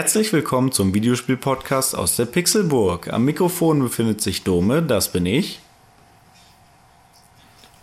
[0.00, 3.12] Herzlich willkommen zum Videospiel-Podcast aus der Pixelburg.
[3.12, 5.60] Am Mikrofon befindet sich Dome, das bin ich.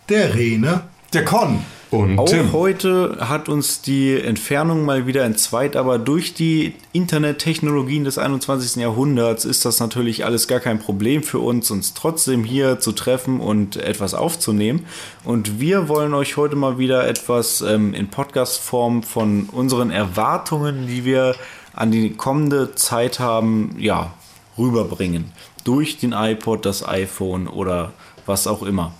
[0.08, 0.80] Der Rene.
[1.12, 1.64] Der Con.
[1.90, 2.52] Und Auch Tim.
[2.52, 8.82] heute hat uns die Entfernung mal wieder entzweit, aber durch die Internettechnologien des 21.
[8.82, 13.40] Jahrhunderts ist das natürlich alles gar kein Problem für uns, uns trotzdem hier zu treffen
[13.40, 14.86] und etwas aufzunehmen.
[15.24, 21.04] Und wir wollen euch heute mal wieder etwas ähm, in Podcast-Form von unseren Erwartungen, die
[21.04, 21.36] wir
[21.74, 24.12] an die kommende Zeit haben, ja,
[24.56, 25.32] rüberbringen.
[25.64, 27.92] Durch den iPod, das iPhone oder
[28.26, 28.92] was auch immer.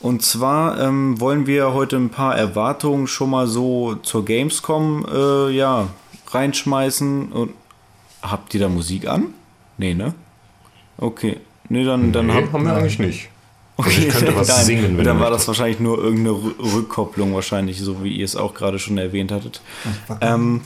[0.00, 5.50] Und zwar ähm, wollen wir heute ein paar Erwartungen schon mal so zur Gamescom äh,
[5.50, 5.88] ja,
[6.28, 7.32] reinschmeißen.
[7.32, 7.50] Und
[8.22, 9.34] habt ihr da Musik an?
[9.76, 10.14] Nee, ne?
[10.98, 11.38] Okay.
[11.68, 13.28] Nee, dann, dann Nee, hab- haben wir eigentlich nicht.
[13.76, 16.74] Also Okay, ich könnte was nein, singen, wenn Dann war das wahrscheinlich nur irgendeine Rü-
[16.74, 19.60] Rückkopplung, wahrscheinlich, so wie ihr es auch gerade schon erwähnt hattet.
[20.20, 20.62] Ähm,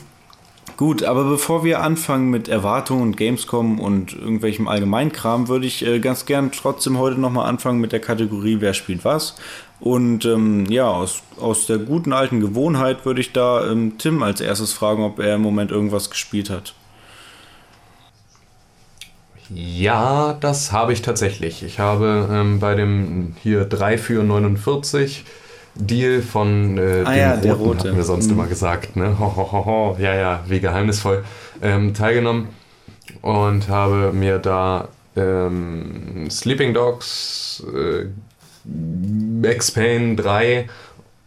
[0.77, 5.99] gut, aber bevor wir anfangen mit Erwartungen und Gamescom und irgendwelchem Allgemeinkram, würde ich äh,
[5.99, 9.35] ganz gern trotzdem heute nochmal anfangen mit der Kategorie Wer spielt was.
[9.79, 14.39] Und ähm, ja, aus, aus der guten alten Gewohnheit würde ich da ähm, Tim als
[14.39, 16.73] erstes fragen, ob er im Moment irgendwas gespielt hat.
[19.49, 21.63] Ja, das habe ich tatsächlich.
[21.63, 25.25] Ich habe ähm, bei dem hier 3 für 49
[25.75, 27.79] Deal von äh, Ah dem ja, der Roten, Rote.
[27.87, 28.33] hatten wir sonst Mhm.
[28.33, 28.95] immer gesagt.
[28.95, 29.17] Ne?
[29.19, 29.97] Ho, ho, ho, ho.
[29.99, 31.23] Ja, ja, wie geheimnisvoll.
[31.61, 32.49] Ähm, teilgenommen
[33.21, 38.05] und habe mir da ähm, Sleeping Dogs, äh,
[38.65, 40.67] Max Payne 3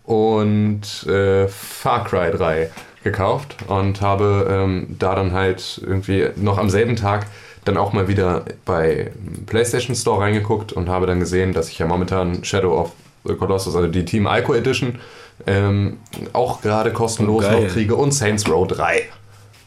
[0.04, 2.70] und äh, Far Cry 3
[3.04, 7.26] gekauft und habe ähm, da dann halt irgendwie noch am selben Tag
[7.64, 9.10] dann auch mal wieder bei
[9.46, 12.92] PlayStation Store reingeguckt und habe dann gesehen, dass ich ja momentan Shadow of
[13.26, 14.98] the Colossus, also die Team Ico Edition,
[15.46, 15.98] ähm,
[16.32, 19.02] auch gerade kostenlos Oh, noch kriege und Saints Row 3.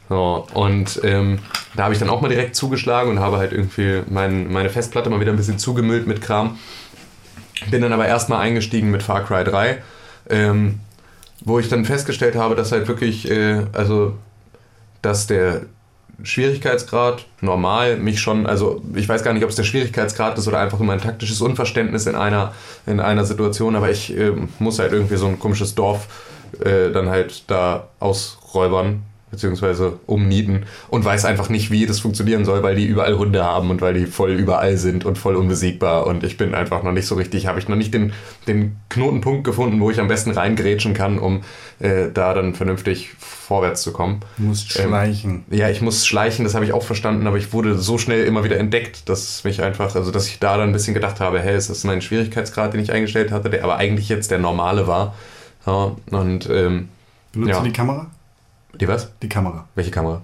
[0.10, 1.40] So, und ähm,
[1.76, 5.10] da habe ich dann auch mal direkt zugeschlagen und habe halt irgendwie mein, meine Festplatte
[5.10, 6.58] mal wieder ein bisschen zugemüllt mit Kram.
[7.70, 9.78] Bin dann aber erstmal eingestiegen mit Far Cry 3,
[10.30, 10.80] ähm,
[11.42, 14.16] wo ich dann festgestellt habe, dass halt wirklich, äh, also,
[15.04, 15.62] dass der
[16.24, 20.60] Schwierigkeitsgrad normal mich schon, also ich weiß gar nicht, ob es der Schwierigkeitsgrad ist oder
[20.60, 22.54] einfach immer ein taktisches Unverständnis in einer,
[22.86, 26.08] in einer Situation, aber ich äh, muss halt irgendwie so ein komisches Dorf
[26.64, 32.64] äh, dann halt da ausräubern beziehungsweise umnieten und weiß einfach nicht, wie das funktionieren soll,
[32.64, 36.24] weil die überall Hunde haben und weil die voll überall sind und voll unbesiegbar und
[36.24, 38.14] ich bin einfach noch nicht so richtig, habe ich noch nicht den,
[38.48, 41.42] den Knotenpunkt gefunden, wo ich am besten reingrätschen kann, um
[41.80, 44.20] äh, da dann vernünftig vorwärts zu kommen.
[44.38, 45.44] Du musst Ähm, schleichen.
[45.50, 48.44] Ja, ich muss schleichen, das habe ich auch verstanden, aber ich wurde so schnell immer
[48.44, 51.56] wieder entdeckt, dass mich einfach, also dass ich da dann ein bisschen gedacht habe, hey,
[51.56, 55.16] ist das mein Schwierigkeitsgrad, den ich eingestellt hatte, der aber eigentlich jetzt der normale war.
[55.66, 56.90] Ja, und ähm,
[57.32, 57.60] Benutzt ja.
[57.60, 58.08] du die Kamera?
[58.80, 59.12] Die was?
[59.22, 59.68] Die Kamera.
[59.76, 60.22] Welche Kamera?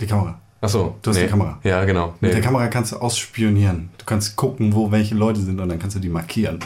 [0.00, 0.38] Die Kamera.
[0.60, 1.58] Achso, Du hast die Kamera.
[1.64, 2.08] Ja, genau.
[2.20, 2.30] Mit Nee.
[2.32, 3.90] der Kamera kannst du ausspionieren.
[3.98, 6.58] Du kannst gucken, wo welche Leute sind und dann kannst du die markieren.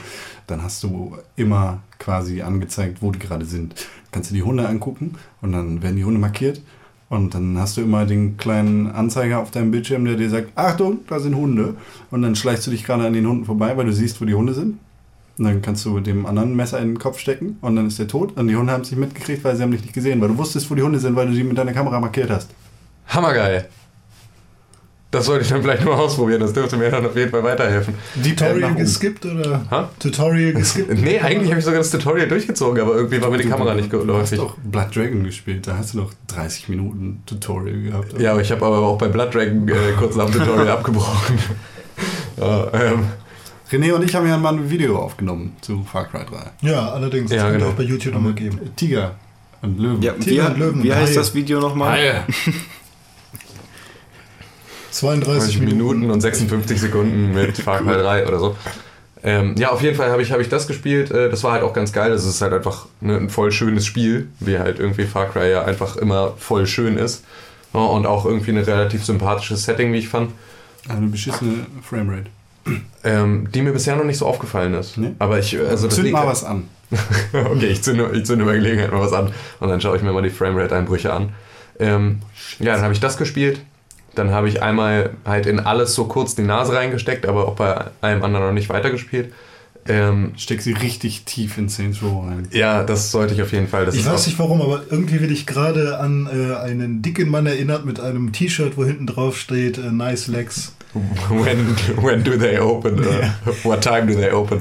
[0.47, 3.75] Dann hast du immer quasi angezeigt, wo die gerade sind.
[4.13, 6.63] Kannst du die Hunde angucken und dann werden die Hunde markiert.
[7.09, 11.01] Und dann hast du immer den kleinen Anzeiger auf deinem Bildschirm, der dir sagt, Achtung,
[11.09, 11.75] da sind Hunde.
[12.13, 14.35] Und dann schleichst du dich gerade an den Hunden vorbei, weil du siehst, wo die
[14.35, 14.79] Hunde sind.
[15.41, 17.99] Und dann kannst du dem anderen ein Messer in den Kopf stecken und dann ist
[17.99, 18.37] der tot.
[18.37, 20.37] Und die Hunde haben es nicht mitgekriegt, weil sie haben dich nicht gesehen, weil du
[20.37, 22.51] wusstest, wo die Hunde sind, weil du sie mit deiner Kamera markiert hast.
[23.07, 23.67] Hammergeil.
[25.11, 27.95] Das sollte ich dann vielleicht mal ausprobieren, das dürfte mir dann auf jeden Fall weiterhelfen.
[28.23, 29.65] Äh, Tutorial geskippt oder?
[29.71, 29.89] Ha?
[29.99, 30.91] Tutorial geskippt?
[31.01, 33.91] Nee, eigentlich habe ich sogar das Tutorial durchgezogen, aber irgendwie war mir die Kamera nicht
[33.91, 34.39] Du hast geläufig.
[34.39, 38.21] doch Blood Dragon gespielt, da hast du noch 30 Minuten Tutorial gehabt.
[38.21, 41.39] Ja, aber ich habe aber auch bei Blood Dragon äh, kurz nach dem Tutorial abgebrochen.
[42.37, 43.07] ja, ähm,
[43.71, 46.69] René und ich haben ja mal ein Video aufgenommen zu Far Cry 3.
[46.69, 47.31] Ja, allerdings.
[47.31, 47.71] Das Ja, könnt ihr genau.
[47.71, 48.59] auch bei YouTube nochmal geben.
[48.77, 49.15] Tiger
[49.63, 50.03] und Löwen.
[50.03, 51.15] Ja, wie, Tiger und Löwen, wie heißt Haie.
[51.15, 51.93] das Video nochmal?
[51.93, 52.25] Haie.
[54.91, 55.25] 32
[55.55, 55.77] 30 Minuten.
[55.79, 58.57] Minuten und 56 Sekunden mit Far Cry 3 oder so.
[59.23, 61.11] Ähm, ja, auf jeden Fall habe ich, hab ich das gespielt.
[61.11, 62.11] Äh, das war halt auch ganz geil.
[62.11, 65.65] Das ist halt einfach ne, ein voll schönes Spiel, wie halt irgendwie Far Cry ja
[65.65, 67.25] einfach immer voll schön ist.
[67.73, 70.33] Ja, und auch irgendwie ein relativ sympathisches Setting, wie ich fand.
[70.89, 72.31] Eine beschissene Framerate.
[73.03, 74.99] Ähm, die mir bisher noch nicht so aufgefallen ist.
[74.99, 75.13] Nee?
[75.19, 76.69] Aber ich, also das Zünd mal was an.
[77.33, 80.13] okay, ich zünde, ich zünde bei Gelegenheit mal was an und dann schaue ich mir
[80.13, 81.31] mal die Framerate-Einbrüche an.
[81.79, 82.21] Ähm,
[82.59, 83.61] ja, dann habe ich das gespielt.
[84.15, 87.87] Dann habe ich einmal halt in alles so kurz die Nase reingesteckt, aber auch bei
[88.01, 89.33] allem anderen noch nicht weitergespielt.
[89.89, 92.49] Ähm, Steck sie richtig tief in Saints Row rein.
[92.53, 93.87] ja, das sollte ich auf jeden Fall.
[93.87, 97.47] Das Ich weiß nicht warum, aber irgendwie werde ich gerade an äh, einen dicken Mann
[97.47, 100.75] erinnert mit einem T-Shirt, wo hinten drauf steht äh, Nice Legs.
[100.93, 102.99] When, when do they open?
[102.99, 103.33] Oder
[103.63, 104.61] What time do they open?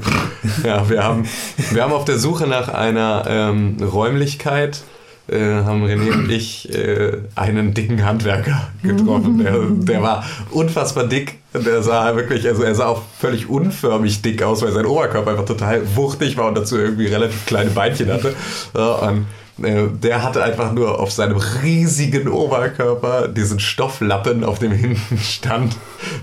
[0.64, 1.24] Ja, wir haben,
[1.72, 4.82] wir haben auf der Suche nach einer ähm, Räumlichkeit,
[5.28, 9.38] äh, haben René und ich äh, einen dicken Handwerker getroffen.
[9.38, 11.38] Der, der war unfassbar dick.
[11.52, 15.46] Der sah wirklich, also er sah auch völlig unförmig dick aus, weil sein Oberkörper einfach
[15.46, 18.34] total wuchtig war und dazu irgendwie relativ kleine Beinchen hatte.
[18.72, 19.26] Und
[19.62, 25.76] der hatte einfach nur auf seinem riesigen Oberkörper diesen Stofflappen, auf dem hinten stand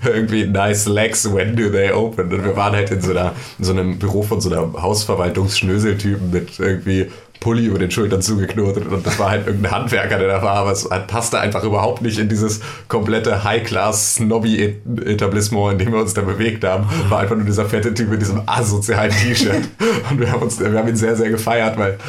[0.06, 2.34] irgendwie nice legs, when do they open?
[2.34, 6.32] Und wir waren halt in so, einer, in so einem Büro von so einem Hausverwaltungsschnöseltypen
[6.32, 10.42] mit irgendwie Pulli über den Schultern zugeknotet und das war halt irgendein Handwerker, der da
[10.42, 16.16] war, aber es passte einfach überhaupt nicht in dieses komplette High-Class-Snobby-Etablissement, in dem wir uns
[16.16, 16.88] da bewegt haben.
[17.10, 19.68] War einfach nur dieser fette Typ mit diesem asozialen T-Shirt
[20.10, 22.00] und wir haben, uns, wir haben ihn sehr, sehr gefeiert, weil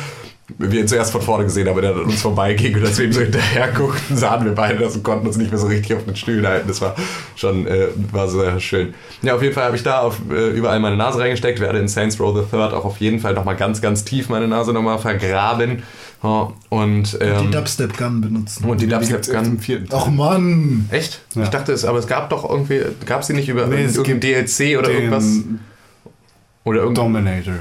[0.56, 3.04] wir ihn zuerst von vorne gesehen haben, aber der an uns vorbeiging und als wir
[3.04, 5.94] ihm so hinterher guckten, sahen wir beide das und konnten uns nicht mehr so richtig
[5.96, 6.66] auf den Stühlen halten.
[6.68, 6.94] Das war
[7.36, 8.94] schon äh, war sehr schön.
[9.22, 11.88] Ja, auf jeden Fall habe ich da auf, äh, überall meine Nase reingesteckt, werde in
[11.88, 14.98] Saints Row the Third auch auf jeden Fall nochmal ganz, ganz tief meine Nase nochmal
[14.98, 15.82] vergraben.
[16.22, 18.64] Ja, und, Die ähm, Dubstep Gun benutzen.
[18.64, 19.58] und die Die Dubstep im Gun.
[19.60, 19.88] vierten.
[19.92, 20.88] Ach Mann!
[20.90, 21.20] Echt?
[21.34, 21.42] Ja.
[21.44, 24.20] Ich dachte es, aber es gab doch irgendwie, gab sie nicht über Nee, es irgendein
[24.48, 25.26] DLC oder irgendwas?
[26.64, 27.04] Oder irgendwas?
[27.04, 27.54] Dominator.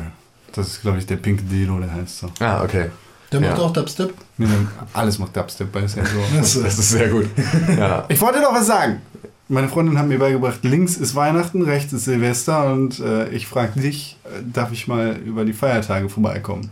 [0.58, 2.28] Das ist, glaube ich, der pinke Delo, der heißt so.
[2.40, 2.90] Ah, okay.
[3.32, 3.64] Der macht Ja.
[3.64, 4.14] auch Dubstep.
[4.38, 4.48] Nee,
[4.94, 6.24] Alles macht Dubstep bei Saints Row.
[6.40, 7.28] Das ist sehr gut.
[7.78, 8.06] Ja.
[8.08, 9.02] Ich wollte noch was sagen.
[9.50, 13.80] Meine Freundin hat mir beigebracht, links ist Weihnachten, rechts ist Silvester und äh, ich frage
[13.80, 16.70] dich, äh, darf ich mal über die Feiertage vorbeikommen?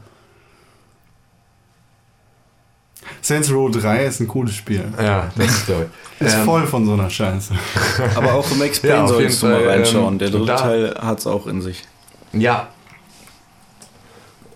[3.21, 4.83] Saints Row 3 ist ein cooles Spiel.
[5.01, 5.87] Ja, das glaube
[6.19, 6.27] ich.
[6.27, 7.53] Ist Ähm, voll von so einer Scheiße.
[8.15, 10.13] Aber auch im Max Ja, Payne auf solltest du mal Fall, reinschauen.
[10.13, 11.83] ähm, Der dritte da- Teil hat es auch in sich.
[12.33, 12.67] Ja.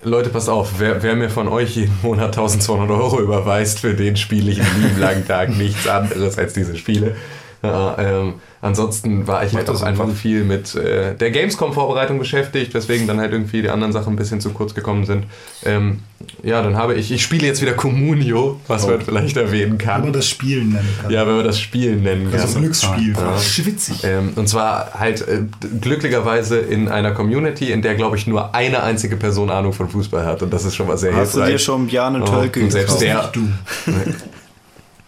[0.02, 4.16] Leute, passt auf, wer, wer mir von euch jeden Monat 1200 Euro überweist, für den
[4.16, 7.18] spiele ich einen lieben langen Tag nichts anderes als diese Spiele.
[7.62, 10.16] Ja, ähm, ansonsten war ich Macht halt auch einfach Sinn.
[10.16, 14.40] viel mit äh, der Gamescom-Vorbereitung beschäftigt, weswegen dann halt irgendwie die anderen Sachen ein bisschen
[14.40, 15.26] zu kurz gekommen sind.
[15.66, 16.00] Ähm,
[16.42, 20.04] ja, dann habe ich, ich spiele jetzt wieder Communio, was man vielleicht erwähnen Wenn man
[20.04, 20.14] kann.
[20.14, 21.12] das Spielen nennen kann.
[21.12, 22.62] Ja, wenn wir das Spielen nennen Das ist ein kann.
[22.64, 23.14] Glücksspiel.
[23.14, 23.38] Ja.
[23.40, 24.04] Schwitzig.
[24.06, 25.42] Ähm, und zwar halt äh,
[25.82, 30.26] glücklicherweise in einer Community, in der, glaube ich, nur eine einzige Person Ahnung von Fußball
[30.26, 30.42] hat.
[30.44, 31.56] Und das ist schon mal sehr Hast du hilfreich.
[31.56, 33.42] dir schon Bjarne Ja, Tölke und selbst der- Du.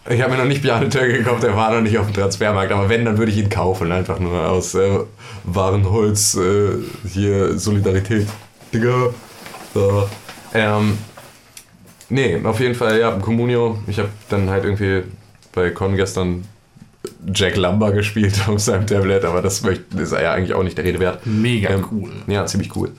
[0.08, 2.72] Ich habe mir noch nicht Bjarne Tölke gekauft, der war noch nicht auf dem Transfermarkt.
[2.72, 3.92] Aber wenn, dann würde ich ihn kaufen.
[3.92, 4.98] Einfach nur aus äh,
[5.44, 6.72] Warenholz, äh,
[7.08, 8.26] hier Solidarität.
[8.74, 9.10] Digga.
[9.74, 10.08] So.
[10.54, 10.98] Ähm,
[12.08, 13.78] nee, auf jeden Fall, ja, Communio.
[13.86, 15.04] Ich habe dann halt irgendwie
[15.52, 16.44] bei Con gestern
[17.32, 20.98] Jack Lumber gespielt auf seinem Tablet, aber das ist ja eigentlich auch nicht der Rede
[20.98, 21.24] wert.
[21.26, 22.10] Mega Ähm, cool.
[22.26, 22.90] Ja, ziemlich cool.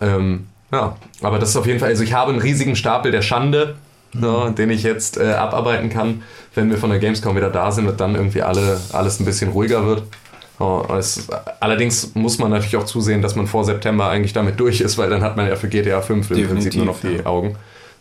[0.00, 3.22] Ähm, ja, aber das ist auf jeden Fall, also ich habe einen riesigen Stapel der
[3.22, 3.76] Schande,
[4.20, 6.22] ja, den ich jetzt äh, abarbeiten kann,
[6.54, 9.50] wenn wir von der Gamescom wieder da sind und dann irgendwie alle, alles ein bisschen
[9.50, 10.04] ruhiger wird.
[10.58, 11.28] Ja, es,
[11.60, 15.10] allerdings muss man natürlich auch zusehen, dass man vor September eigentlich damit durch ist, weil
[15.10, 17.26] dann hat man ja für GTA 5 im Prinzip nur noch die ja.
[17.26, 17.56] Augen.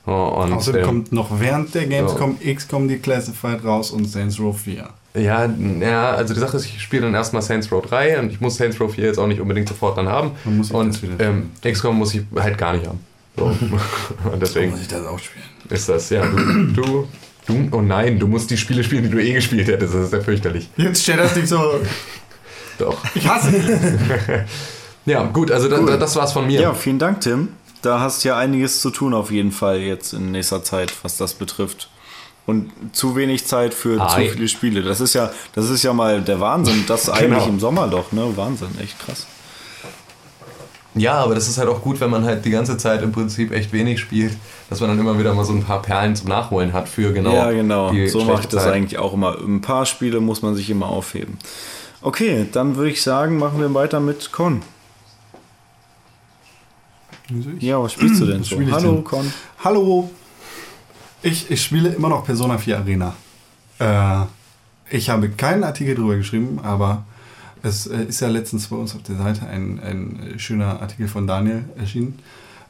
[0.05, 4.55] Und, Außerdem ähm, kommt noch während der Gamescom XCOM die Classified raus und Saints Row
[4.55, 4.87] 4.
[5.15, 8.39] Ja, ja, also die Sache ist, ich spiele dann erstmal Saints Row 3 und ich
[8.39, 10.31] muss Saints Row 4 jetzt auch nicht unbedingt sofort dann haben.
[10.43, 12.99] Man muss sich und ähm, XCOM muss ich halt gar nicht haben.
[13.37, 13.45] So.
[14.31, 15.43] und deswegen ich das auch spielen?
[15.69, 17.07] ist das, ja, du, du,
[17.47, 19.93] du, oh nein, du musst die Spiele spielen, die du eh gespielt hättest.
[19.93, 20.69] Das ist ja fürchterlich.
[20.77, 21.59] Jetzt stellt das nicht so.
[22.77, 22.97] Doch.
[23.15, 23.63] Ich hasse dich.
[25.05, 26.59] Ja, gut, also da, das war's von mir.
[26.61, 27.49] Ja, vielen Dank, Tim.
[27.81, 31.35] Da hast ja einiges zu tun auf jeden Fall jetzt in nächster Zeit, was das
[31.35, 31.89] betrifft.
[32.47, 34.27] Und zu wenig Zeit für Ei.
[34.27, 34.81] zu viele Spiele.
[34.83, 36.83] Das ist ja, das ist ja mal der Wahnsinn.
[36.87, 37.47] Das eigentlich Genau.
[37.47, 38.25] im Sommer doch, ne?
[38.35, 39.25] Wahnsinn, echt krass.
[40.95, 43.51] Ja, aber das ist halt auch gut, wenn man halt die ganze Zeit im Prinzip
[43.51, 44.37] echt wenig spielt,
[44.69, 47.33] dass man dann immer wieder mal so ein paar Perlen zum Nachholen hat für genau.
[47.33, 47.91] ja, genau.
[47.91, 48.73] die So mache ich das Zeit.
[48.73, 49.37] eigentlich auch immer.
[49.37, 51.37] Ein paar Spiele muss man sich immer aufheben.
[52.01, 54.61] Okay, dann würde ich sagen, machen wir weiter mit Con.
[57.59, 58.55] Ja, was spielst du denn so?
[58.55, 59.03] spiel Hallo, denn?
[59.03, 59.33] Con.
[59.63, 60.09] Hallo.
[61.23, 63.15] Ich, ich spiele immer noch Persona 4 Arena.
[63.79, 64.25] Äh,
[64.89, 67.03] ich habe keinen Artikel drüber geschrieben, aber
[67.65, 71.27] es äh, ist ja letztens bei uns auf der Seite ein, ein schöner Artikel von
[71.27, 72.19] Daniel erschienen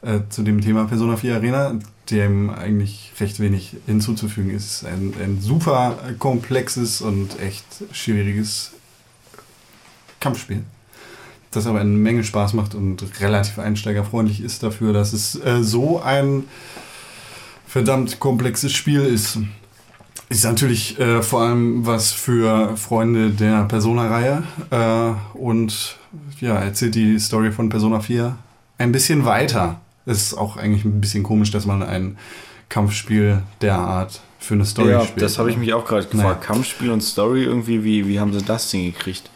[0.02, 1.78] äh, zu dem Thema Persona 4 Arena,
[2.10, 4.84] dem eigentlich recht wenig hinzuzufügen ist.
[4.84, 8.72] Ein, ein super komplexes und echt schwieriges
[10.20, 10.62] Kampfspiel
[11.56, 16.00] das aber eine Menge Spaß macht und relativ einsteigerfreundlich ist dafür, dass es äh, so
[16.00, 16.44] ein
[17.66, 19.38] verdammt komplexes Spiel ist.
[20.28, 25.96] Ist natürlich äh, vor allem was für Freunde der Persona-Reihe äh, und
[26.40, 28.36] ja, erzählt die Story von Persona 4
[28.78, 29.80] ein bisschen weiter.
[30.04, 32.18] Es ist auch eigentlich ein bisschen komisch, dass man ein
[32.68, 35.22] Kampfspiel derart für eine Story ja, spielt.
[35.22, 36.40] das habe ich mich auch gerade gefragt.
[36.40, 36.54] Naja.
[36.54, 39.30] Kampfspiel und Story irgendwie, wie, wie haben sie das Ding gekriegt?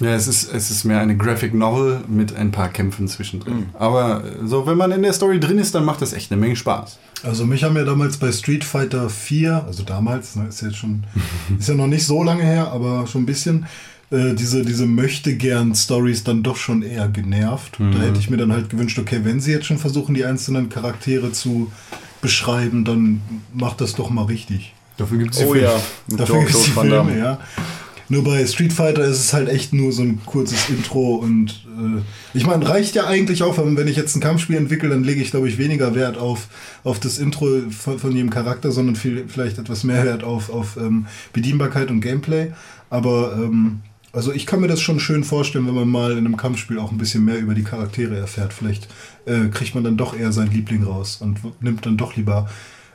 [0.00, 3.66] Ja, es ist, es ist mehr eine Graphic Novel mit ein paar Kämpfen zwischendrin.
[3.74, 6.40] Aber äh, so, wenn man in der Story drin ist, dann macht das echt eine
[6.40, 6.98] Menge Spaß.
[7.24, 11.02] Also mich haben ja damals bei Street Fighter 4, also damals, ne, ist jetzt schon,
[11.58, 13.66] ist ja noch nicht so lange her, aber schon ein bisschen,
[14.10, 17.78] äh, diese, diese Möchte-Gern-Stories dann doch schon eher genervt.
[17.78, 20.68] Da hätte ich mir dann halt gewünscht, okay, wenn sie jetzt schon versuchen, die einzelnen
[20.68, 21.72] Charaktere zu
[22.22, 23.20] beschreiben, dann
[23.52, 24.74] macht das doch mal richtig.
[24.96, 25.72] Dafür gibt es Oh ja,
[26.08, 26.70] Dafür gibt es die.
[26.70, 27.38] Filme, ja.
[28.10, 32.00] Nur bei Street Fighter ist es halt echt nur so ein kurzes Intro und äh,
[32.32, 35.30] ich meine, reicht ja eigentlich auch, wenn ich jetzt ein Kampfspiel entwickle, dann lege ich,
[35.30, 36.48] glaube ich, weniger Wert auf,
[36.84, 40.78] auf das Intro von, von jedem Charakter, sondern viel, vielleicht etwas mehr Wert auf, auf
[40.78, 42.52] ähm, Bedienbarkeit und Gameplay.
[42.88, 43.80] Aber ähm,
[44.12, 46.90] also ich kann mir das schon schön vorstellen, wenn man mal in einem Kampfspiel auch
[46.90, 48.54] ein bisschen mehr über die Charaktere erfährt.
[48.54, 48.88] Vielleicht
[49.26, 52.48] äh, kriegt man dann doch eher seinen Liebling raus und nimmt dann doch lieber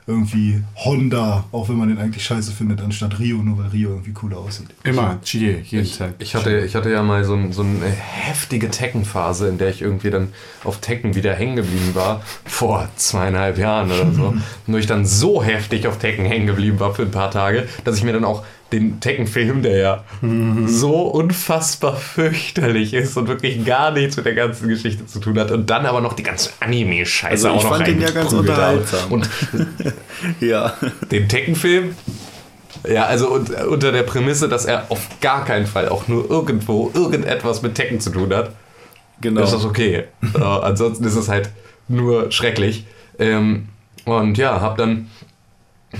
[0.06, 4.12] irgendwie Honda, auch wenn man den eigentlich scheiße findet, anstatt Rio, nur weil Rio irgendwie
[4.12, 4.66] cooler aussieht.
[4.82, 6.14] Immer, Chie, jeden Tag.
[6.18, 9.80] Ich hatte, ich hatte ja mal so, ein, so eine heftige Tekken-Phase, in der ich
[9.80, 10.28] irgendwie dann
[10.62, 14.34] auf Tekken wieder hängen geblieben war, vor zweieinhalb Jahren oder so.
[14.66, 17.96] Nur ich dann so heftig auf Tekken hängen geblieben war für ein paar Tage, dass
[17.96, 20.04] ich mir dann auch den Tekken-Film, der ja
[20.66, 25.50] so unfassbar fürchterlich ist und wirklich gar nichts mit der ganzen Geschichte zu tun hat
[25.52, 28.32] und dann aber noch die ganze Anime-Scheiße Also ich auch noch fand den ja ganz
[28.32, 29.12] unterhaltsam.
[29.12, 29.30] Und
[30.40, 30.74] Ja.
[31.10, 31.94] den Tekken-Film.
[32.88, 36.90] Ja, also und, unter der Prämisse, dass er auf gar keinen Fall auch nur irgendwo
[36.92, 38.50] irgendetwas mit Tekken zu tun hat,
[39.20, 39.42] Genau.
[39.42, 40.04] ist das okay.
[40.34, 41.50] äh, ansonsten ist es halt
[41.88, 42.84] nur schrecklich.
[43.18, 43.68] Ähm,
[44.04, 45.08] und ja, hab dann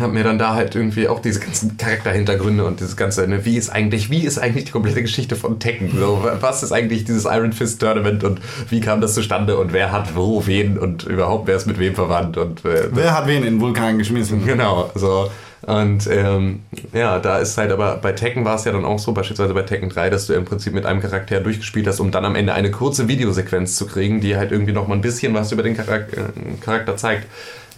[0.01, 3.57] hab mir dann da halt irgendwie auch diese ganzen Charakterhintergründe und dieses ganze, ne, wie
[3.57, 5.91] ist eigentlich, wie ist eigentlich die komplette Geschichte von Tekken?
[5.99, 9.93] So, was ist eigentlich dieses Iron Fist Tournament und wie kam das zustande und wer
[9.93, 13.39] hat wo wen und überhaupt wer ist mit wem verwandt und äh, Wer hat wen
[13.39, 14.45] in den Vulkan geschmissen?
[14.45, 15.31] Genau, so.
[15.67, 19.13] Und ähm, ja, da ist halt aber bei Tekken war es ja dann auch so,
[19.13, 22.25] beispielsweise bei Tekken 3, dass du im Prinzip mit einem Charakter durchgespielt hast, um dann
[22.25, 25.53] am Ende eine kurze Videosequenz zu kriegen, die halt irgendwie noch mal ein bisschen was
[25.53, 27.27] über den Charakter, äh, Charakter zeigt.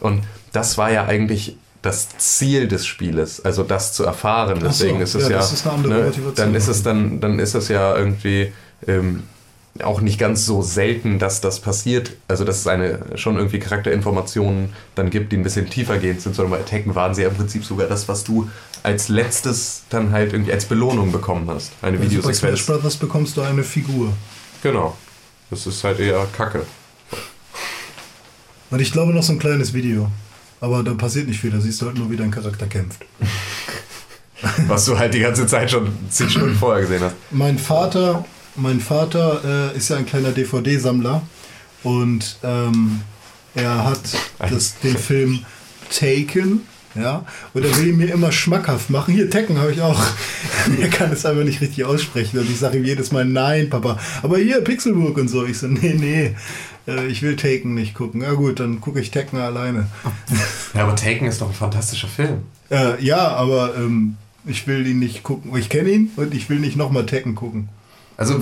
[0.01, 1.57] Und das war ja eigentlich
[1.87, 4.59] das Ziel des Spieles, also das zu erfahren.
[4.59, 6.35] Ach so, Deswegen ist es ja, ja, das ist eine andere ne, Motivation.
[6.35, 8.53] dann ist es dann, dann ist es ja irgendwie
[8.87, 9.23] ähm,
[9.83, 12.13] auch nicht ganz so selten, dass das passiert.
[12.29, 16.35] Also, dass es eine schon irgendwie Charakterinformationen dann gibt, die ein bisschen tiefer gehend sind,
[16.35, 18.49] sondern bei Tekken waren sie ja im Prinzip sogar das, was du
[18.83, 21.73] als letztes dann halt irgendwie als Belohnung bekommen hast.
[21.83, 22.67] Eine Bei Super Smash Videosequenz.
[22.67, 24.13] Brothers bekommst du eine Figur.
[24.63, 24.97] Genau.
[25.51, 26.67] Das ist halt eher Kacke.
[28.71, 30.11] Und ich glaube noch so ein kleines Video.
[30.61, 33.05] Aber da passiert nicht viel, da siehst du halt nur, wie dein Charakter kämpft.
[34.67, 37.15] Was du halt die ganze Zeit schon zehn Stunden vorher gesehen hast.
[37.31, 41.23] Mein Vater, mein Vater äh, ist ja ein kleiner DVD-Sammler
[41.83, 43.01] und ähm,
[43.55, 44.01] er hat
[44.39, 45.45] das, den Film
[45.91, 46.63] Taken,
[46.95, 49.15] ja, und er will ihn mir immer schmackhaft machen.
[49.15, 50.03] Hier, Tekken habe ich auch.
[50.81, 53.99] er kann es einfach nicht richtig aussprechen und ich sage ihm jedes Mal, nein, Papa,
[54.23, 55.45] aber hier, Pixelburg und so.
[55.45, 56.35] Ich so, nee, nee,
[56.89, 58.23] äh, ich will Taken nicht gucken.
[58.23, 59.87] Ja gut, dann gucke ich Tekken alleine.
[60.75, 62.43] Ja, aber Taken ist doch ein fantastischer Film.
[62.71, 65.57] Äh, ja, aber ähm, ich will ihn nicht gucken.
[65.57, 67.69] Ich kenne ihn und ich will nicht nochmal Tekken gucken.
[68.19, 68.39] Also,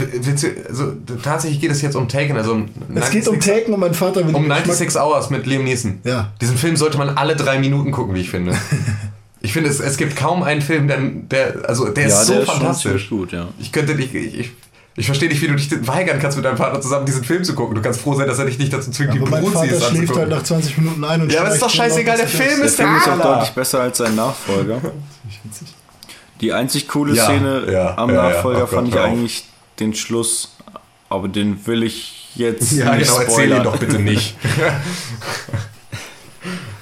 [0.69, 3.81] also tatsächlich geht es jetzt um Taken, also um Es geht um 96 Taken und
[3.81, 5.99] mein Vater will Um den Geschmack- 96 Hours mit Liam Neeson.
[6.05, 6.33] Ja.
[6.41, 8.57] Diesen Film sollte man alle drei Minuten gucken, wie ich finde.
[9.41, 12.33] Ich finde, es, es gibt kaum einen Film, der, der also der ja, ist so
[12.33, 12.91] der ist schon fantastisch.
[12.91, 13.49] ziemlich gut, ja.
[13.61, 14.51] Ich könnte nicht, ich, ich,
[14.97, 17.55] ich verstehe nicht, wie du dich weigern kannst, mit deinem Vater zusammen diesen Film zu
[17.55, 17.75] gucken.
[17.75, 19.69] Du kannst froh sein, dass er dich nicht dazu zwingt, Aber die mein Bruzis Vater
[19.69, 20.21] schläft anzugucken.
[20.21, 22.77] halt nach 20 Minuten ein und Ja, aber ist doch scheißegal, der Film Der ist
[22.77, 24.81] Film ist auch deutlich besser als sein Nachfolger.
[26.41, 28.23] Die einzig coole Ja, Szene ja, am ja, ja.
[28.31, 29.45] Nachfolger Oh fand Gott, ich eigentlich
[29.81, 30.55] den Schluss,
[31.09, 34.37] aber den will ich jetzt Ja, nicht genau, erzähl ihn doch bitte nicht.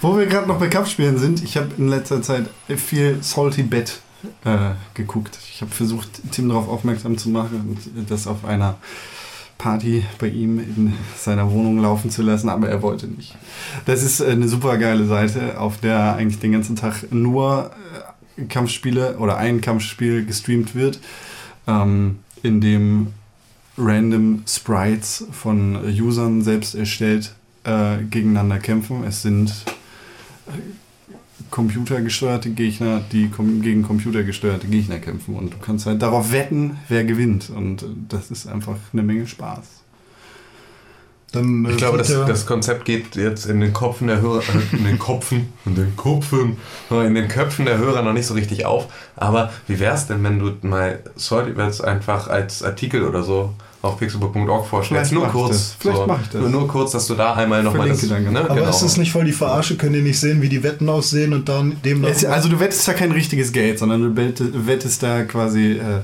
[0.01, 4.01] Wo wir gerade noch bei Kampfspielen sind, ich habe in letzter Zeit viel Salty Bed
[4.45, 5.39] äh, geguckt.
[5.49, 8.77] Ich habe versucht, Tim darauf aufmerksam zu machen und das auf einer
[9.59, 13.37] Party bei ihm in seiner Wohnung laufen zu lassen, aber er wollte nicht.
[13.87, 17.71] Das ist eine super geile Seite, auf der eigentlich den ganzen Tag nur
[18.37, 20.99] äh, Kampfspiele oder ein Kampfspiel gestreamt wird,
[21.69, 23.09] ähm, in dem
[23.79, 27.33] random Sprites von Usern selbst erstellt
[27.65, 29.05] äh, gegeneinander kämpfen.
[29.05, 29.51] Es sind
[30.49, 30.51] äh,
[31.53, 33.31] computergesteuerte Gegner, die
[33.61, 35.37] gegen computergesteuerte Gegner kämpfen.
[35.37, 37.51] Und du kannst halt darauf wetten, wer gewinnt.
[37.51, 39.83] Und das ist einfach eine Menge Spaß.
[41.31, 44.77] Dann, äh, Ich glaube, das, das Konzept geht jetzt in den Kopfen der Hörer, äh,
[44.77, 46.57] in den Kopfen, in den Kopfen,
[46.91, 48.87] in den Köpfen der Hörer noch nicht so richtig auf.
[49.15, 53.99] Aber wie wäre es denn, wenn du mal Solidverse einfach als Artikel oder so auf
[53.99, 55.11] pixelbook.org vorstellst?
[55.11, 55.51] Vielleicht Nur mach ich kurz.
[55.51, 55.77] das.
[55.79, 56.41] Vielleicht so, mach ich das.
[56.41, 58.07] Nur, nur kurz, dass du da einmal nochmal das.
[58.09, 58.41] Dann, genau.
[58.41, 58.71] aber genau.
[58.71, 59.77] ist das nicht voll die Verarsche?
[59.77, 62.09] Könnt ihr nicht sehen, wie die Wetten aussehen und dann demnach.
[62.11, 66.01] Es, also du wettest da kein richtiges Geld, sondern du wettest, wettest da quasi äh,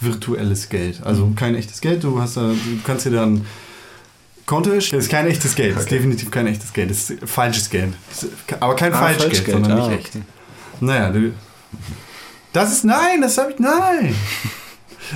[0.00, 1.00] virtuelles Geld.
[1.04, 1.36] Also Mhm.
[1.36, 3.46] kein echtes Geld, du, hast da, du kannst dir dann
[4.46, 4.70] Konto.
[4.74, 7.92] Das ist kein echtes Geld, das ist definitiv kein echtes Geld, das ist falsches Geld.
[8.10, 8.26] Ist,
[8.58, 10.08] aber kein Ah, Falschgeld, Falschgeld, sondern ah, nicht echt.
[10.16, 10.24] okay.
[10.80, 11.32] Naja, du,
[12.52, 14.14] das ist nein, das habe ich nein.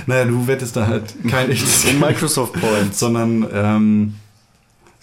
[0.05, 2.99] Naja, du wettest da halt kein echtes Geld, Microsoft Points.
[2.99, 4.15] sondern ähm,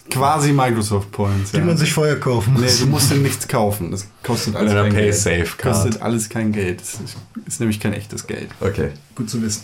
[0.09, 1.51] quasi Microsoft Points.
[1.51, 1.65] die ja.
[1.65, 2.61] man sich vorher kaufen muss.
[2.61, 3.91] Nee, du musst dir nichts kaufen.
[3.91, 4.95] Das kostet alles kein Geld.
[4.95, 5.73] Pay-Safe-Card.
[5.75, 6.81] Kostet alles kein Geld.
[6.81, 8.49] Das ist, ist nämlich kein echtes Geld.
[8.59, 8.89] Okay.
[9.15, 9.63] Gut zu wissen.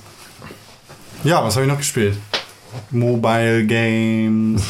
[1.24, 2.16] Ja, was habe ich noch gespielt?
[2.92, 4.62] Mobile Games.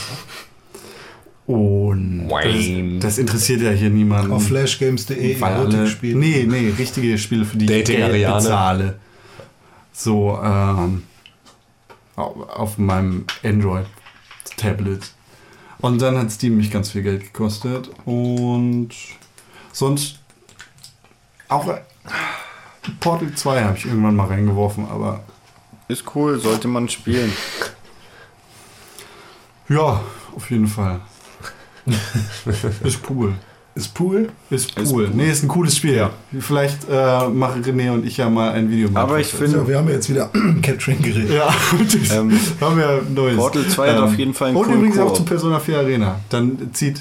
[1.46, 3.00] Und das, Wayne.
[3.00, 4.32] das interessiert ja hier niemanden.
[4.32, 6.16] Auf flashgames.de weil alle, Erotik-Spiel.
[6.16, 8.36] nee, nee, richtige Spiele, für die ich Dating Geld Ariane.
[8.36, 9.00] bezahle.
[10.00, 11.04] So, ähm,
[12.16, 15.12] auf, meinem Android-Tablet.
[15.80, 17.90] Und dann hat Steam mich ganz viel Geld gekostet.
[18.06, 18.92] Und
[19.74, 20.20] sonst
[21.50, 21.82] auch äh,
[23.02, 25.22] Portal 2 habe ich irgendwann mal reingeworfen, aber
[25.90, 27.34] Ist cool, sollte man spielen.
[29.68, 30.02] ja,
[30.34, 31.02] auf jeden Fall.
[32.84, 33.34] ist cool.
[33.76, 34.30] Ist Pool?
[34.50, 35.06] Ist Ist cool.
[35.06, 35.12] cool.
[35.14, 36.10] Nee, ist ein cooles Spiel.
[36.40, 38.90] Vielleicht äh, machen René und ich ja mal ein Video.
[38.94, 40.30] Aber ich So, finde, wir haben ja jetzt wieder
[40.62, 41.32] Capturing geredet.
[41.32, 41.48] Ja,
[42.14, 43.38] Ähm, haben wir ein neues.
[43.38, 46.20] Portal 2 hat auf jeden Fall einen Und übrigens auch zu Persona 4 Arena.
[46.30, 47.00] Dann zieht.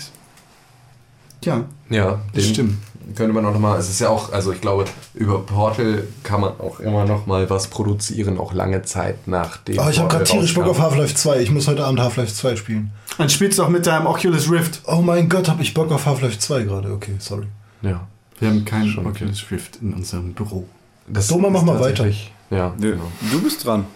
[1.45, 2.75] Ja, Ja, das stimmt.
[3.17, 4.85] könnte man auch nochmal, es ist ja auch, also ich glaube,
[5.15, 9.79] über Portal kann man auch immer nochmal was produzieren, auch lange Zeit nach dem.
[9.79, 10.81] Oh, ich habe gerade tierisch Bock auf.
[10.81, 11.41] Half-Life 2.
[11.41, 12.91] Ich muss heute Abend Half-Life 2 spielen.
[13.19, 14.81] Dann spielst du auch mit deinem Oculus Rift.
[14.87, 16.93] Oh mein Gott, habe ich Bock auf Half-Life 2 gerade.
[16.93, 17.47] Okay, sorry.
[17.83, 18.07] Ja.
[18.39, 20.69] Wir haben keinen Schon Oculus Rift in unserem Büro.
[21.09, 22.07] Das Thomas, mach mal weiter.
[22.50, 23.11] Ja, genau.
[23.33, 23.87] Du bist dran.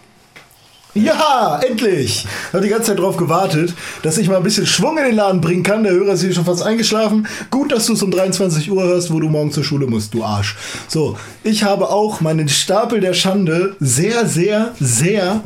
[0.95, 2.27] Ja, endlich!
[2.27, 5.15] Ich habe die ganze Zeit darauf gewartet, dass ich mal ein bisschen Schwung in den
[5.15, 5.85] Laden bringen kann.
[5.85, 7.27] Der Hörer ist hier schon fast eingeschlafen.
[7.51, 10.23] Gut, dass du es um 23 Uhr hörst, wo du morgen zur Schule musst, du
[10.23, 10.55] Arsch.
[10.89, 15.43] So, ich habe auch meinen Stapel der Schande sehr, sehr, sehr,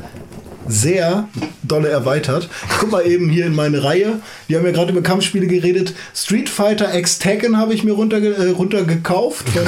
[0.68, 1.28] sehr
[1.62, 2.48] dolle erweitert.
[2.78, 4.20] Guck mal eben hier in meine Reihe.
[4.48, 5.94] Wir haben ja gerade über Kampfspiele geredet.
[6.14, 9.48] Street Fighter X Tekken habe ich mir runterge äh, runtergekauft.
[9.48, 9.62] Von,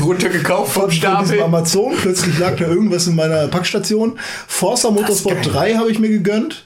[0.02, 1.94] Runtergekauft von, von diesem Amazon.
[2.00, 4.18] Plötzlich lag da irgendwas in meiner Packstation.
[4.46, 6.64] Forza Motorsport 3 habe ich mir gegönnt.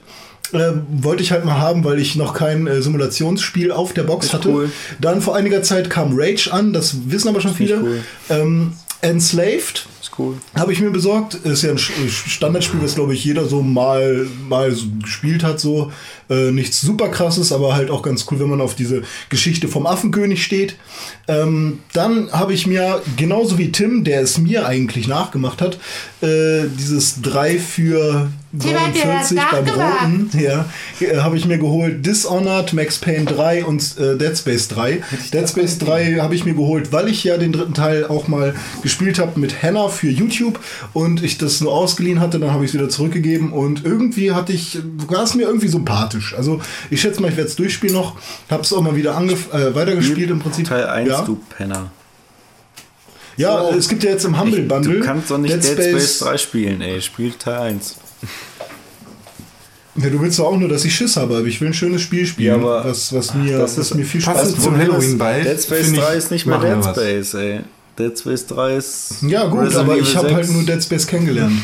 [0.53, 4.27] Äh, wollte ich halt mal haben, weil ich noch kein äh, Simulationsspiel auf der Box
[4.27, 4.49] Ist hatte.
[4.49, 4.71] cool.
[4.99, 7.79] Dann vor einiger Zeit kam Rage an, das wissen aber schon viele.
[7.81, 8.03] cool.
[8.29, 9.85] Ähm, Enslaved
[10.17, 10.35] cool.
[10.55, 11.35] habe ich mir besorgt.
[11.35, 15.59] Ist ja ein Sch- Standardspiel, das glaube ich jeder so mal, mal so gespielt hat.
[15.59, 15.91] So
[16.29, 19.85] äh, nichts super krasses, aber halt auch ganz cool, wenn man auf diese Geschichte vom
[19.85, 20.75] Affenkönig steht.
[21.27, 25.75] Ähm, dann habe ich mir genauso wie Tim, der es mir eigentlich nachgemacht hat,
[26.21, 30.21] äh, dieses 3 für Tim hat dir das 49 beim.
[30.21, 30.65] Roten, ja,
[30.99, 35.01] äh, habe ich mir geholt Dishonored, Max Payne 3 und äh, Dead Space 3.
[35.33, 38.53] Dead Space 3 habe ich mir geholt, weil ich ja den dritten Teil auch mal
[38.81, 40.59] gespielt habe mit Hannah für YouTube
[40.93, 44.51] und ich das nur ausgeliehen hatte, dann habe ich es wieder zurückgegeben und irgendwie hatte
[44.51, 46.33] ich, war es mir irgendwie sympathisch.
[46.35, 46.59] Also
[46.89, 48.17] ich schätze mal, ich werde es durchspielen noch,
[48.49, 50.67] habe es auch mal wieder angef äh, weitergespielt im Prinzip.
[50.67, 51.21] Teil 1, ja.
[51.21, 51.91] du Penner.
[53.37, 54.99] Ja, es gibt ja jetzt im Humble Ich, Bundle.
[54.99, 57.01] du kannst doch nicht Dead, Space 3 spielen, ey.
[57.01, 57.95] Spiel Teil 1.
[59.95, 62.01] Ja, du willst doch auch nur, dass ich Schiss habe, aber ich will ein schönes
[62.01, 64.63] Spiel spielen, Ja, aber- was, was, mir, das was ist mir viel Spaß passend macht.
[64.63, 66.95] zum Halloween bald, Dead Space finde ich, 3 ist nicht mehr Dead was.
[66.95, 67.59] Space, ey.
[67.99, 69.15] Dead Space 3 ist.
[69.27, 70.35] Ja, gut, Resident aber Evil ich habe 6.
[70.37, 71.53] halt nur Dead Space kennengelernt.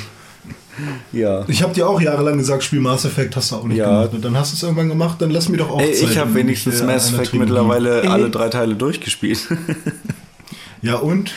[1.11, 1.43] Ja.
[1.47, 3.87] Ich habe dir auch jahrelang gesagt, Spiel Mass Effect, hast du auch nicht Ja.
[3.89, 4.13] gemacht.
[4.13, 6.17] Und dann hast du es irgendwann gemacht, dann lass mir doch auch Ey, Zeit, ich
[6.19, 9.39] habe wenigstens Mass Effect mittlerweile alle drei Teile durchgespielt.
[10.83, 11.31] Ja, und?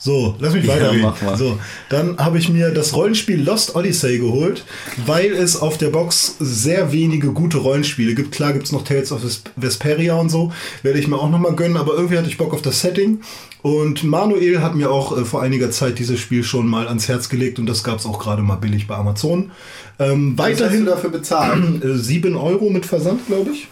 [0.00, 1.02] So, lass mich Ja, weiterreden.
[1.24, 1.36] mal.
[1.36, 1.58] So,
[1.88, 4.64] dann habe ich mir das Rollenspiel Lost Odyssey geholt,
[5.06, 8.30] weil es auf der Box sehr wenige gute Rollenspiele gibt.
[8.30, 10.52] Klar gibt es noch Tales of Ves- Vesperia und so,
[10.84, 13.20] werde ich mir auch nochmal gönnen, aber irgendwie hatte ich Bock auf das Setting.
[13.60, 17.28] Und Manuel hat mir auch äh, vor einiger Zeit dieses Spiel schon mal ans Herz
[17.28, 19.50] gelegt und das gab es auch gerade mal billig bei Amazon.
[19.98, 21.60] Ähm, weiterhin dafür bezahlt?
[21.84, 23.66] äh, 7 Euro mit Versand, glaube ich.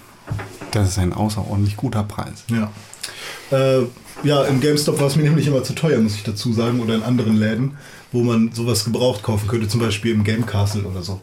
[0.73, 2.43] Das ist ein außerordentlich guter Preis.
[2.51, 2.73] Ja.
[3.57, 3.85] Äh,
[4.23, 6.95] ja, im GameStop war es mir nämlich immer zu teuer, muss ich dazu sagen, oder
[6.95, 7.77] in anderen Läden,
[8.13, 11.21] wo man sowas gebraucht kaufen könnte, zum Beispiel im Game Castle oder so.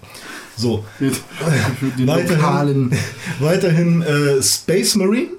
[0.56, 0.86] So.
[1.00, 2.92] Die lokalen
[3.40, 5.30] Weiterhin äh, Space Marine.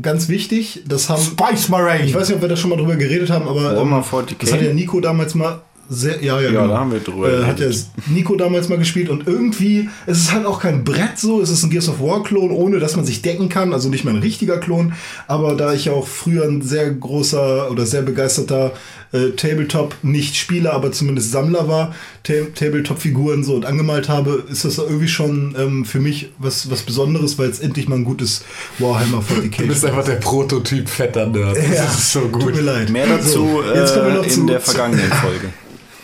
[0.00, 1.22] Ganz wichtig, das haben.
[1.22, 2.04] Spice Marine.
[2.04, 4.36] Ich weiß nicht, ob wir da schon mal drüber geredet haben, aber ähm, Warhammer 40k.
[4.40, 5.62] das hat ja Nico damals mal.
[5.88, 6.68] Sehr, ja, ja, Ja, genau.
[6.68, 7.68] da haben wir drüber Äh, hat ja.
[8.06, 11.62] Nico damals mal gespielt und irgendwie, es ist halt auch kein Brett so, es ist
[11.64, 14.22] ein Gears of War Klon, ohne dass man sich decken kann, also nicht mal ein
[14.22, 14.94] richtiger Klon,
[15.26, 18.72] aber da ich ja auch früher ein sehr großer oder sehr begeisterter
[19.12, 24.64] äh, Tabletop, nicht Spieler, aber zumindest Sammler war, Ta Tabletop-Figuren so und angemalt habe, ist
[24.64, 28.44] das irgendwie schon ähm, für mich was, was Besonderes, weil es endlich mal ein gutes
[28.78, 31.56] Warhammer 40k Du bist einfach der Prototyp fetter Nerd.
[31.56, 32.54] Das Ja, ist so Tut gut.
[32.54, 32.90] mir leid.
[32.90, 35.48] Mehr dazu So, jetzt kommen wir noch äh, zu, in der vergangenen Folge.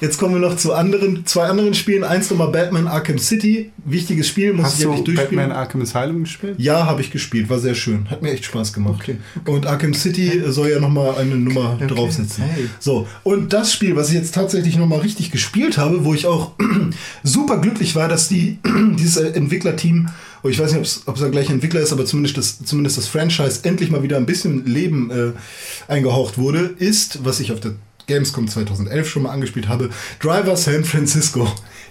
[0.00, 2.04] Jetzt kommen wir noch zu anderen, zwei anderen Spielen.
[2.04, 3.72] Eins nochmal Batman Arkham City.
[3.84, 5.48] Wichtiges Spiel, muss Hast ich du endlich durchspielen.
[5.48, 6.54] Batman Arkham Asylum gespielt?
[6.58, 8.08] Ja, habe ich gespielt, war sehr schön.
[8.08, 9.10] Hat mir echt Spaß gemacht.
[9.44, 12.44] Und Arkham City soll ja nochmal eine Nummer draufsetzen.
[12.44, 12.68] Hey.
[12.78, 16.52] So, und das Spiel, was ich jetzt tatsächlich nochmal richtig gespielt habe, wo ich auch
[17.24, 18.58] super glücklich war, dass die,
[18.98, 20.10] dieses Entwicklerteam,
[20.44, 23.08] oh, ich weiß nicht, ob es der gleiche Entwickler ist, aber zumindest das, zumindest das
[23.08, 27.74] Franchise endlich mal wieder ein bisschen Leben äh, eingehaucht wurde, ist, was ich auf der
[28.08, 29.90] Gamescom 2011 schon mal angespielt habe,
[30.20, 31.46] Driver San Francisco.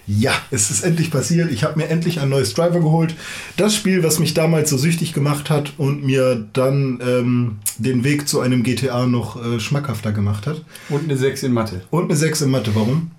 [0.06, 1.50] Ja, es ist endlich passiert.
[1.52, 3.14] Ich habe mir endlich ein neues Driver geholt.
[3.56, 8.26] Das Spiel, was mich damals so süchtig gemacht hat und mir dann ähm, den Weg
[8.26, 10.64] zu einem GTA noch äh, schmackhafter gemacht hat.
[10.88, 11.82] Und eine 6 in Mathe.
[11.90, 12.74] Und eine 6 in Mathe.
[12.74, 13.10] Warum?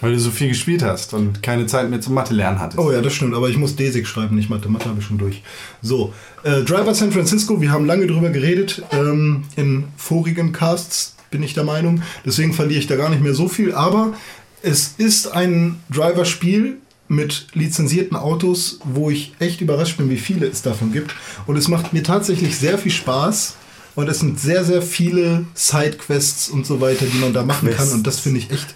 [0.00, 2.78] Weil du so viel gespielt hast und keine Zeit mehr zum Mathe lernen hattest.
[2.78, 4.68] Oh ja, das stimmt, aber ich muss DESIG schreiben, nicht Mathe.
[4.68, 5.42] Mathe habe ich schon durch.
[5.82, 11.42] So, äh, Driver San Francisco, wir haben lange drüber geredet ähm, in vorigen Casts, bin
[11.42, 12.00] ich der Meinung.
[12.24, 14.14] Deswegen verliere ich da gar nicht mehr so viel, aber
[14.62, 16.76] es ist ein Driver-Spiel
[17.08, 21.12] mit lizenzierten Autos, wo ich echt überrascht bin, wie viele es davon gibt.
[21.48, 23.56] Und es macht mir tatsächlich sehr viel Spaß.
[23.96, 27.90] Und es sind sehr, sehr viele Sidequests und so weiter, die man da machen kann.
[27.90, 28.74] Und das finde ich echt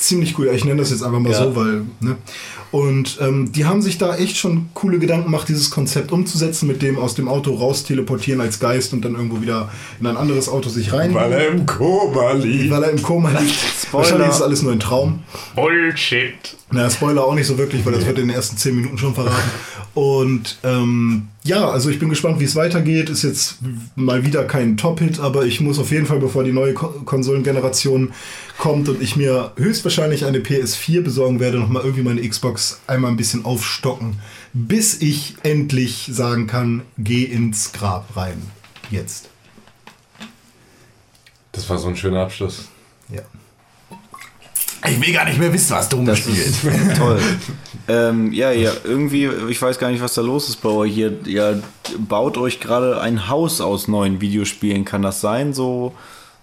[0.00, 0.46] ziemlich cool.
[0.46, 1.38] Ja, Ich nenne das jetzt einfach mal Ja.
[1.44, 2.16] so, weil, ne?
[2.72, 6.82] Und ähm, die haben sich da echt schon coole Gedanken gemacht, dieses Konzept umzusetzen, mit
[6.82, 10.48] dem aus dem Auto raus teleportieren als Geist und dann irgendwo wieder in ein anderes
[10.48, 11.12] Auto sich rein.
[11.12, 12.70] Weil er im Koma liegt.
[12.70, 13.79] weil er im Koma liegt.
[13.92, 15.22] Wahrscheinlich ist alles nur ein Traum.
[15.54, 16.56] Bullshit.
[16.70, 19.14] Na, Spoiler auch nicht so wirklich, weil das wird in den ersten 10 Minuten schon
[19.14, 19.50] verraten.
[19.94, 23.10] Und ähm, ja, also ich bin gespannt, wie es weitergeht.
[23.10, 23.58] Ist jetzt
[23.96, 28.12] mal wieder kein Top-Hit, aber ich muss auf jeden Fall, bevor die neue Ko Konsolengeneration
[28.56, 33.16] kommt und ich mir höchstwahrscheinlich eine PS4 besorgen werde, nochmal irgendwie meine Xbox einmal ein
[33.16, 34.20] bisschen aufstocken,
[34.52, 38.40] bis ich endlich sagen kann, geh ins Grab rein.
[38.90, 39.28] Jetzt.
[41.52, 42.68] Das war so ein schöner Abschluss.
[43.12, 43.22] Ja.
[44.88, 46.64] Ich will gar nicht mehr wissen, was du Das ist
[46.96, 47.20] toll.
[47.88, 50.96] ähm, ja, ja, irgendwie, ich weiß gar nicht, was da los ist bei euch.
[50.96, 51.62] Ihr, ihr
[51.98, 54.84] baut euch gerade ein Haus aus neuen Videospielen.
[54.84, 55.52] Kann das sein?
[55.52, 55.92] So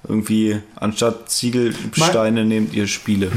[0.08, 3.32] irgendwie, anstatt Ziegelsteine nehmt ihr Spiele.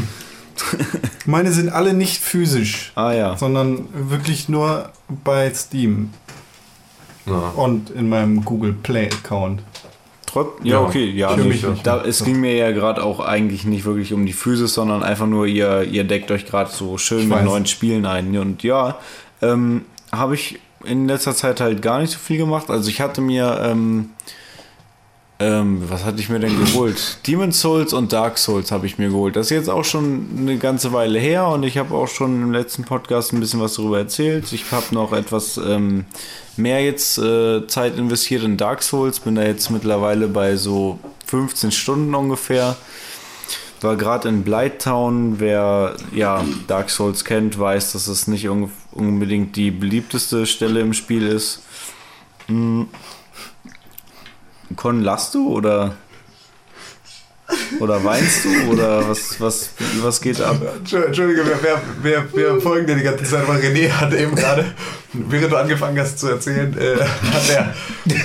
[1.25, 3.37] Meine sind alle nicht physisch, Ah ja.
[3.39, 4.91] sondern wirklich nur
[5.25, 6.11] bei Steam
[7.25, 7.53] Ja.
[7.57, 9.63] und in meinem Google Play Account.
[10.31, 11.31] Trotz, ja, Ja, okay, ja.
[11.31, 11.87] für nee, mich nicht.
[11.87, 15.27] da, es ging mir ja gerade auch eigentlich nicht wirklich um die Physis, sondern einfach
[15.27, 17.45] nur, ihr, ihr deckt euch gerade so schön Ich mit weiß.
[17.45, 18.37] neuen Spielen ein.
[18.39, 18.99] Und ja,
[19.43, 22.71] ähm, habe ich in letzter Zeit halt gar nicht so viel gemacht.
[22.71, 24.11] Also ich hatte mir, ähm,
[25.41, 27.17] ähm, was hatte ich mir denn geholt?
[27.27, 29.37] Demon's Souls und Dark Souls habe ich mir geholt.
[29.37, 32.53] Das ist jetzt auch schon eine ganze Weile her und ich habe auch schon im
[32.53, 34.53] letzten Podcast ein bisschen was darüber erzählt.
[34.53, 36.05] Ich habe noch etwas ähm,
[36.59, 41.73] mehr jetzt äh, Zeit investiert in Dark Souls, bin da jetzt mittlerweile bei so 15
[41.73, 42.77] Stunden ungefähr.
[43.81, 49.57] War gerade in Blighttown, wer ja Dark Souls kennt, weiß, dass es nicht un unbedingt
[49.57, 51.63] die beliebteste Stelle im Spiel ist.
[52.47, 52.89] Hm.
[54.77, 55.95] Con, lachst du oder
[57.81, 59.71] oder weinst du oder was was
[60.03, 60.57] was geht ab?
[60.79, 63.47] Entschuldige, wer, wer, wer, wer folgen dir die ganze Zeit?
[63.49, 64.65] Weil René hat eben gerade,
[65.13, 67.75] während du angefangen hast zu erzählen, äh, hat er,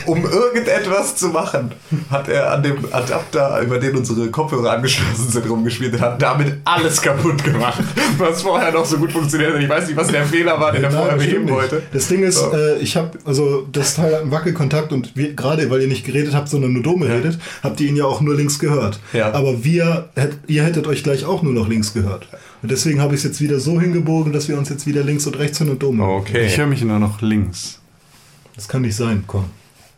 [0.05, 1.71] um irgendetwas zu machen,
[2.09, 6.57] hat er an dem Adapter, über den unsere Kopfhörer angeschlossen sind, rumgespielt und hat damit
[6.65, 7.83] alles kaputt gemacht,
[8.17, 9.61] was vorher noch so gut funktioniert hat.
[9.61, 11.81] Ich weiß nicht, was der Fehler war, den er Nein, vorher beheben wollte.
[11.93, 12.51] Das Ding ist, So.
[12.53, 16.05] äh, ich habe, also das Teil hat einen Wackelkontakt und wir, gerade weil ihr nicht
[16.05, 18.99] geredet habt, sondern nur Dome redet, habt ihr ihn ja auch nur links gehört.
[19.15, 19.31] Ja.
[19.33, 20.09] Aber wir,
[20.47, 22.27] ihr hättet euch gleich auch nur noch links gehört.
[22.61, 25.25] Und deswegen habe ich es jetzt wieder so hingebogen, dass wir uns jetzt wieder links
[25.27, 25.99] und rechts hören und hören.
[26.01, 26.45] Okay.
[26.47, 27.79] Ich höre mich nur noch links.
[28.55, 29.45] Das kann nicht sein, komm.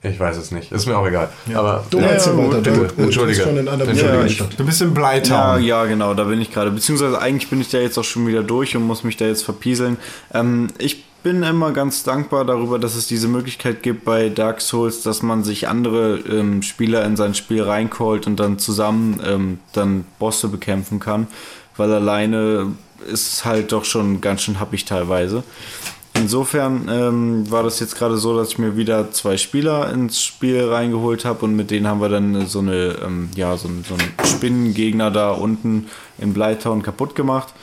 [0.03, 0.71] Ich weiß es nicht.
[0.71, 1.29] Ist mir auch egal.
[1.53, 2.33] Aber Dome Ja, ja, weiter.
[2.33, 3.25] gut, Du, du Entschuldige.
[3.25, 4.09] bist schon in einer Entschuldige.
[4.11, 4.37] anderen ich-.
[4.55, 5.63] Du bist im Ja, Blytown.
[5.63, 6.69] ja, genau, da bin ich gerade.
[6.71, 9.43] Beziehungsweise eigentlich bin ich da jetzt auch schon wieder durch und muss mich da jetzt
[9.43, 9.97] verpieseln.
[10.33, 15.01] Ähm, ich bin immer ganz dankbar darüber, dass es diese Möglichkeit gibt bei Dark Souls,
[15.01, 20.05] dass man sich andere ähm, Spieler in sein Spiel reincallt und dann zusammen ähm, dann
[20.19, 21.27] Bosse bekämpfen kann.
[21.75, 22.73] Weil alleine
[23.05, 25.43] ist es halt doch schon ganz schön happig teilweise.
[26.15, 30.63] insofern ähm, war das jetzt gerade so, dass ich mir wieder zwei Spieler ins Spiel
[30.63, 34.13] reingeholt habe und mit denen haben wir dann so eine, ähm, ja, so, so einen
[34.25, 37.53] Spinnengegner da unten in Blytown kaputt gemacht.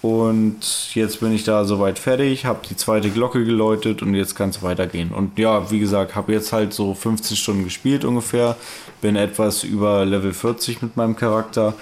[0.00, 4.50] Und jetzt bin ich da soweit fertig, habe die zweite Glocke geläutet und jetzt kann
[4.50, 5.10] es weitergehen.
[5.10, 8.56] Und ja, wie gesagt, habe jetzt halt so 15 Stunden gespielt ungefähr,
[9.00, 11.74] bin etwas über Level 40 mit meinem Charakter.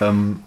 [0.00, 0.40] Ähm,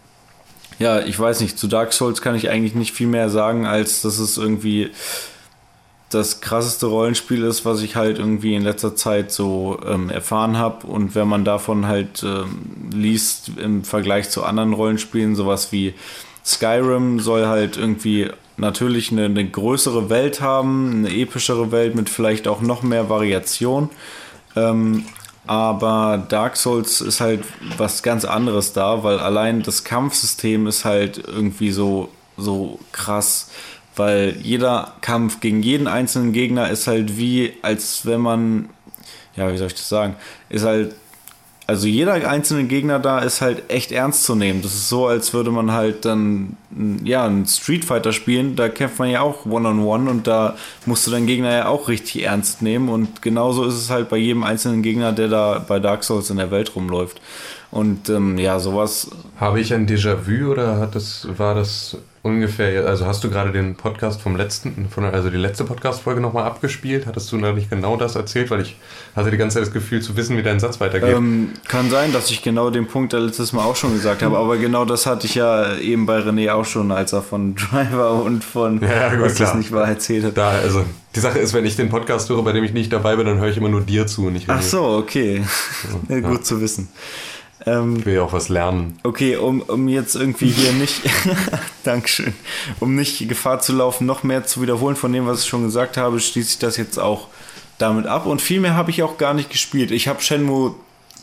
[0.78, 4.04] ja, ich weiß nicht, zu Dark Souls kann ich eigentlich nicht viel mehr sagen, als
[4.04, 4.92] dass es irgendwie
[6.10, 10.88] das krasseste Rollenspiel ist, was ich halt irgendwie in letzter Zeit so ähm, erfahren habe.
[10.88, 15.96] Und wenn man davon halt ähm, liest im Vergleich zu anderen Rollenspielen, sowas wie
[16.48, 22.48] Skyrim soll halt irgendwie natürlich eine, eine größere Welt haben, eine epischere Welt mit vielleicht
[22.48, 23.90] auch noch mehr Variation.
[24.56, 25.06] Ähm,
[25.46, 27.44] aber Dark Souls ist halt
[27.78, 33.50] was ganz anderes da, weil allein das Kampfsystem ist halt irgendwie so, so krass.
[33.96, 38.70] Weil jeder Kampf gegen jeden einzelnen Gegner ist halt wie, als wenn man,
[39.36, 40.16] ja, wie soll ich das sagen,
[40.50, 40.96] ist halt,
[41.68, 44.62] also jeder einzelne Gegner da ist halt echt ernst zu nehmen.
[44.62, 46.56] Das ist so, als würde man halt dann,
[47.04, 48.56] ja, einen Street Fighter spielen.
[48.56, 52.24] Da kämpft man ja auch One-on-One und da musst du deinen Gegner ja auch richtig
[52.24, 52.88] ernst nehmen.
[52.88, 56.38] Und genauso ist es halt bei jedem einzelnen Gegner, der da bei Dark Souls in
[56.38, 57.20] der Welt rumläuft.
[57.70, 61.98] Und ähm, ja, sowas Habe ich ein Déjà-vu oder hat das, war das
[62.28, 66.44] ungefähr, also hast du gerade den Podcast vom letzten, von, also die letzte Podcast-Folge nochmal
[66.46, 67.06] abgespielt?
[67.08, 68.52] Hattest du da nicht genau das erzählt?
[68.52, 68.76] Weil ich
[69.16, 71.16] hatte die ganze Zeit das Gefühl zu wissen, wie dein Satz weitergeht.
[71.16, 74.58] Ähm, kann sein, dass ich genau den Punkt letztes Mal auch schon gesagt habe, aber
[74.58, 78.44] genau das hatte ich ja eben bei René auch schon, als er von Driver und
[78.44, 79.56] von Ja, gut, was das klar.
[79.58, 80.38] nicht war erzählt hat.
[80.38, 80.84] da, also
[81.16, 83.40] die Sache ist, wenn ich den Podcast höre, bei dem ich nicht dabei bin, dann
[83.40, 85.44] höre ich immer nur dir zu und nicht Ach so, okay.
[86.10, 86.42] ja, gut Ja.
[86.44, 86.90] zu wissen.
[87.68, 88.98] Ähm, Ich will ja auch was lernen.
[89.04, 91.02] Okay, um, um jetzt irgendwie hier nicht,
[91.84, 92.34] Dankeschön,
[92.80, 95.98] um nicht Gefahr zu laufen, noch mehr zu wiederholen von dem, was ich schon gesagt
[95.98, 97.28] habe, schließe ich das jetzt auch
[97.78, 98.26] damit ab.
[98.26, 99.92] Und viel mehr habe ich auch gar nicht gespielt.
[99.92, 100.76] Ich habe Shenmue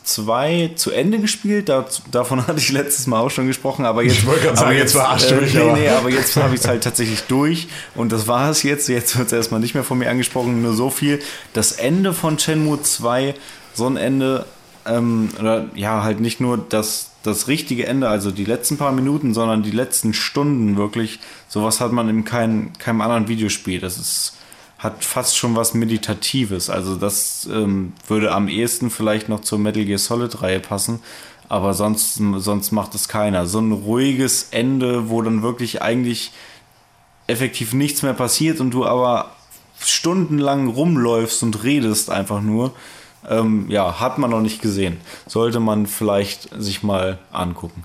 [0.03, 4.19] 2 zu Ende gespielt, da, davon hatte ich letztes Mal auch schon gesprochen, aber jetzt,
[4.19, 6.61] Ich wollte gerade sagen, jetzt verarschst du mich, nee, aber- nee, aber jetzt habe ich
[6.61, 8.87] es halt tatsächlich durch und das war es jetzt.
[8.87, 11.19] Jetzt wird es erstmal nicht mehr von mir angesprochen, nur so viel.
[11.53, 13.33] Das Ende von Shenmue 2,
[13.73, 14.45] so ein Ende,
[14.85, 19.33] ähm, oder ja, halt nicht nur das, das richtige Ende, also die letzten paar Minuten,
[19.33, 21.19] sondern die letzten Stunden wirklich.
[21.47, 23.79] Sowas hat man in kein, keinem anderen Videospiel.
[23.79, 24.37] Das ist,
[24.77, 26.69] hat fast schon was Meditatives.
[26.69, 30.99] Also das ähm, würde am ehesten vielleicht noch zur Metal Gear Solid Reihe passen.
[31.47, 33.45] Aber sonst, sonst macht es keiner.
[33.45, 36.31] So ein ruhiges Ende, wo dann wirklich eigentlich
[37.27, 39.31] effektiv nichts mehr passiert und du aber
[39.79, 42.73] stundenlang rumläufst und redest einfach nur.
[43.29, 44.97] Ähm, ja, hat man noch nicht gesehen.
[45.27, 47.83] Sollte man vielleicht sich mal angucken.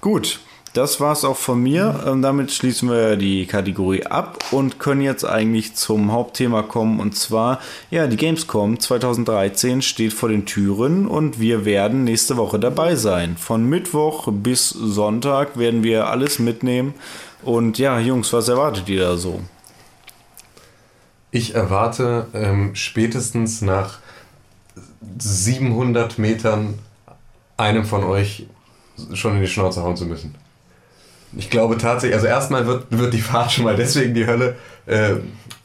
[0.00, 0.40] Gut,
[0.74, 2.04] das war's auch von mir.
[2.06, 7.00] Ähm, damit schließen wir die Kategorie ab und können jetzt eigentlich zum Hauptthema kommen.
[7.00, 12.58] Und zwar, ja, die Gamescom 2013 steht vor den Türen und wir werden nächste Woche
[12.58, 13.36] dabei sein.
[13.36, 16.94] Von Mittwoch bis Sonntag werden wir alles mitnehmen.
[17.42, 19.40] Und ja, Jungs, was erwartet ihr da so?
[21.30, 23.98] Ich erwarte ähm, spätestens nach
[25.18, 26.78] 700 Metern
[27.56, 28.46] einem von euch
[29.14, 30.34] schon in die Schnauze hauen zu müssen.
[31.36, 34.56] Ich glaube tatsächlich, also erstmal wird, wird die Fahrt schon mal deswegen die Hölle,
[34.86, 35.16] äh,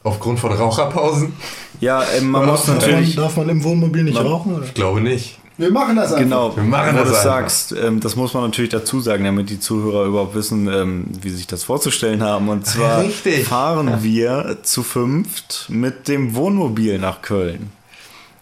[0.02, 1.32] aufgrund von Raucherpausen.
[1.80, 3.16] Ja, ähm, man muss man, natürlich.
[3.16, 4.54] darf man im Wohnmobil nicht rauchen?
[4.56, 4.66] Oder?
[4.66, 5.38] Ich glaube nicht.
[5.56, 6.18] Wir machen das einfach.
[6.18, 7.22] Genau, Wir machen das du einfach.
[7.22, 11.30] sagst, ähm, das muss man natürlich dazu sagen, damit die Zuhörer überhaupt wissen, ähm, wie
[11.30, 12.48] sich das vorzustellen haben.
[12.48, 13.44] Und zwar Richtig.
[13.46, 17.70] fahren wir zu fünft mit dem Wohnmobil nach Köln.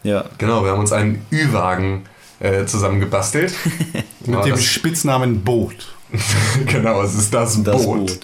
[0.03, 2.03] Ja, Genau, wir haben uns einen Ü-Wagen
[2.41, 3.53] äh, zusammengebastelt.
[4.21, 5.95] Mit Ja, dem das- Spitznamen Boot.
[6.67, 8.07] genau, es ist das, Das Boot.
[8.07, 8.21] Boot.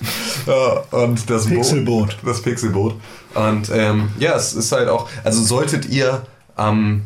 [0.47, 2.09] Ja, und das Pixelboot.
[2.09, 2.19] Boot.
[2.25, 2.95] Das Pixelboot.
[3.35, 7.03] Und ähm, ja, es ist halt auch, also solltet ihr am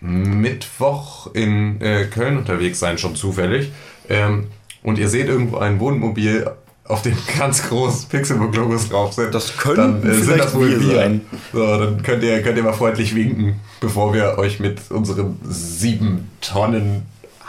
[0.00, 3.72] Mittwoch in äh, Köln unterwegs sein, schon zufällig,
[4.08, 4.48] ähm,
[4.82, 6.48] und ihr seht irgendwo ein Wohnmobil,
[6.88, 10.96] auf dem ganz groß Pixelbook-Logos drauf sind, Das könnten dann äh, sind das wohl wir.
[10.96, 11.20] sein.
[11.52, 16.30] So, dann könnt ihr, könnt ihr mal freundlich winken, bevor wir euch mit unserem sieben
[16.40, 17.02] Tonnen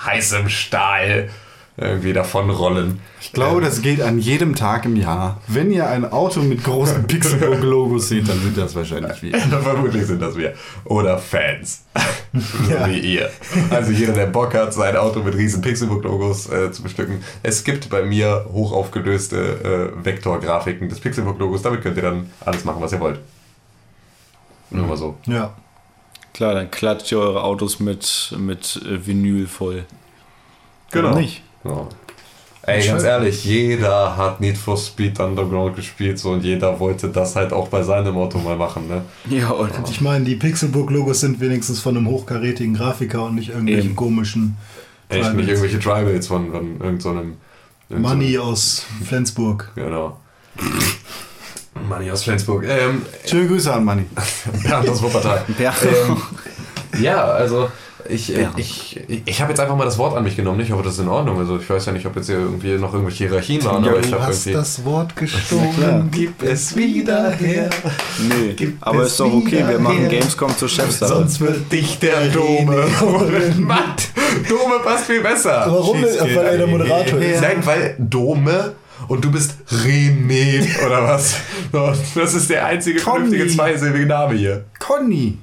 [0.05, 1.29] heißem Stahl
[1.79, 2.99] irgendwie davonrollen.
[3.21, 5.39] Ich glaube, das geht an jedem Tag im Jahr.
[5.47, 9.37] Wenn ihr ein Auto mit großen Pixelbook-Logos seht, dann sind das wahrscheinlich wir.
[9.37, 10.55] Vermutlich sind das wir.
[10.85, 11.83] Oder Fans.
[12.33, 13.29] so wie ihr.
[13.69, 17.23] Also jeder, der Bock hat, sein Auto mit riesen Pixelbook-Logos äh, zu bestücken.
[17.43, 21.61] Es gibt bei mir hochaufgelöste äh, Vektorgrafiken des Pixelbook-Logos.
[21.61, 23.19] Damit könnt ihr dann alles machen, was ihr wollt.
[24.71, 25.15] Nur mal so.
[25.27, 25.53] Ja.
[26.33, 29.85] klar, dann klatscht ihr eure Autos mit, mit äh, Vinyl voll.
[30.91, 31.09] Genau.
[31.09, 31.43] Oder Nicht.
[31.67, 31.87] Ja.
[32.63, 37.35] Ey, ganz ehrlich, jeder hat Need for Speed Underground gespielt so und jeder wollte das
[37.37, 39.03] halt auch bei seinem Auto mal machen, ne?
[39.29, 43.91] Ja, und Ich meine, die Pixelbook-Logos sind wenigstens von einem hochkarätigen Grafiker und nicht irgendwelchen
[43.91, 43.95] Eben.
[43.95, 44.57] komischen
[45.07, 46.77] Echt nicht irgendwelche Tribals von, von irgendeinem.
[46.79, 49.71] So irgend so einem- Money aus Flensburg.
[49.75, 50.19] Genau.
[51.87, 52.65] Money aus Flensburg.
[52.67, 54.03] Ähm, Schöne Grüße an Manni.
[54.63, 55.45] Bernd aus Wuppertal.
[55.57, 55.73] Ja.
[55.83, 56.17] Ähm,
[57.01, 57.69] ja, also
[58.09, 58.51] ich, äh, Ja.
[58.55, 60.59] ich, ich, ich habe jetzt einfach mal das Wort an mich genommen.
[60.61, 61.37] Ich hoffe, das ist in Ordnung.
[61.39, 64.07] Also ich weiß ja nicht, ob jetzt hier irgendwie noch irgendwelche Hierarchien waren, aber ich
[64.07, 64.57] du habe hast irgendwie.
[64.59, 66.09] das Wort gestohlen.
[66.11, 67.69] Gib es wieder her.
[68.19, 70.09] nee, Gibt aber es ist doch okay, wir machen her.
[70.09, 71.13] Gamescom zur Chefsache.
[71.13, 72.85] Sonst wird dich der Dome.
[73.57, 74.09] Matt,
[74.47, 75.65] Dome passt viel besser.
[75.67, 76.35] Warum denn?
[76.35, 77.41] Weil er der Moderator ist.
[77.41, 78.73] Nein, weil Dome
[79.09, 81.35] und du bist René oder was?
[82.15, 83.19] Das ist der einzige Conny.
[83.25, 84.63] vernünftige zweisilbige Name hier.
[84.79, 85.37] Conny.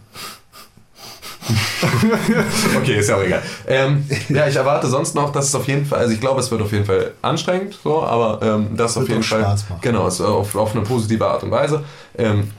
[2.77, 3.43] Okay, ist ja auch egal.
[3.67, 6.51] Ähm, ja, ich erwarte sonst noch, dass es auf jeden Fall, also ich glaube, es
[6.51, 9.57] wird auf jeden Fall anstrengend, so, aber ähm, das auf jeden Fall.
[9.81, 11.85] Genau, ist auf, auf eine positive Art und Weise.
[12.17, 12.51] Ähm,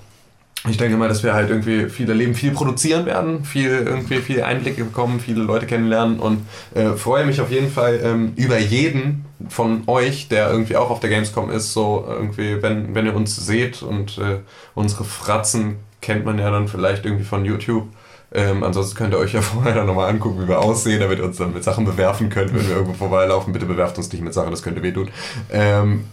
[0.68, 4.42] ich denke mal, dass wir halt irgendwie viel erleben, viel produzieren werden, viel irgendwie viel
[4.42, 9.26] Einblicke bekommen, viele Leute kennenlernen und äh, freue mich auf jeden Fall ähm, über jeden
[9.50, 13.36] von euch, der irgendwie auch auf der Gamescom ist, so irgendwie, wenn, wenn ihr uns
[13.36, 14.40] seht und äh,
[14.74, 17.88] unsere Fratzen kennt man ja dann vielleicht irgendwie von YouTube.
[18.34, 21.26] Ähm, ansonsten könnt ihr euch ja vorher dann nochmal angucken, wie wir aussehen, damit ihr
[21.26, 23.54] uns dann mit Sachen bewerfen könnt, wenn wir irgendwo vorbeilaufen.
[23.54, 25.10] Bitte bewerft uns nicht mit Sachen, das könnte wehtun.
[25.52, 26.06] Ähm,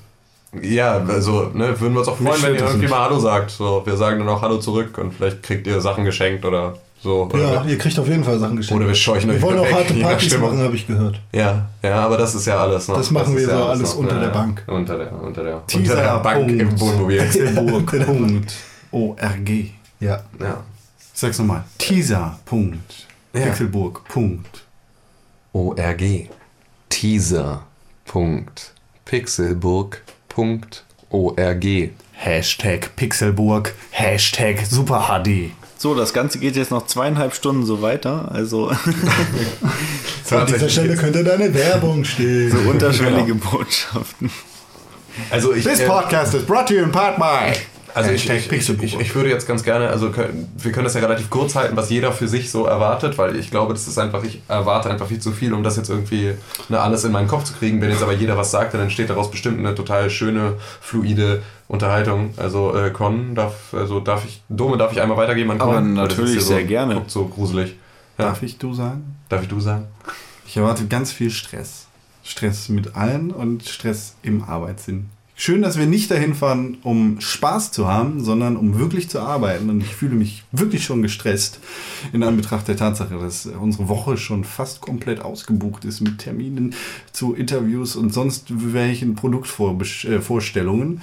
[0.60, 3.50] ja, also ne, würden wir uns auch freuen, wenn ihr das irgendwie mal Hallo sagt.
[3.50, 7.22] So, wir sagen dann auch Hallo zurück und vielleicht kriegt ihr Sachen geschenkt oder so.
[7.22, 8.78] Oder, Ja, ihr kriegt auf jeden Fall Sachen geschenkt.
[8.78, 11.18] oder wir scheuchen euch Wir wollen auch harte Partys machen, habe ich gehört.
[11.32, 12.96] Ja, ja, aber das ist ja alles noch.
[12.96, 14.62] Das machen ist wir ja so alles unter der Bank.
[14.66, 16.80] Unter der, unter der, unter der Bank im.
[16.80, 17.18] Wohnmobil.
[17.22, 17.86] Pixelburg.
[18.06, 18.52] Punkt.
[18.90, 19.70] ORG.
[20.00, 20.20] Ja.
[20.38, 20.60] ja.
[21.14, 21.64] Ich sag's nochmal.
[21.78, 22.38] Teaser.
[22.44, 23.06] Punkt.
[23.34, 23.42] Ja.
[23.46, 24.04] Pixelburg.
[24.08, 24.64] Punkt.
[25.52, 26.28] ORG.
[26.88, 27.64] Teaser.
[28.04, 28.72] Punkt.
[29.04, 31.90] Pixelburg.org.
[32.12, 33.74] Hashtag Pixelburg.
[33.90, 35.50] Hashtag Super HD.
[35.76, 38.30] So, das Ganze geht jetzt noch zweieinhalb Stunden so weiter.
[38.32, 38.68] Also
[40.30, 42.50] An dieser Stelle könnte deine Werbung stehen.
[42.50, 44.30] so unterschwellige Botschaften.
[45.30, 47.52] Also ich, This äh, podcast is brought to you in part by.
[47.94, 51.00] Also ich, ich, ich, ich, ich würde jetzt ganz gerne, also wir können das ja
[51.00, 54.24] relativ kurz halten, was jeder für sich so erwartet, weil ich glaube, das ist einfach,
[54.24, 56.32] ich erwarte einfach viel zu viel, um das jetzt irgendwie
[56.68, 57.80] ne, alles in meinen Kopf zu kriegen.
[57.80, 62.34] Wenn jetzt aber jeder was sagt, dann entsteht daraus bestimmt eine total schöne, fluide Unterhaltung.
[62.36, 65.70] Also äh, Con, darf, also darf ich, Dome, darf ich einmal weitergeben an Con?
[65.70, 66.94] Aber natürlich, hier sehr so, gerne.
[66.94, 67.76] Guckt so gruselig.
[68.18, 68.26] Ja.
[68.26, 69.16] Darf ich du sagen?
[69.28, 69.86] Darf ich du sagen?
[70.46, 71.86] Ich erwarte ganz viel Stress.
[72.24, 75.08] Stress mit allen und Stress im Arbeitssinn.
[75.34, 79.70] Schön, dass wir nicht dahin fahren, um Spaß zu haben, sondern um wirklich zu arbeiten.
[79.70, 81.58] Und ich fühle mich wirklich schon gestresst
[82.12, 86.74] in Anbetracht der Tatsache, dass unsere Woche schon fast komplett ausgebucht ist mit Terminen
[87.12, 91.00] zu Interviews und sonst welchen Produktvorstellungen.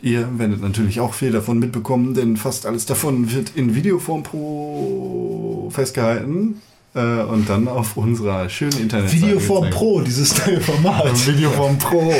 [0.00, 5.70] Ihr werdet natürlich auch viel davon mitbekommen, denn fast alles davon wird in Videoform pro
[5.72, 6.62] festgehalten
[6.94, 9.22] äh, und dann auf unserer schönen Internetseite.
[9.22, 9.70] Videoform.
[9.70, 11.26] Pro, dieses neue Format.
[11.26, 12.12] Videoform Pro.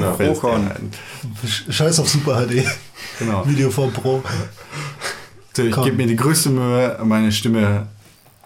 [0.00, 0.12] Ja.
[0.14, 0.90] Festgehalten.
[1.70, 2.64] Scheiß auf Super HD.
[3.18, 3.46] Genau.
[3.46, 4.22] Videoform Pro.
[5.56, 7.86] So, Ich gebe mir die größte Mühe, meine Stimme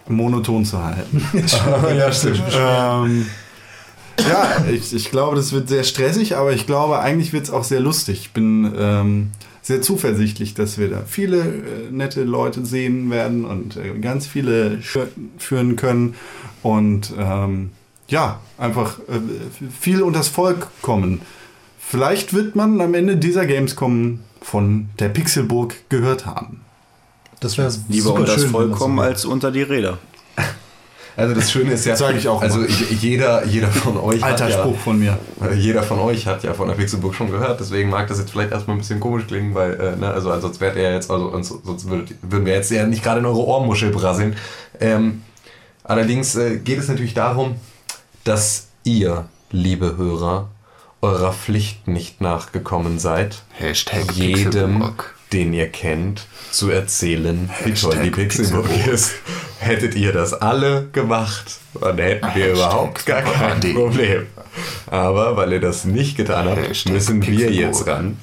[0.09, 1.25] monoton zu halten.
[1.97, 2.43] ja, stimmt.
[2.55, 3.27] ähm,
[4.19, 7.65] ja, ich, ich glaube, das wird sehr stressig, aber ich glaube, eigentlich wird es auch
[7.65, 8.21] sehr lustig.
[8.21, 9.31] Ich bin ähm,
[9.62, 14.79] sehr zuversichtlich, dass wir da viele äh, nette Leute sehen werden und äh, ganz viele
[14.83, 15.07] Sch-
[15.38, 16.14] führen können
[16.62, 17.70] und ähm,
[18.09, 19.20] ja, einfach äh,
[19.81, 21.20] viel unters Volk kommen.
[21.79, 26.61] Vielleicht wird man am Ende dieser Gamescom von der Pixelburg gehört haben.
[27.40, 29.01] Das wäre Lieber super unter das schön, so wäre.
[29.03, 29.98] als unter die Räder.
[31.16, 32.68] Also das Schöne ist ja, Sag ich auch also immer.
[32.68, 35.18] j- jeder, jeder von euch Alter hat ja, Spruch von mir.
[35.55, 38.51] Jeder von euch hat ja von der Pixelburg schon gehört, deswegen mag das jetzt vielleicht
[38.53, 41.88] erstmal ein bisschen komisch klingen, weil, äh, ne, also sonst wärt ihr jetzt, also sonst
[41.88, 44.37] würdet, würden wir jetzt ja nicht gerade in eure Ohrmuschel brasseln.
[44.81, 45.22] Ähm,
[45.85, 47.57] allerdings äh, geht es natürlich darum,
[48.25, 50.48] dass ihr, liebe Hörer,
[51.03, 54.83] eurer Pflicht nicht nachgekommen seid, Hashtag jedem,
[55.33, 59.12] den ihr kennt, zu erzählen, wie toll die Pixelburg ist.
[59.59, 64.27] Hättet ihr das alle gemacht, dann hätten wir überhaupt gar kein Problem.
[64.90, 67.59] Aber weil ihr das nicht getan habt, Hashtag müssen wir Pixelburg.
[67.61, 68.16] jetzt ran.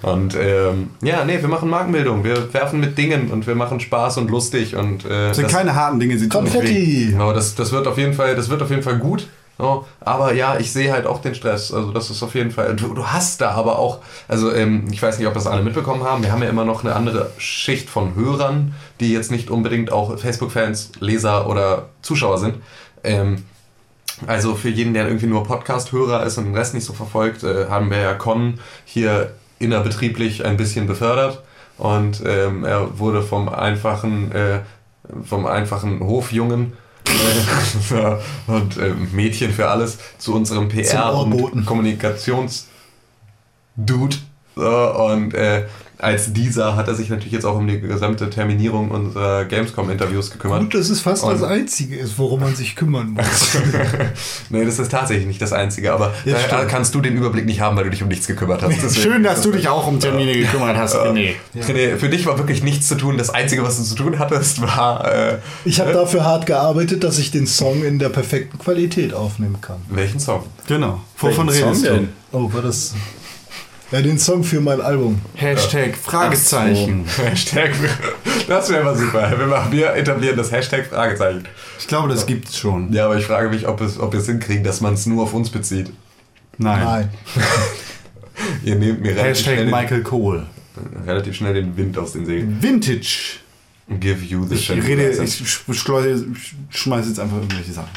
[0.00, 2.24] Und ähm, ja, nee, wir machen Markenbildung.
[2.24, 5.52] Wir werfen mit Dingen und wir machen Spaß und lustig und äh, Das sind das-
[5.52, 6.28] keine harten Dinge, sie.
[6.30, 7.08] Konfetti!
[7.10, 9.28] Genau, das, das wird auf jeden Fall, das wird auf jeden Fall gut.
[9.56, 11.72] So, aber ja, ich sehe halt auch den Stress.
[11.72, 12.74] Also das ist auf jeden Fall.
[12.74, 16.02] Du, du hast da aber auch, also ähm, ich weiß nicht, ob das alle mitbekommen
[16.02, 16.24] haben.
[16.24, 20.18] Wir haben ja immer noch eine andere Schicht von Hörern, die jetzt nicht unbedingt auch
[20.18, 22.56] Facebook-Fans, Leser oder Zuschauer sind.
[23.04, 23.44] Ähm,
[24.26, 27.66] also für jeden, der irgendwie nur Podcast-Hörer ist und den Rest nicht so verfolgt, äh,
[27.68, 31.42] haben wir ja Con hier innerbetrieblich ein bisschen befördert.
[31.78, 34.60] Und ähm, er wurde vom einfachen, äh,
[35.24, 36.72] vom einfachen Hofjungen
[38.46, 44.16] und äh, Mädchen für alles zu unserem PR- und Kommunikations-Dude.
[44.56, 45.66] So, und äh,
[45.98, 50.60] als dieser hat er sich natürlich jetzt auch um die gesamte Terminierung unserer Gamescom-Interviews gekümmert.
[50.62, 53.56] Gut, dass es fast Und- das Einzige ist, worum man sich kümmern muss.
[54.50, 57.60] nee, das ist tatsächlich nicht das Einzige, aber Ja, da kannst du den Überblick nicht
[57.60, 58.70] haben, weil du dich um nichts gekümmert hast.
[58.82, 61.34] Deswegen- Schön, dass du dich auch um Termine gekümmert hast, René.
[61.56, 63.16] René, für dich war wirklich nichts zu tun.
[63.18, 65.04] Das Einzige, was du zu tun hattest, war.
[65.12, 69.60] Äh, Ich habe dafür hart gearbeitet, dass ich den Song in der perfekten Qualität aufnehmen
[69.60, 69.76] kann.
[69.90, 70.44] welchen Song?
[70.66, 71.00] Genau.
[71.18, 72.00] Wovon Welchen redest Song du?
[72.00, 72.08] denn?
[72.32, 72.94] Oh, war das.
[73.94, 75.20] Ja, den Song für mein Album.
[75.36, 77.04] Hashtag Fragezeichen.
[77.16, 77.70] Hashtag.
[78.48, 79.32] Das wäre mal super.
[79.38, 81.44] Wir, machen, wir etablieren das Hashtag Fragezeichen.
[81.78, 82.92] Ich glaube, das gibt's schon.
[82.92, 85.22] Ja, aber ich frage mich, ob, es, ob wir es hinkriegen, dass man es nur
[85.22, 85.92] auf uns bezieht.
[86.58, 86.84] Nein.
[86.84, 87.10] Nein.
[88.64, 90.46] Ihr nehmt mir relativ Hashtag schnell, Michael Cole.
[90.74, 92.60] den, relativ schnell den Wind aus den Segeln.
[92.60, 93.38] Vintage.
[94.00, 95.58] Give you the Ich rede, ich ich
[96.70, 97.90] schmeiß jetzt einfach irgendwelche Sachen.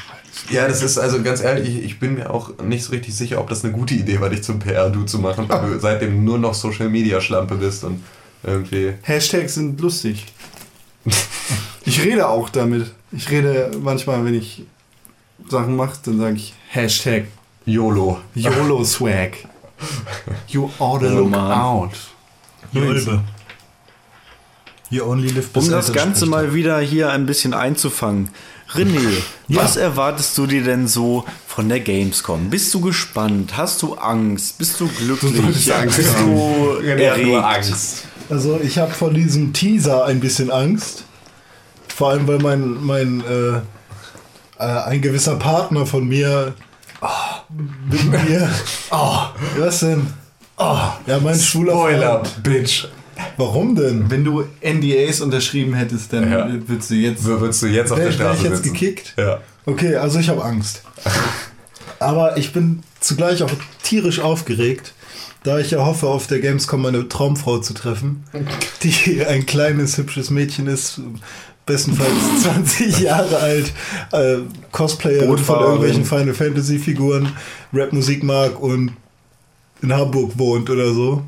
[0.49, 3.39] Ja, das ist also ganz ehrlich, ich, ich bin mir auch nicht so richtig sicher,
[3.39, 6.38] ob das eine gute Idee war, dich zum PR-Du zu machen, weil du seitdem nur
[6.38, 8.03] noch Social-Media-Schlampe bist und
[8.43, 8.93] irgendwie.
[9.01, 10.25] Hashtags sind lustig.
[11.85, 12.91] Ich rede auch damit.
[13.11, 14.63] Ich rede manchmal, wenn ich
[15.49, 17.25] Sachen mache, dann sage ich Hashtag
[17.65, 18.19] YOLO.
[18.35, 19.31] YOLO Swag.
[20.47, 21.91] You ought to Oh, look out.
[22.71, 23.23] Jolbe.
[24.89, 28.29] You only live Um das Ganze mal wieder hier ein bisschen einzufangen.
[28.74, 28.99] René,
[29.47, 32.49] was erwartest du dir denn so von der Gamescom?
[32.49, 33.55] Bist du gespannt?
[33.55, 34.57] Hast du Angst?
[34.57, 35.36] Bist du glücklich?
[35.36, 36.36] solltest Angst Bist haben.
[36.36, 38.03] du erregt?
[38.30, 41.05] Also ich habe von diesem Teaser ein bisschen Angst.
[41.88, 43.57] Vor allem, weil mein, mein äh,
[44.59, 46.53] äh, ein gewisser Partner von mir
[47.89, 48.49] mit mir.
[48.91, 49.20] Oh,
[49.57, 50.07] was denn?
[50.57, 52.43] Oh, ja, mein schwuler Spoiler, Freund.
[52.43, 52.88] Bitch.
[53.38, 54.09] Warum denn?
[54.09, 56.47] Wenn du NDAs unterschrieben hättest, dann Ja.
[56.68, 57.24] würdest du jetzt.
[57.24, 58.74] Würdest du jetzt auf der Wäre wär Straße ich jetzt sitzen.
[58.74, 59.13] gekickt?
[59.18, 59.39] Ja.
[59.65, 60.82] Okay, also ich habe Angst.
[61.99, 63.51] Aber ich bin zugleich auch
[63.84, 64.93] tierisch aufgeregt,
[65.43, 68.24] da ich ja hoffe, auf der Gamescom meine Traumfrau zu treffen,
[68.84, 71.01] die ein kleines, hübsches Mädchen ist,
[71.65, 72.11] bestenfalls
[72.43, 73.72] 20 Jahre alt,
[74.11, 74.38] äh,
[74.72, 77.32] Cosplayerin von irgendwelchen Final Fantasy Figuren,
[77.74, 78.91] Rapmusik mag und
[79.82, 81.24] in Hamburg wohnt oder so.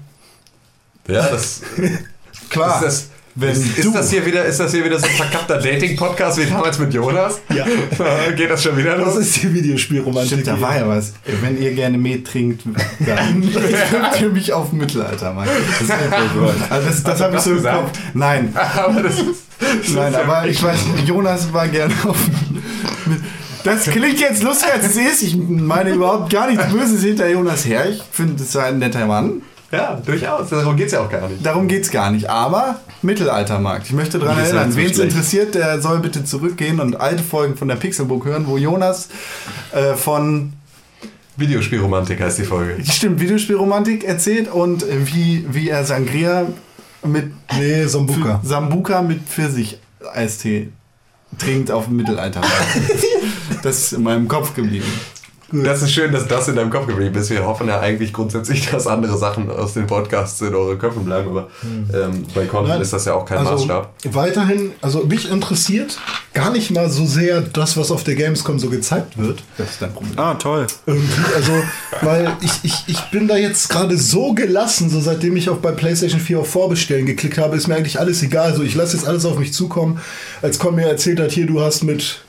[1.10, 1.62] Ja, das.
[2.50, 2.76] Klar.
[2.76, 5.60] Ist das, wenn ist, ist, das hier wieder, ist das hier wieder so ein verkappter
[5.60, 7.40] Dating-Podcast wie damals mit Jonas?
[7.54, 7.66] Ja.
[8.36, 9.18] Geht das schon wieder Das los?
[9.18, 10.40] ist die Videospielromantik.
[10.40, 11.14] Stimmt, da war ja was.
[11.42, 12.64] Wenn ihr gerne Met trinkt,
[13.00, 15.48] dann trifft ihr mich auf Mittelalter, Mann.
[15.48, 16.74] Das, ist einfach so.
[16.74, 17.78] also das, das habe ich das so im gesagt?
[17.78, 18.00] Kopf.
[18.14, 19.26] Nein, Aber das ist.
[19.60, 22.18] Das nein, ist aber ich weiß, Jonas war gerne auf.
[23.64, 25.22] Das klingt jetzt lustiger als es ist.
[25.22, 27.90] Ich meine überhaupt gar nichts Böses hinter Jonas her.
[27.90, 29.42] Ich finde, das ist ein netter Mann.
[29.72, 30.50] Ja, durchaus.
[30.50, 31.46] Darum geht es ja auch gar nicht.
[31.46, 32.30] Darum geht es gar nicht.
[32.30, 33.88] Aber Mittelaltermarkt.
[33.88, 37.68] Ich möchte daran erinnern, wen es interessiert, der soll bitte zurückgehen und alte Folgen von
[37.68, 39.10] der Pixelbook hören, wo Jonas
[39.72, 40.54] äh, von
[41.38, 42.84] Videospielromantik heißt die Folge.
[42.84, 46.48] Stimmt, Videospielromantik erzählt und wie, wie er Sangria
[47.04, 48.42] mit Nee, Sambuka.
[48.44, 50.70] Sambuka mit Pfirsich-Eistee
[51.38, 52.42] trinkt auf dem Mittelalter.
[53.64, 54.86] das ist in meinem Kopf geblieben.
[55.52, 57.30] Das ist schön, dass das in deinem Kopf geblieben ist.
[57.30, 61.30] Wir hoffen ja eigentlich grundsätzlich, dass andere Sachen aus den Podcasts in euren Köpfen bleiben,
[61.30, 61.50] aber
[61.94, 62.82] ähm, bei Content Nein.
[62.82, 63.94] ist das ja auch kein also, Maßstab.
[64.12, 65.98] Weiterhin, also mich interessiert
[66.34, 69.42] gar nicht mal so sehr das, was auf der Gamescom so gezeigt wird.
[69.58, 70.18] Das ist dein Problem.
[70.18, 70.68] Ah, toll.
[70.86, 71.52] Irgendwie, also,
[72.02, 75.72] weil ich, ich, ich bin da jetzt gerade so gelassen, so seitdem ich auch bei
[75.72, 78.56] PlayStation 4 auf Vorbestellen geklickt habe, ist mir eigentlich alles egal.
[78.56, 80.00] So, ich lasse jetzt alles auf mich zukommen.
[80.42, 82.22] Als Con mir erzählt hat, hier, du hast mit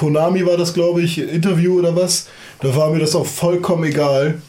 [0.00, 2.26] Konami war das, glaube ich, Interview oder was,
[2.62, 4.40] da war mir das auch vollkommen egal.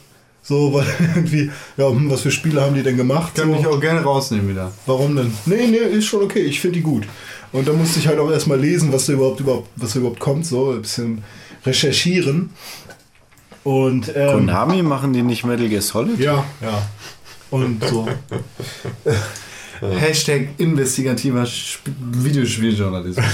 [0.42, 3.34] So, weil irgendwie, ja, hm, was für Spiele haben die denn gemacht?
[3.34, 3.54] Kann so.
[3.54, 4.72] mich auch gerne rausnehmen wieder.
[4.86, 5.32] Warum denn?
[5.46, 6.40] Nee, nee, ist schon okay.
[6.40, 7.04] Ich finde die gut.
[7.52, 10.20] Und da musste ich halt auch erstmal lesen, was da überhaupt, überhaupt, was da überhaupt
[10.20, 11.22] kommt, so ein bisschen
[11.64, 12.50] recherchieren.
[13.62, 16.18] Und ähm, Konami machen die nicht Metal Gear Solid?
[16.18, 16.82] ja, ja.
[17.50, 18.08] Und so.
[19.90, 23.24] Hashtag investigativer Sp Videospieljournalismus.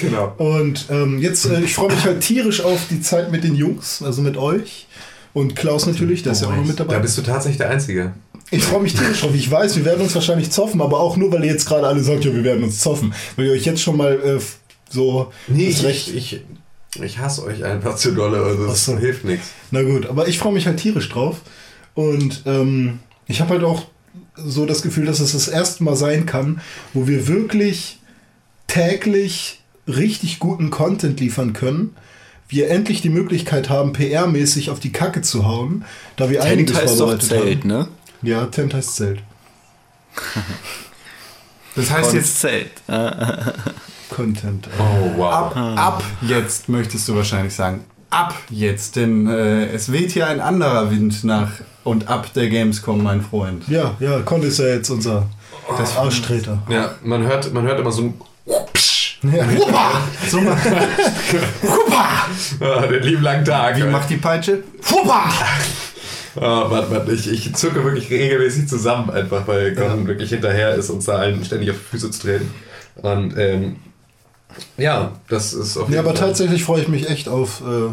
[0.00, 0.34] Genau.
[0.38, 4.02] Und ähm, jetzt, äh, ich freue mich halt tierisch auf die Zeit mit den Jungs,
[4.02, 4.86] also mit euch.
[5.32, 7.00] Und Klaus natürlich, der ist ja auch noch mit Da dabei.
[7.00, 8.12] bist du tatsächlich der Einzige.
[8.50, 9.34] Ich freue mich tierisch drauf.
[9.34, 12.00] Ich weiß, wir werden uns wahrscheinlich zoffen, aber auch nur, weil ihr jetzt gerade alle
[12.04, 13.12] sagt, ja, wir werden uns zoffen.
[13.36, 14.40] Weil ihr euch jetzt schon mal äh,
[14.90, 16.42] so Nee, ich, Recht ich,
[17.02, 18.96] ich hasse euch einfach zu dolle, also das so.
[18.96, 19.48] hilft nichts.
[19.72, 21.40] Na gut, aber ich freue mich halt tierisch drauf.
[21.94, 23.86] Und ähm, ich habe halt auch
[24.36, 26.60] so das Gefühl, dass es das erste Mal sein kann,
[26.92, 27.98] wo wir wirklich
[28.66, 31.94] täglich richtig guten Content liefern können,
[32.48, 35.84] wir endlich die Möglichkeit haben, PR-mäßig auf die Kacke zu hauen,
[36.16, 37.68] da wir Tent einiges heißt doch vorbereitet Zelt, haben.
[37.68, 37.88] ne?
[38.22, 39.20] Ja, Tent heißt Zelt.
[41.76, 42.70] Das heißt Konst jetzt, Zelt.
[44.08, 44.68] Content.
[44.78, 45.32] Oh, wow.
[45.32, 47.84] ab, ab jetzt möchtest du wahrscheinlich sagen.
[48.14, 51.50] Ab jetzt, denn äh, es weht hier ein anderer Wind nach
[51.82, 53.66] und ab der Gamescom, mein Freund.
[53.68, 55.26] Ja, ja, Con ist ja jetzt unser
[55.76, 56.62] das Arschtreter.
[56.68, 58.14] Ja, man hört, man hört immer so ein.
[59.22, 59.44] Ja.
[60.28, 60.66] So macht,
[62.60, 63.76] Ah, den lieben langen Tag.
[63.78, 64.62] wie macht die Peitsche?
[66.36, 70.90] Ah, warte, warte, ich, ich zucke wirklich regelmäßig zusammen, einfach weil Gordon wirklich hinterher ist,
[70.90, 72.50] uns da allen ständig auf die Füße zu treten.
[72.96, 73.76] Und ähm,
[74.76, 77.92] ja, das ist auf Ja, aber Fall- tatsächlich freue ich mich echt auf äh,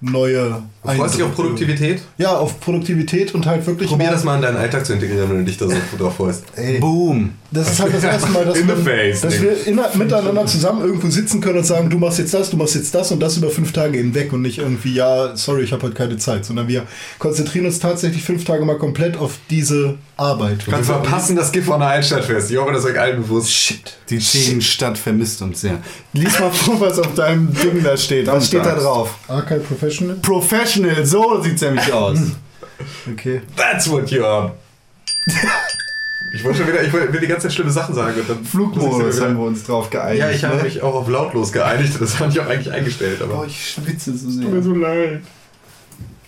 [0.00, 2.00] neue Freust du dich auf Produktivität?
[2.16, 5.38] Ja, auf Produktivität und halt wirklich Probier das mal in deinen Alltag zu integrieren, wenn
[5.38, 6.44] du dich da so drauf freust.
[6.80, 7.32] Boom.
[7.50, 10.46] Das ist halt das erste Mal, dass, In the man, face, dass wir inner, miteinander
[10.46, 13.20] zusammen irgendwo sitzen können und sagen, du machst jetzt das, du machst jetzt das und
[13.20, 16.44] das über fünf Tage hinweg und nicht irgendwie, ja, sorry, ich habe heute keine Zeit,
[16.44, 16.84] sondern wir
[17.18, 20.66] konzentrieren uns tatsächlich fünf Tage mal komplett auf diese Arbeit.
[20.66, 22.50] Wir verpassen das GIF von der Altstadtfest.
[22.50, 23.50] Ich hoffe, das ist euch allen bewusst.
[23.50, 23.96] Shit.
[24.08, 25.78] Die Themenstadt vermisst uns sehr.
[26.12, 28.26] Lies mal vor, was auf deinem Ding da steht.
[28.28, 29.14] Was steht da drauf?
[29.28, 29.89] Archive Professional?
[30.22, 32.18] Professional, so sieht's nämlich aus.
[33.12, 33.42] Okay.
[33.56, 34.52] That's what you are.
[36.32, 38.20] Ich wollte schon wieder, ich will die ganze Zeit schlimme Sachen sagen.
[38.20, 40.20] Und dann Flugmodus haben wir uns drauf geeinigt.
[40.20, 40.62] Ja, ich habe ne?
[40.62, 41.94] mich auch auf lautlos geeinigt.
[42.00, 43.20] Das habe ich auch eigentlich eingestellt.
[43.20, 44.62] Aber Boah, ich schwitze so sehr.
[44.62, 45.22] so leid.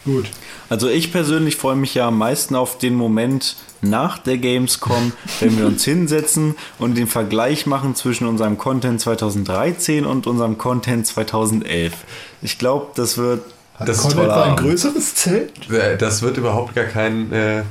[0.05, 0.27] Gut.
[0.69, 5.59] Also ich persönlich freue mich ja am meisten auf den Moment nach der Gamescom, wenn
[5.59, 11.93] wir uns hinsetzen und den Vergleich machen zwischen unserem Content 2013 und unserem Content 2011.
[12.43, 13.43] Ich glaube, das wird
[13.74, 15.70] Hat Das ist Con toller etwa ein größeres Zelt?
[15.70, 17.62] Äh, Das wird überhaupt gar kein äh,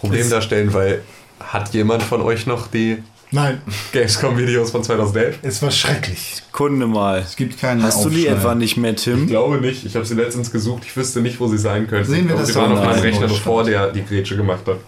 [0.00, 1.02] Problem Das- darstellen, weil
[1.40, 3.60] hat jemand von euch noch die Nein,
[3.92, 5.38] Gamescom-Videos von 2011?
[5.42, 6.42] es war schrecklich.
[6.50, 7.18] Kunde mal.
[7.18, 9.26] Es gibt keinen Hast du die etwa nicht mehr, Ich Tim?
[9.26, 9.84] glaube nicht.
[9.84, 10.84] Ich habe sie letztens gesucht.
[10.86, 12.10] Ich wüsste nicht, wo sie sein könnten.
[12.10, 13.00] Sehen wir Ich das sie waren auf meinem.
[13.00, 14.78] Rechner, bevor der die Grätsche gemacht hat.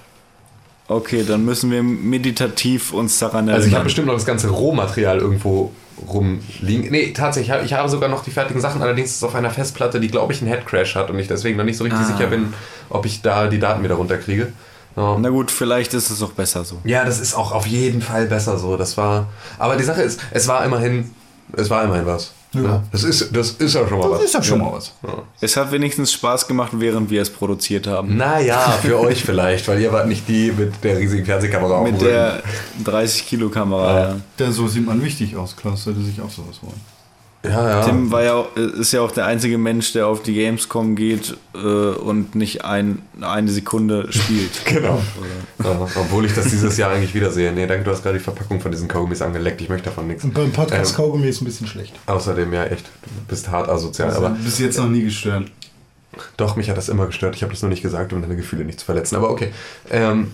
[0.90, 3.54] Okay, dann müssen wir meditativ uns daran erinnern.
[3.54, 5.70] Also ich habe bestimmt noch das ganze Rohmaterial irgendwo
[6.08, 6.90] rumliegen.
[6.90, 10.00] Nee, tatsächlich, ich habe- sogar noch die fertigen Sachen, allerdings ist es auf einer Festplatte,
[10.00, 12.04] die glaube ich einen Headcrash hat und ich deswegen noch nicht so richtig Ah.
[12.16, 12.52] sicher bin,
[12.88, 14.52] ob ich da die Daten wieder runterkriege.
[14.96, 15.16] Ja.
[15.20, 16.78] Na gut, vielleicht ist es auch besser so.
[16.84, 18.76] Ja, das ist auch auf jeden Fall besser so.
[18.76, 19.28] Das war.
[19.58, 21.10] Aber die Sache ist, es war immerhin,
[21.52, 22.32] es war immerhin was.
[22.52, 22.82] Ja.
[22.90, 24.18] Das ist, das ist ja schon mal was.
[24.18, 24.92] Das ist ja schon mal was.
[25.40, 28.16] Es hat wenigstens Spaß gemacht, während wir es produziert haben.
[28.16, 32.42] Naja, für euch vielleicht, weil ihr wart nicht die mit der riesigen Fernsehkamera Mit der
[32.84, 34.00] 30 Kilo Kamera.
[34.00, 34.16] Ja.
[34.38, 35.56] Der, so sieht man wichtig aus.
[35.56, 36.80] Klaus sollte sich auch sowas holen.
[37.42, 37.84] Ja, ja.
[37.84, 38.44] Tim war ja,
[38.78, 43.00] ist ja auch der einzige Mensch, der auf die Gamescom geht äh, und nicht ein,
[43.20, 44.50] eine Sekunde spielt.
[44.66, 45.00] Genau.
[45.64, 47.50] Ja, obwohl ich das dieses Jahr eigentlich wiedersehe.
[47.52, 49.60] Nee, danke, du hast gerade die Verpackung von diesen Kaugummis angeleckt.
[49.60, 50.22] Ich möchte davon nichts.
[50.22, 51.94] Und beim Podcast Ähm, Kaugummi ist ein bisschen schlecht.
[52.06, 54.10] Außerdem, ja, echt, du bist hart asozial.
[54.10, 55.50] Also, aber bis jetzt noch nie gestört.
[56.36, 57.34] doch, mich hat das immer gestört.
[57.36, 59.16] Ich habe das nur nicht gesagt, um deine Gefühle nicht zu verletzen.
[59.16, 59.50] Aber okay.
[59.90, 60.32] Ähm,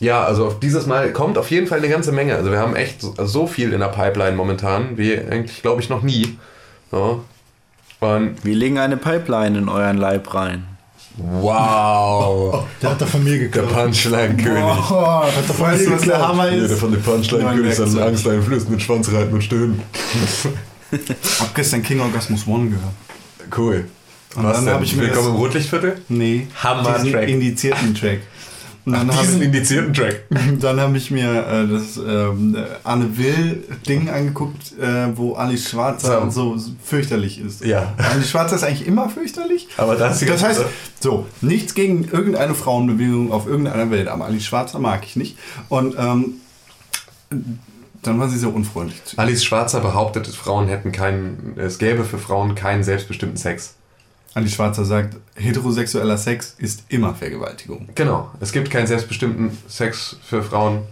[0.00, 2.34] ja, also auf dieses Mal kommt auf jeden Fall eine ganze Menge.
[2.36, 5.88] Also wir haben echt so, so viel in der Pipeline momentan, wie eigentlich, glaube ich,
[5.88, 6.36] noch nie.
[6.92, 7.18] Ja.
[8.00, 10.66] Und Wir legen eine Pipeline in euren Leib rein.
[11.16, 13.72] wow, Der hat er von mir der geklaut.
[13.72, 14.62] Punchline-König.
[14.90, 15.22] Oh,
[15.58, 16.78] weißt du, was der Hammer Jeder ist?
[16.78, 18.02] von den Punchline-Königs hat Werkzeug.
[18.08, 19.82] Angst einflößt mit Schwanz reiten und stöhnen.
[21.40, 22.92] hab gestern King Orgasmus One gehört.
[23.56, 23.84] Cool.
[24.36, 24.74] Und Was dann denn?
[24.74, 25.96] hab ich mir Willkommen das- im Rotlichtviertel?
[26.08, 27.28] Nee, Hammer diesen Track.
[27.28, 28.20] indizierten Track.
[28.86, 30.22] Und dann Diesen habe indizierten Track.
[30.60, 36.56] dann hab ich mir äh, das ähm, Anne Will-Ding angeguckt, äh, wo Alice Schwarzer So.
[36.56, 37.64] so fürchterlich ist.
[37.64, 37.94] Ja.
[37.98, 39.66] Alice Schwarzer ist eigentlich immer fürchterlich.
[39.76, 40.64] Aber das, Das heißt,
[41.00, 45.36] so, nichts gegen irgendeine Frauenbewegung auf irgendeiner Welt, aber Alice Schwarzer mag ich nicht.
[45.68, 46.40] Und ähm,
[48.02, 49.00] dann war sie so unfreundlich.
[49.16, 53.74] Alice Schwarzer behauptet, Frauen hätten keinen, es gäbe für Frauen keinen selbstbestimmten Sex.
[54.36, 57.88] Alice Schwarzer sagt, heterosexueller Sex ist immer Vergewaltigung.
[57.94, 58.30] Genau.
[58.38, 60.82] Es gibt keinen selbstbestimmten Sex für Frauen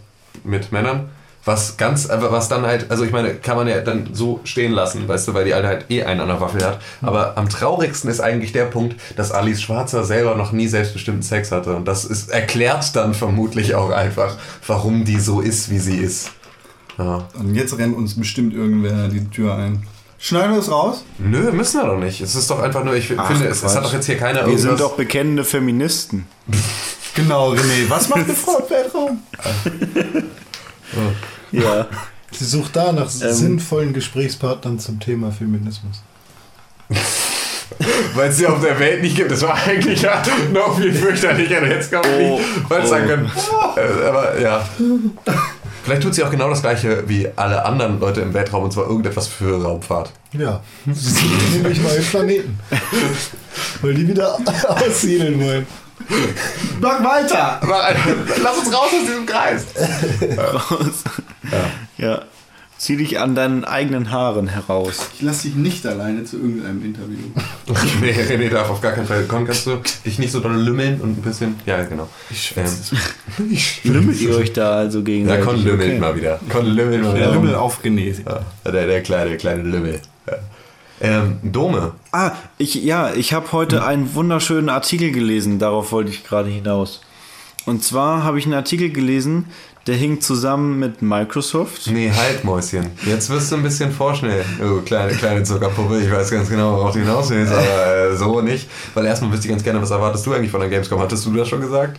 [0.45, 1.11] mit Männern.
[1.45, 4.73] Was ganz, aber was dann halt, also ich meine, kann man ja dann so stehen
[4.73, 6.81] lassen, weißt du, weil die Alte halt eh einen an der Waffel hat.
[7.03, 11.53] Aber am traurigsten ist eigentlich der Punkt, dass Alice Schwarzer selber noch nie selbstbestimmten Sex
[11.53, 11.77] hatte.
[11.77, 16.31] Und das ist, erklärt dann vermutlich auch einfach, warum die so ist, wie sie ist.
[16.97, 17.29] Ja.
[17.39, 19.87] Und jetzt rennt uns bestimmt irgendwer die Tür ein.
[20.25, 21.05] Schneiden wir das raus?
[21.19, 22.23] Nö, müssen wir doch nicht.
[22.23, 24.39] Es ist doch einfach nur, ich Ach, finde, es, es hat doch jetzt hier keiner
[24.41, 24.63] Wir irgendwas...
[24.63, 26.27] sind doch bekennende Feministen.
[27.17, 27.89] Genau, René.
[27.89, 29.23] Was macht eine Frau im Weltraum?
[31.53, 31.87] Ja.
[32.33, 36.03] Sie sucht da nach sinnvollen Gesprächspartnern zum Thema Feminismus.
[38.15, 39.31] Weil es sie auf der Welt nicht gibt.
[39.31, 40.21] Das war eigentlich ja
[40.53, 41.65] noch viel fürchterlicher.
[41.65, 43.31] Jetzt kann man Oh, nicht falsch sagen können.
[43.77, 44.69] Äh, aber ja.
[45.85, 48.87] Vielleicht tut sie auch genau das gleiche wie alle anderen Leute im Weltraum und zwar
[48.87, 50.11] irgendetwas für Raumfahrt.
[50.33, 50.63] Ja.
[50.87, 52.59] Sie suchen nämlich neue Planeten.
[53.83, 55.67] Weil die wieder aussiedeln wollen.
[56.81, 57.61] Mach weiter!
[58.43, 59.67] Lass uns raus aus diesem Kreis.
[60.39, 61.05] Raus.
[61.99, 62.23] Ja.
[62.77, 65.09] Zieh dich an deinen eigenen Haaren heraus.
[65.15, 67.19] Ich lasse dich nicht alleine zu irgendeinem Interview.
[68.01, 69.25] nee, René darf auf gar keinen Fall.
[69.25, 71.55] Con, kannst du dich nicht so doll lümmeln und ein bisschen.
[71.67, 72.09] Ja, genau.
[72.31, 72.67] Ich Ähm,
[73.85, 75.45] Lümmelt ihr euch da also ja, gegenseitig?
[75.45, 75.99] Con lümmelt Okay.
[76.01, 76.41] mal wieder.
[76.49, 77.33] Con lümmelt mal Der wieder.
[77.33, 78.15] Lümmel auf René.
[78.27, 80.01] Ja, der, der kleine, kleine Lümmel.
[80.27, 80.35] Ja.
[81.01, 81.93] Ähm, Dome.
[82.13, 87.01] Ah, ich, ja, ich habe heute einen wunderschönen Artikel gelesen, darauf wollte ich gerade hinaus.
[87.67, 89.47] Und zwar habe ich einen Artikel gelesen,
[89.87, 91.91] der hing zusammen mit Microsoft.
[91.91, 92.87] Nee, halt, Mäuschen.
[93.05, 94.45] Jetzt wirst du ein bisschen vorschnell.
[94.63, 96.01] Oh, kleine, kleine Zuckerpuppe.
[96.01, 98.69] Ich weiß ganz genau, worauf du hinaus willst, aber äh, so nicht.
[98.95, 100.99] Weil erstmal wüsste ich ganz gerne, was erwartest du eigentlich von der Gamescom?
[101.01, 101.99] Hattest du das schon gesagt?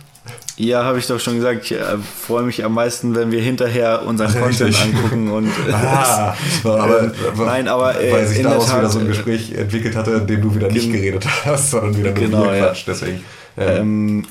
[0.56, 1.84] Ja, habe ich doch schon gesagt, ich äh,
[2.26, 4.82] freue mich am meisten, wenn wir hinterher unseren Content Richtig.
[4.82, 6.34] angucken und äh, Ah,
[6.64, 10.12] aber, Nein, aber, äh, weil sich daraus wieder Tat, so ein äh, Gespräch entwickert hatte,
[10.12, 12.72] in dem du wieder nicht geredet hast, sondern wieder nur Genau, genau, ja.
[12.86, 13.22] Deswegen.
[13.58, 14.24] Ähm, Ähm,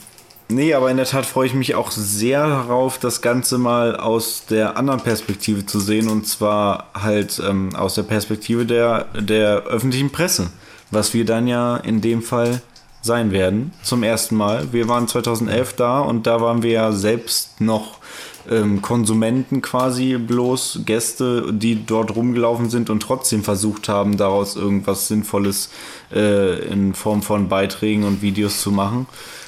[0.50, 4.46] nee, aber in der Tat freue ich mich auch sehr darauf, das Ganze mal aus
[4.50, 10.12] der anderen Perspektive zu sehen und zwar halt ähm, aus der Perspektive der, der öffentlichen
[10.12, 10.50] Presse,
[10.92, 12.62] was wir dann ja in dem Fall
[13.02, 14.74] sein werden, zum ersten Mal.
[14.74, 18.00] Wir waren 2011 da und da waren wir ja selbst noch
[18.50, 25.08] ähm, Konsumenten quasi, bloß Gäste, die dort rumgelaufen sind und trotzdem versucht haben, daraus irgendwas
[25.08, 25.70] Sinnvolles
[26.14, 29.08] äh, in Form von Beiträgen und Videos zu machen.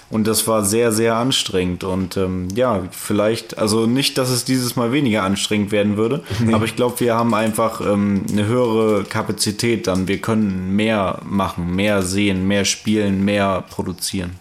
[0.09, 1.83] Und das war sehr, sehr anstrengend.
[1.83, 6.63] Und ähm, ja, vielleicht, also nicht, dass es dieses Mal weniger anstrengend werden würde, aber
[6.63, 10.07] ich glaube, wir haben einfach ähm, eine höhere Kapazität dann.
[10.07, 14.31] Wir können mehr machen, mehr sehen, mehr spielen, mehr produzieren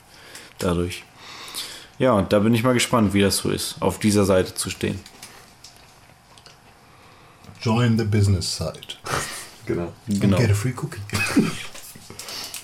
[0.59, 1.03] dadurch.
[1.99, 4.71] Ja, und da bin ich mal gespannt, wie das so ist, auf dieser Seite zu
[4.71, 5.01] stehen.
[7.61, 8.97] Join the business side.
[9.67, 9.93] genau.
[10.07, 10.37] Genau.
[10.37, 11.01] And get a free cookie.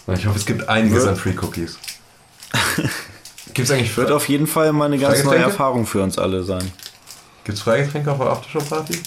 [0.09, 1.79] Ich hoffe, es gibt einiges an Free Cookies.
[3.55, 5.39] Gibt es eigentlich Wird auf jeden Fall mal eine ganz neue?
[5.39, 6.71] Erfahrung für uns alle sein.
[7.45, 8.99] Gibt's Freigetränke auf der Aftershow-Party?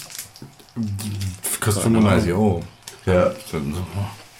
[1.60, 2.62] Kostet 35 Euro.
[3.06, 3.32] Ja.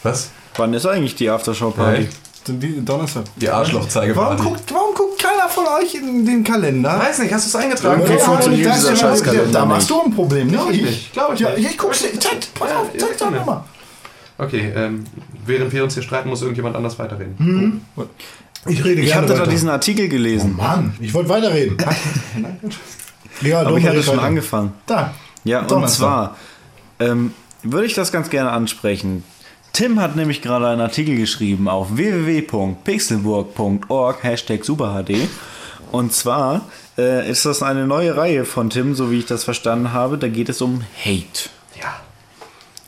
[0.02, 0.30] Was?
[0.56, 2.08] Wann ist eigentlich die Aftershow-Party?
[2.48, 3.24] Die Donnerstag.
[3.36, 4.42] Die Warum Arschlochzeigeparty.
[4.42, 6.96] guckt, warum guckt keiner von euch in den Kalender?
[6.98, 8.02] Weiß nicht, hast du es eingetragen?
[8.02, 11.40] Irgendwie Ja, funktioniert dieser Scheißkalender Da machst du ein Problem, nicht ich nicht, glaub ich
[11.40, 11.70] ja, nicht.
[11.70, 12.18] Ich guck's dir.
[12.20, 13.44] Zeig, pass auf, zeig doch ja.
[13.44, 13.64] mal.
[14.38, 15.04] Okay, ähm,
[15.44, 17.84] während wir uns hier streiten, muss irgendjemand anders weiterreden.
[18.68, 21.76] Ich rede Ich gerne hatte da diesen Artikel Oh gelesen, Mann, ich wollte weiterreden.
[23.42, 24.26] ja, aber ich hatte schon weiter.
[24.26, 24.72] angefangen.
[24.86, 25.14] Da.
[25.44, 25.98] Ja, und Donnerstag.
[25.98, 26.36] zwar
[26.98, 29.22] ähm, würde ich das ganz gerne ansprechen.
[29.72, 35.28] Tim hat nämlich gerade einen Artikel geschrieben auf www.pixelburg.org, Hashtag SuperHD.
[35.92, 36.62] Und zwar
[36.98, 40.16] äh, ist das eine neue Reihe von Tim, so wie ich das verstanden habe.
[40.18, 41.50] Da geht es um Hate.
[41.80, 41.94] Ja.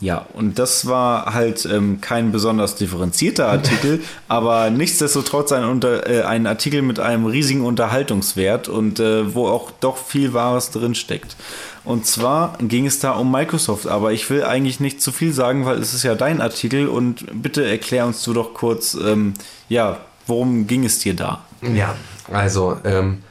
[0.00, 6.22] Ja, und das war halt ähm, kein besonders differenzierter Artikel, aber nichtsdestotrotz ein, unter, äh,
[6.22, 11.36] ein Artikel mit einem riesigen Unterhaltungswert und äh, wo auch doch viel Wahres drin steckt.
[11.84, 15.64] Und zwar ging es da um Microsoft, aber ich will eigentlich nicht zu viel sagen,
[15.64, 19.34] weil es ist ja dein Artikel und bitte erklär uns du doch kurz, ähm,
[19.68, 21.44] ja, worum ging es dir da?
[21.62, 21.96] Ja,
[22.30, 23.22] also ähm,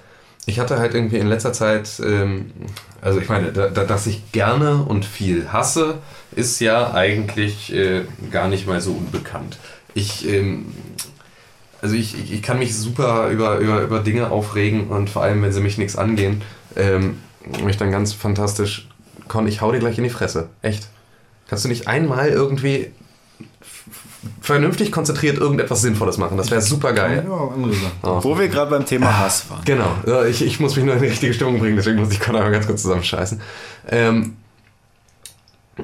[0.47, 2.51] ich hatte halt irgendwie in letzter Zeit, ähm,
[3.01, 5.99] also ich meine, da, da, dass ich gerne und viel hasse,
[6.37, 9.57] ist ja eigentlich äh, gar nicht mal so unbekannt.
[9.95, 10.67] Ich, ähm,
[11.81, 15.41] also ich, ich, ich kann mich super über, über, über Dinge aufregen und vor allem,
[15.41, 16.43] wenn sie mich nichts angehen,
[16.75, 17.17] ähm,
[17.63, 18.87] mich dann ganz fantastisch,
[19.27, 20.49] Con, ich hau dir gleich in die Fresse.
[20.61, 20.87] Echt.
[21.49, 22.91] Kannst du nicht einmal irgendwie
[24.41, 26.37] vernünftig konzentriert irgendetwas Sinnvolles machen?
[26.37, 27.25] Das wäre super geil.
[28.03, 28.23] Sachen.
[28.23, 29.65] Wo wir gerade beim Thema Hass waren.
[29.65, 32.41] Genau, ich, ich muss mich nur in die richtige Stimmung bringen, deswegen muss ich Connor
[32.41, 33.41] mal ganz kurz zusammenscheißen.
[33.89, 34.35] Ähm,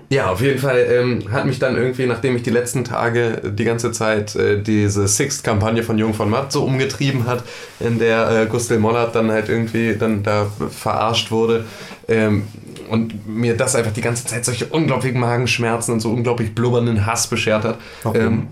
[0.10, 3.64] ja, auf jeden Fall ähm, hat mich dann irgendwie, nachdem ich die letzten Tage die
[3.64, 7.44] ganze Zeit äh, diese Sixt-Kampagne von Jung von Matt so umgetrieben hat,
[7.80, 11.66] in der äh, Gustl Mollert dann halt irgendwie dann da verarscht wurde
[12.08, 12.44] ähm,
[12.90, 17.28] und mir das einfach die ganze Zeit solche unglaublichen Magenschmerzen und so unglaublich blubbernden Hass
[17.28, 17.78] beschert hat.
[18.04, 18.22] Warum?
[18.22, 18.48] Ähm,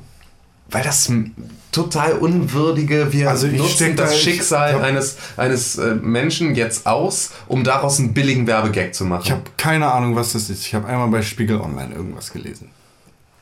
[0.71, 1.11] weil das
[1.71, 6.85] total unwürdige, wir Also ich nutzen das ich- Schicksal hab- eines, eines äh, Menschen jetzt
[6.85, 9.21] aus, um daraus einen billigen Werbegag zu machen.
[9.25, 10.65] Ich habe keine Ahnung, was das ist.
[10.65, 12.69] Ich habe einmal bei Spiegel Online irgendwas gelesen.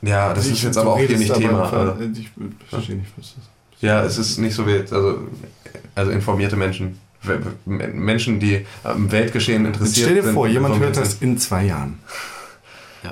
[0.02, 1.66] ja, das ist Ich- jetzt du aber auch hier nicht Thema.
[1.68, 2.30] von- Also, Ich
[2.68, 3.82] verstehe nicht, was das ist.
[3.82, 4.92] ja, es ist nicht so wild.
[4.92, 5.18] Also,
[5.94, 6.98] also informierte Menschen.
[7.66, 10.34] Menschen, die am Weltgeschehen Jetzt interessiert stell dir sind.
[10.34, 11.98] vor, jemand hört das in zwei Jahren.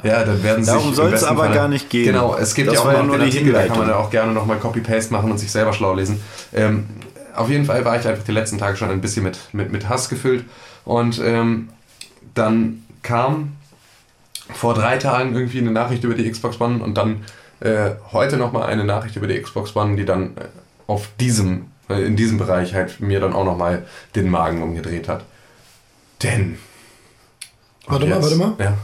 [0.02, 2.06] Ja, dann werden sie Darum im besten aber Falle- gar nicht gehen.
[2.06, 4.10] Genau, es gibt Das ja auch noch nur die Artikel, da kann man ja auch
[4.10, 6.20] gerne nochmal Copy-Paste machen und sich selber schlau lesen.
[6.52, 6.86] Ähm,
[7.34, 9.88] auf jeden Fall war ich einfach die letzten Tage schon ein bisschen mit, mit, mit
[9.88, 10.44] Hass gefüllt
[10.84, 11.70] und ähm,
[12.34, 13.52] dann kam
[14.52, 17.24] vor drei Tagen irgendwie eine Nachricht über die Xbox One und dann
[17.60, 20.44] äh, heute nochmal eine Nachricht über die Xbox One, die dann äh,
[20.86, 23.84] auf diesem, äh, in diesem Bereich halt mir dann auch nochmal
[24.14, 25.24] den Magen umgedreht hat.
[26.22, 26.58] Denn.
[27.86, 28.52] Warte mal, warte mal.
[28.58, 28.74] Ja.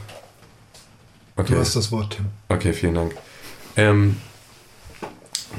[1.37, 1.55] Okay.
[1.55, 2.27] Du hast das Wort, Tim.
[2.49, 3.15] Okay, vielen Dank.
[3.77, 4.17] Ähm,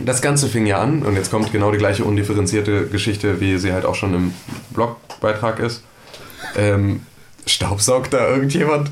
[0.03, 3.73] das Ganze fing ja an und jetzt kommt genau die gleiche undifferenzierte Geschichte, wie sie
[3.73, 4.33] halt auch schon im
[4.71, 5.83] Blogbeitrag ist.
[6.55, 7.01] Ähm,
[7.45, 8.91] staubsaugt da irgendjemand?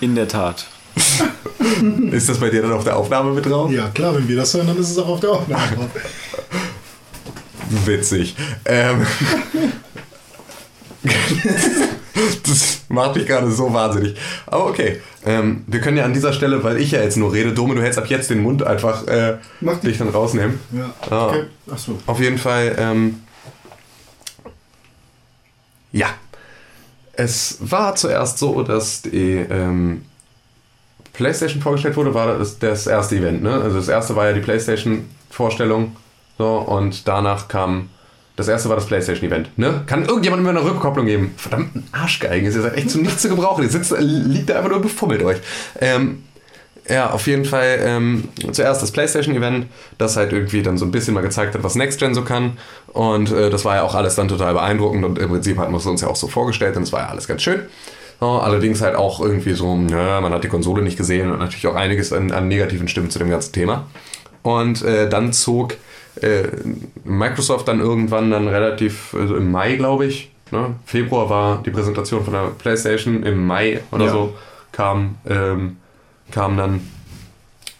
[0.00, 0.66] In der Tat.
[2.12, 3.70] Ist das bei dir dann auf der Aufnahme mit drauf?
[3.70, 5.90] Ja, klar, wenn wir das hören, dann ist es auch auf der Aufnahme drauf.
[7.86, 8.36] Witzig.
[8.66, 9.06] Ähm,
[12.46, 14.16] das macht mich gerade so wahnsinnig.
[14.46, 15.00] Aber okay.
[15.24, 17.82] Ähm, wir können ja an dieser Stelle, weil ich ja jetzt nur rede, Dome, du
[17.82, 19.38] hältst ab jetzt den Mund einfach äh,
[19.84, 20.58] dich dann rausnehmen.
[20.72, 21.28] Ja, Ah.
[21.28, 21.44] okay.
[21.70, 21.98] Achso.
[22.06, 23.20] Auf jeden Fall, ähm,
[25.92, 26.08] ja.
[27.14, 30.04] Es war zuerst so, dass die ähm,
[31.12, 33.42] PlayStation vorgestellt wurde, war das, das erste Event.
[33.42, 33.52] Ne?
[33.52, 35.94] Also das erste war ja die PlayStation-Vorstellung.
[36.38, 37.90] So, und danach kam.
[38.36, 39.58] Das erste war das PlayStation-Event.
[39.58, 39.82] Ne?
[39.86, 41.34] Kann irgendjemand mir eine Rückkopplung geben?
[41.36, 42.46] Verdammten Arschgeigen.
[42.46, 43.62] Ihr seid echt zu nichts zu gebrauchen.
[43.62, 45.38] Ihr sitzt, liegt da einfach nur und befummelt euch.
[45.80, 46.22] Ähm,
[46.88, 49.66] ja, auf jeden Fall ähm, zuerst das PlayStation-Event,
[49.98, 52.58] das halt irgendwie dann so ein bisschen mal gezeigt hat, was Next Gen so kann.
[52.88, 55.78] Und äh, das war ja auch alles dann total beeindruckend und im Prinzip hatten wir
[55.78, 57.60] es uns ja auch so vorgestellt und es war ja alles ganz schön.
[58.20, 61.66] Ja, allerdings halt auch irgendwie so, ja, man hat die Konsole nicht gesehen und natürlich
[61.66, 63.86] auch einiges an, an negativen Stimmen zu dem ganzen Thema.
[64.42, 65.76] Und äh, dann zog
[66.20, 66.44] äh,
[67.04, 70.74] Microsoft dann irgendwann dann relativ, also im Mai glaube ich, ne?
[70.84, 74.12] Februar war die Präsentation von der PlayStation, im Mai oder Ja.
[74.12, 74.34] so
[74.72, 75.76] kam, ähm,
[76.30, 76.80] kam dann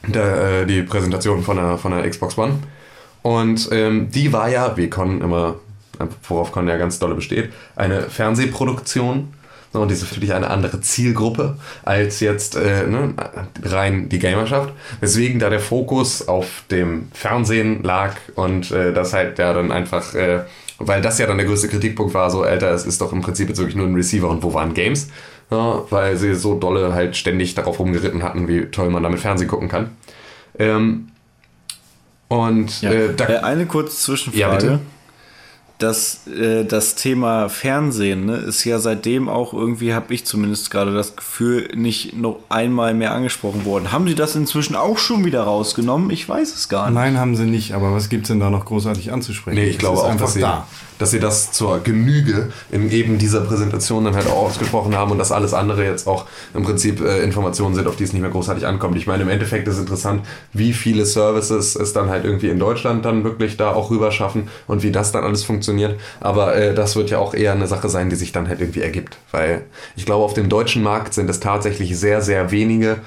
[0.06, 2.54] der, äh, die Präsentation von der, von der Xbox One.
[3.22, 5.56] Und ähm, die war ja, wie Con immer,
[6.28, 9.32] worauf Con ja ganz dolle besteht, eine Fernsehproduktion.
[9.72, 13.14] So, Und die ist natürlich eine andere Zielgruppe als jetzt äh, ne,
[13.62, 14.72] rein die Gamerschaft.
[15.00, 20.14] Weswegen da der Fokus auf dem Fernsehen lag und äh, das halt ja dann einfach,
[20.14, 20.40] äh,
[20.78, 23.48] weil das ja dann der größte Kritikpunkt war, so, Alter, es ist doch im Prinzip
[23.48, 25.08] jetzt wirklich nur ein Receiver und wo waren Games?
[25.50, 29.48] Ja, weil sie so dolle halt ständig darauf rumgeritten hatten, wie toll man damit Fernsehen
[29.48, 29.90] gucken kann.
[30.58, 31.08] Ähm,
[32.28, 32.90] und Ja.
[32.90, 34.58] äh, da, äh, eine kurze Ja,
[35.82, 35.92] bitte.
[35.94, 36.26] Zwischenfrage.
[36.26, 40.94] das, äh, das Thema Fernsehen ne, ist ja seitdem auch irgendwie, habe ich zumindest gerade
[40.94, 43.92] das Gefühl, nicht noch einmal mehr angesprochen worden.
[43.92, 46.10] Haben Sie das inzwischen auch schon wieder rausgenommen?
[46.10, 46.94] Ich weiß es gar nicht.
[46.94, 49.56] Nein, haben sie nicht, aber was gibt es denn da noch großartig anzusprechen?
[49.58, 50.66] Nee, ich Es glaube ist auch, einfach dass sie, da.
[50.98, 55.18] Dass sie das zur Genüge in eben dieser Präsentation dann halt auch ausgesprochen haben und
[55.18, 58.30] dass alles andere jetzt auch im Prinzip äh, Informationen sind, auf die es nicht mehr
[58.30, 58.96] großartig ankommt.
[58.96, 63.04] Ich meine, im Endeffekt ist interessant, wie viele Services es dann halt irgendwie in Deutschland
[63.04, 65.98] dann wirklich da auch rüber schaffen und wie das dann alles funktioniert.
[66.20, 68.82] Aber äh, das wird ja auch eher eine Sache sein, die sich dann halt irgendwie
[68.82, 69.18] ergibt.
[69.30, 69.62] Weil
[69.96, 72.98] ich glaube, auf dem deutschen Markt sind es tatsächlich sehr, sehr wenige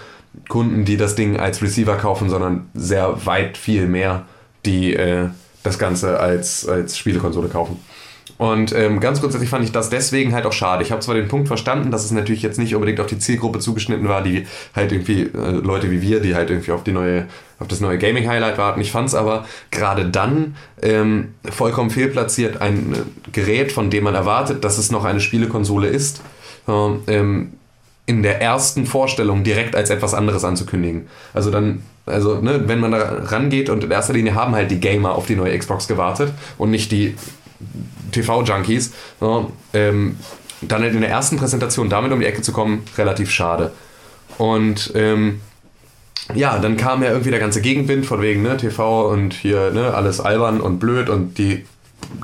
[0.49, 4.25] Kunden, die das Ding als Receiver kaufen, sondern sehr weit viel mehr,
[4.65, 5.29] die äh,
[5.65, 7.79] das Ganze als, als Spielekonsole kaufen.
[8.37, 10.83] Und ähm, ganz grundsätzlich fand ich das deswegen halt auch schade.
[10.83, 13.59] Ich habe zwar den Punkt verstanden, dass es natürlich jetzt nicht unbedingt auf die Zielgruppe
[13.59, 14.45] zugeschnitten war, die
[14.75, 17.27] halt irgendwie äh, Leute wie wir, die halt irgendwie auf die neue,
[17.59, 18.81] auf das neue Gaming Highlight warten.
[18.81, 24.15] Ich fand es aber gerade dann ähm, vollkommen fehlplatziert, ein äh, Gerät, von dem man
[24.15, 26.21] erwartet, dass es noch eine Spielekonsole ist,
[26.67, 27.53] ähm, ähm,
[28.05, 31.07] in der ersten Vorstellung direkt als etwas anderes anzukündigen.
[31.33, 34.79] Also dann, also ne, wenn man da rangeht und in erster Linie haben halt die
[34.79, 37.15] Gamer auf die neue Xbox gewartet und nicht die
[38.11, 40.17] TV-Junkies, so, ähm,
[40.61, 43.71] dann halt in der ersten Präsentation damit um die Ecke zu kommen, relativ schade.
[44.37, 45.41] Und ähm,
[46.33, 49.93] ja, dann kam ja irgendwie der ganze Gegenwind von wegen ne, TV und hier ne,
[49.93, 51.65] alles albern und blöd und die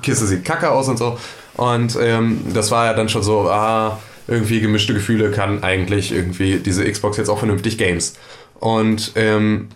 [0.02, 1.18] Kiste sieht kacke aus und so.
[1.56, 6.58] Und ähm, das war ja dann schon so, ah, irgendwie gemischte Gefühle kann eigentlich irgendwie
[6.58, 8.14] diese Xbox jetzt auch vernünftig Games.
[8.60, 9.70] Und ähm,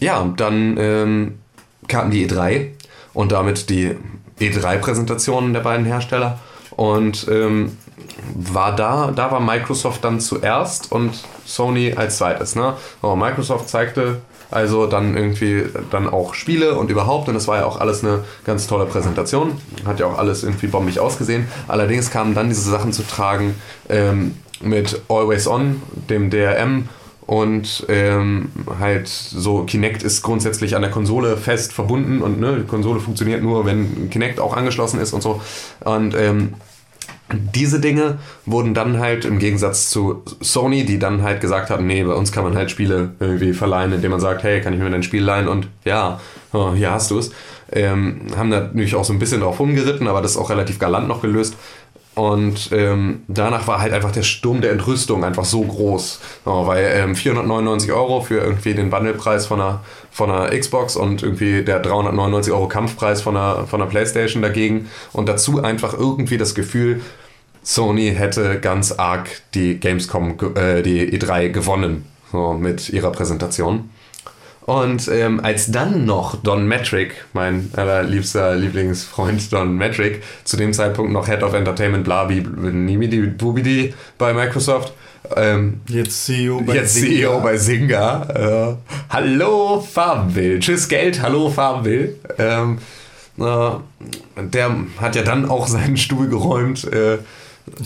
[0.00, 1.38] ja, dann ähm,
[1.88, 2.68] kam die E3
[3.14, 3.96] und damit die
[4.40, 6.38] E3-Präsentationen der beiden Hersteller.
[6.70, 7.76] Und ähm,
[8.34, 11.12] war da, da war Microsoft dann zuerst und
[11.44, 12.54] Sony als zweites.
[12.54, 12.74] Ne?
[13.02, 14.20] Aber Microsoft zeigte
[14.50, 18.24] also dann irgendwie dann auch Spiele und überhaupt und es war ja auch alles eine
[18.44, 19.52] ganz tolle Präsentation.
[19.84, 21.46] Hat ja auch alles irgendwie bombig ausgesehen.
[21.66, 23.54] Allerdings kamen dann diese Sachen zu tragen
[23.88, 26.88] ähm, mit Always On, dem DRM
[27.28, 32.66] und ähm, halt so Kinect ist grundsätzlich an der Konsole fest verbunden und ne, die
[32.66, 35.42] Konsole funktioniert nur, wenn Kinect auch angeschlossen ist und so.
[35.84, 36.54] Und ähm,
[37.32, 42.02] diese Dinge wurden dann halt im Gegensatz zu Sony, die dann halt gesagt haben, nee,
[42.02, 44.90] bei uns kann man halt Spiele irgendwie verleihen, indem man sagt, hey, kann ich mir
[44.90, 46.20] dein Spiel leihen und ja,
[46.52, 47.30] oh, hier hast du es.
[47.70, 51.06] Ähm, haben natürlich auch so ein bisschen drauf rumgeritten, aber das ist auch relativ galant
[51.08, 51.54] noch gelöst.
[52.14, 56.20] und ähm, danach war halt einfach der Sturm der Entrüstung einfach so groß.
[56.46, 61.22] Ja, weil ähm, 499 Euro für irgendwie den Wandelpreis von einer, von einer Xbox und
[61.22, 64.88] irgendwie der 399 Euro Kampfpreis von einer, von einer Playstation dagegen.
[65.12, 67.02] Und dazu einfach irgendwie das Gefühl,
[67.68, 73.90] Sony hätte ganz arg die Gamescom, äh, die E3 gewonnen so, mit ihrer Präsentation.
[74.62, 81.12] Und ähm, als dann noch Don Metric, mein allerliebster Lieblingsfreund Don Metric, zu dem Zeitpunkt
[81.12, 84.94] noch Head of Entertainment Blabi Bubidi bei Microsoft,
[85.36, 87.08] ähm, Jetzt CEO bei jetzt Zynga.
[87.08, 88.76] CEO bei Singa.
[88.78, 90.60] Äh, hallo Farbenwill.
[90.60, 92.16] Tschüss Geld, hallo Farbenwill.
[92.38, 92.78] Ähm,
[93.38, 93.70] äh,
[94.40, 96.90] der hat ja dann auch seinen Stuhl geräumt.
[96.90, 97.18] Äh,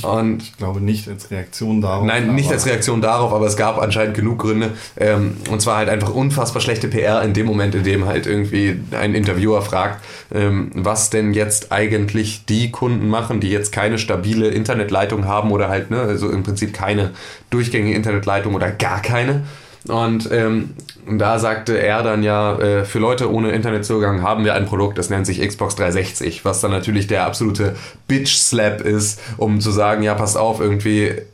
[0.02, 2.04] und Ich glaube nicht als Reaktion darauf.
[2.04, 4.72] Nein, nicht als Reaktion darauf, aber es gab anscheinend genug Gründe.
[4.98, 8.80] Ähm, und zwar halt einfach unfassbar schlechte PR in dem Moment, in dem halt irgendwie
[8.92, 14.48] ein Interviewer fragt, ähm, was denn jetzt eigentlich die Kunden machen, die jetzt keine stabile
[14.48, 17.10] Internetleitung haben oder halt, ne, also im Prinzip keine
[17.50, 19.44] durchgängige Internetleitung oder gar keine.
[19.88, 20.70] Und ähm,
[21.10, 25.10] da sagte er dann ja, äh, für Leute ohne Internetzugang haben wir ein Produkt, das
[25.10, 27.74] nennt sich Xbox 360, was dann natürlich der absolute
[28.06, 31.24] Bitch-Slap ist, um zu sagen, ja, passt auf, irgendwie, äh,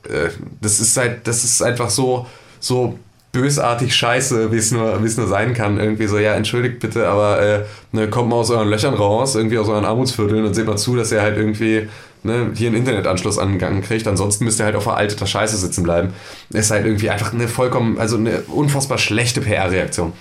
[0.63, 2.27] das ist halt, das ist einfach so,
[2.59, 2.99] so
[3.33, 5.79] bösartig scheiße, wie es nur, nur sein kann.
[5.79, 9.59] Irgendwie so, ja, entschuldigt bitte, aber äh, ne, kommt mal aus euren Löchern raus, irgendwie
[9.59, 11.89] aus euren Armutsvierteln und seht mal zu, dass ihr halt irgendwie
[12.23, 14.07] ne, hier einen Internetanschluss angegangen kriegt.
[14.07, 16.13] Ansonsten müsst ihr halt auf veralteter Scheiße sitzen bleiben.
[16.51, 20.13] Ist halt irgendwie einfach eine vollkommen, also eine unfassbar schlechte PR-Reaktion.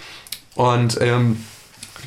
[0.56, 1.38] Und ähm,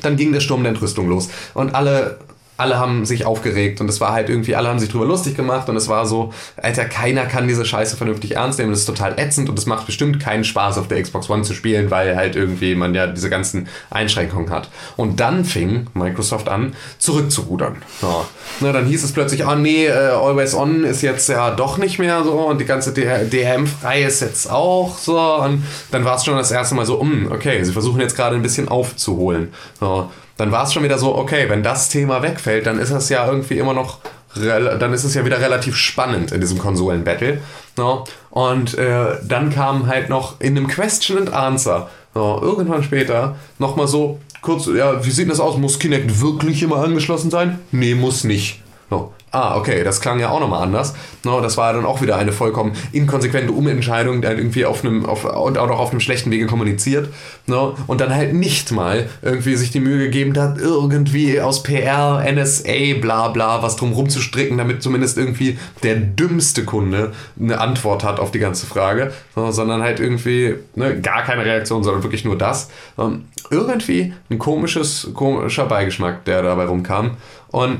[0.01, 1.29] dann ging der Sturm der Entrüstung los.
[1.53, 2.19] Und alle,
[2.61, 5.67] alle haben sich aufgeregt und es war halt irgendwie, alle haben sich drüber lustig gemacht
[5.67, 8.71] und es war so, Alter, keiner kann diese Scheiße vernünftig ernst nehmen.
[8.71, 11.55] Das ist total ätzend und es macht bestimmt keinen Spaß, auf der Xbox One zu
[11.55, 14.69] spielen, weil halt irgendwie man ja diese ganzen Einschränkungen hat.
[14.95, 17.77] Und dann fing Microsoft an, zurückzurudern.
[18.03, 18.25] Ja.
[18.59, 21.97] Na, dann hieß es plötzlich, oh nee, äh, Always On ist jetzt ja doch nicht
[21.97, 25.19] mehr so und die ganze DRM-frei ist jetzt auch so.
[25.19, 28.35] Und dann war es schon das erste Mal so, um, okay, sie versuchen jetzt gerade
[28.35, 29.51] ein bisschen aufzuholen.
[29.79, 30.11] So
[30.41, 33.27] dann war es schon wieder so, okay, wenn das Thema wegfällt, dann ist es ja
[33.27, 33.99] irgendwie immer noch,
[34.33, 37.39] dann ist es ja wieder relativ spannend in diesem Konsolen-Battle.
[37.77, 38.05] No?
[38.31, 43.87] Und äh, dann kam halt noch in einem Question and Answer, no, irgendwann später, nochmal
[43.87, 45.57] so kurz, ja, wie sieht das aus?
[45.57, 47.59] Muss Kinect wirklich immer angeschlossen sein?
[47.71, 48.63] Nee, muss nicht.
[48.89, 49.13] No.
[49.33, 50.93] Ah, okay, das klang ja auch nochmal anders.
[51.23, 55.23] No, das war dann auch wieder eine vollkommen inkonsequente Umentscheidung, halt irgendwie auf einem, auf,
[55.23, 57.07] und auch noch auf einem schlechten Wege kommuniziert.
[57.47, 62.21] No, und dann halt nicht mal irgendwie sich die Mühe gegeben hat, irgendwie aus PR,
[62.29, 68.19] NSA, bla bla, was drum rumzustricken, damit zumindest irgendwie der dümmste Kunde eine Antwort hat
[68.19, 72.37] auf die ganze Frage, no, sondern halt irgendwie ne, gar keine Reaktion, sondern wirklich nur
[72.37, 72.69] das.
[72.99, 77.17] Ähm, irgendwie ein komisches, komischer Beigeschmack, der dabei rumkam.
[77.51, 77.79] Und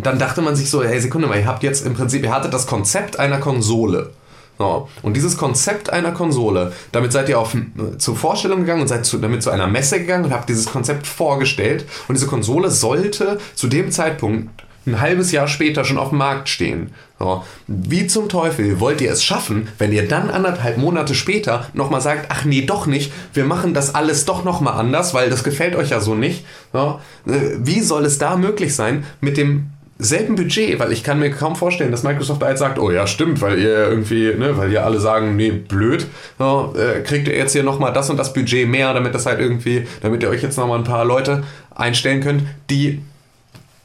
[0.00, 2.54] dann dachte man sich so, hey, Sekunde mal, ihr habt jetzt im Prinzip, ihr hattet
[2.54, 4.10] das Konzept einer Konsole.
[4.58, 4.88] So.
[5.02, 9.04] Und dieses Konzept einer Konsole, damit seid ihr auf, äh, zur Vorstellung gegangen und seid
[9.04, 11.84] zu, damit zu einer Messe gegangen und habt dieses Konzept vorgestellt.
[12.08, 14.50] Und diese Konsole sollte zu dem Zeitpunkt
[14.86, 16.92] ein halbes Jahr später schon auf dem Markt stehen.
[17.18, 17.44] So.
[17.66, 22.26] Wie zum Teufel wollt ihr es schaffen, wenn ihr dann anderthalb Monate später nochmal sagt,
[22.30, 25.90] ach nee, doch nicht, wir machen das alles doch nochmal anders, weil das gefällt euch
[25.90, 26.44] ja so nicht.
[26.72, 27.00] So.
[27.26, 29.71] Äh, Wie soll es da möglich sein, mit dem
[30.04, 33.06] selben Budget, weil ich kann mir kaum vorstellen, dass Microsoft da jetzt sagt, oh ja,
[33.06, 36.06] stimmt, weil ihr irgendwie, ne, weil ihr alle sagen, nee, blöd,
[36.38, 39.40] so, äh, kriegt ihr jetzt hier nochmal das und das Budget mehr, damit das halt
[39.40, 41.44] irgendwie, damit ihr euch jetzt nochmal ein paar Leute
[41.74, 43.02] einstellen könnt, die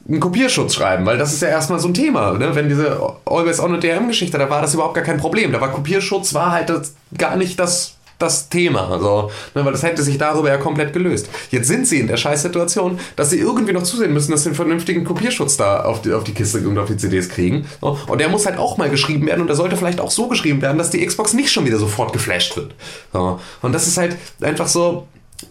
[0.07, 2.55] einen Kopierschutz schreiben, weil das ist ja erstmal so ein Thema, ne?
[2.55, 5.71] wenn diese Always On und DRM-Geschichte, da war das überhaupt gar kein Problem, da war
[5.71, 10.17] Kopierschutz, war halt das, gar nicht das das Thema, also, ne, weil das hätte sich
[10.17, 11.29] darüber ja komplett gelöst.
[11.51, 14.55] Jetzt sind sie in der Scheißsituation, dass sie irgendwie noch zusehen müssen, dass sie einen
[14.55, 17.67] vernünftigen Kopierschutz da auf die, auf die Kiste und auf die CDs kriegen.
[17.81, 20.27] So, Und der muss halt auch mal geschrieben werden und der sollte vielleicht auch so
[20.27, 22.73] geschrieben werden, dass die Xbox nicht schon wieder sofort geflasht wird.
[23.13, 23.39] So.
[23.61, 25.07] Und das ist halt einfach so,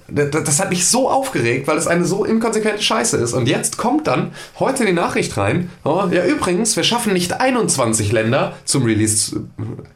[0.08, 3.32] das, hat mich so aufgeregt, weil es eine so inkonsequente Scheiße ist.
[3.32, 8.12] Und jetzt kommt dann heute die Nachricht rein, oh, ja übrigens, wir schaffen nicht 21
[8.12, 9.48] Länder zum Release zu,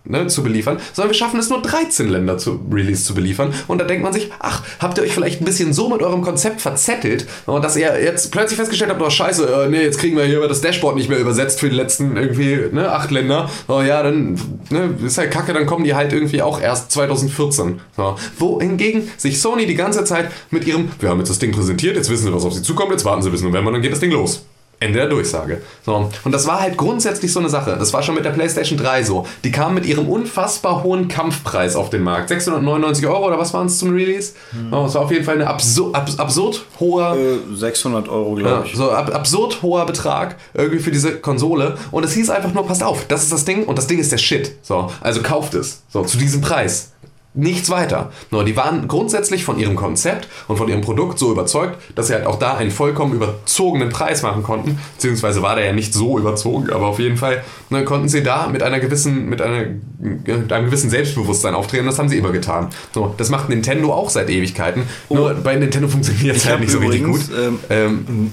[0.04, 3.54] ne, zu beliefern, sondern wir schaffen es nur 13 Länder zum Release zu beliefern.
[3.68, 6.22] Und da denkt man sich, ach, habt ihr euch vielleicht ein bisschen so mit eurem
[6.22, 10.16] Konzept verzettelt, oh, dass ihr jetzt plötzlich festgestellt habt, oh scheiße, äh, nee, jetzt kriegen
[10.16, 13.48] wir hier das Dashboard nicht mehr übersetzt für die letzten irgendwie ne, acht Länder.
[13.68, 14.34] Oh ja, dann
[14.70, 17.80] ne, ist halt kacke, dann kommen die halt irgendwie auch erst 2014.
[17.96, 18.16] So.
[18.38, 22.10] Wohingegen sich Sony die ganze Zeit mit ihrem, wir haben jetzt das Ding präsentiert, jetzt
[22.10, 24.10] wissen sie, was auf sie zukommt, jetzt warten sie bis November, dann geht das Ding
[24.12, 24.44] los.
[24.82, 25.60] Ende der Durchsage.
[25.84, 26.08] So.
[26.24, 27.76] Und das war halt grundsätzlich so eine Sache.
[27.78, 29.26] Das war schon mit der PlayStation 3 so.
[29.44, 32.30] Die kam mit ihrem unfassbar hohen Kampfpreis auf den Markt.
[32.30, 34.32] 699 Euro oder was waren es zum Release?
[34.52, 34.72] Hm.
[34.72, 37.14] Oh, das war auf jeden Fall eine absur abs absurd hoher.
[37.14, 38.74] Äh, 600 Euro, glaube Ja, ich.
[38.74, 41.76] so ab, absurd hoher Betrag irgendwie für diese Konsole.
[41.90, 44.12] Und es hieß einfach nur, passt auf, das ist das Ding und das Ding ist
[44.12, 44.52] der Shit.
[44.62, 45.82] So, also kauft es.
[45.90, 46.92] So, zu diesem Preis.
[47.32, 48.10] Nichts weiter.
[48.32, 52.14] Nur die waren grundsätzlich von ihrem Konzept und von ihrem Produkt so überzeugt, dass sie
[52.14, 54.80] halt auch da einen vollkommen überzogenen Preis machen konnten.
[54.96, 58.48] Beziehungsweise war der ja nicht so überzogen, aber auf jeden Fall ne, konnten sie da
[58.48, 59.66] mit einer gewissen, mit, einer,
[60.00, 61.86] mit einem gewissen Selbstbewusstsein auftreten.
[61.86, 62.70] Das haben sie immer getan.
[62.92, 64.82] So, das macht Nintendo auch seit Ewigkeiten.
[65.08, 67.28] Nur bei Nintendo funktioniert es halt nicht so richtig gut.
[67.28, 68.32] übrigens, ähm, Ähm,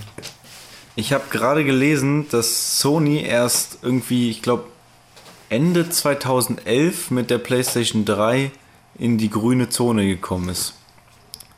[0.96, 4.64] Ich habe gerade gelesen, dass Sony erst irgendwie, ich glaube,
[5.50, 8.50] Ende 2011 mit der PlayStation 3
[8.98, 10.74] in die grüne Zone gekommen ist.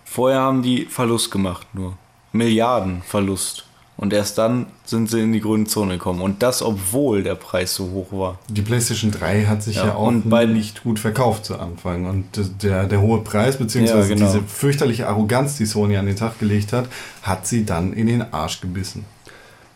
[0.06, 1.98] Vorher haben die Verlust gemacht, nur.
[2.32, 3.66] Milliarden Verlust.
[3.98, 6.22] Und erst dann sind sie in die grüne Zone gekommen.
[6.22, 8.40] Und das, obwohl der Preis so hoch war.
[8.48, 12.06] Die PlayStation 3 hat sich ja, Ja, auch und bei- nicht gut verkauft zu Anfang.
[12.06, 12.26] Und
[12.64, 14.28] der, der hohe Preis, beziehungsweise Ja, genau.
[14.32, 16.88] diese fürchterliche Arroganz, die Sony an den Tag gelegt hat,
[17.24, 19.04] hat sie dann in den Arsch gebissen.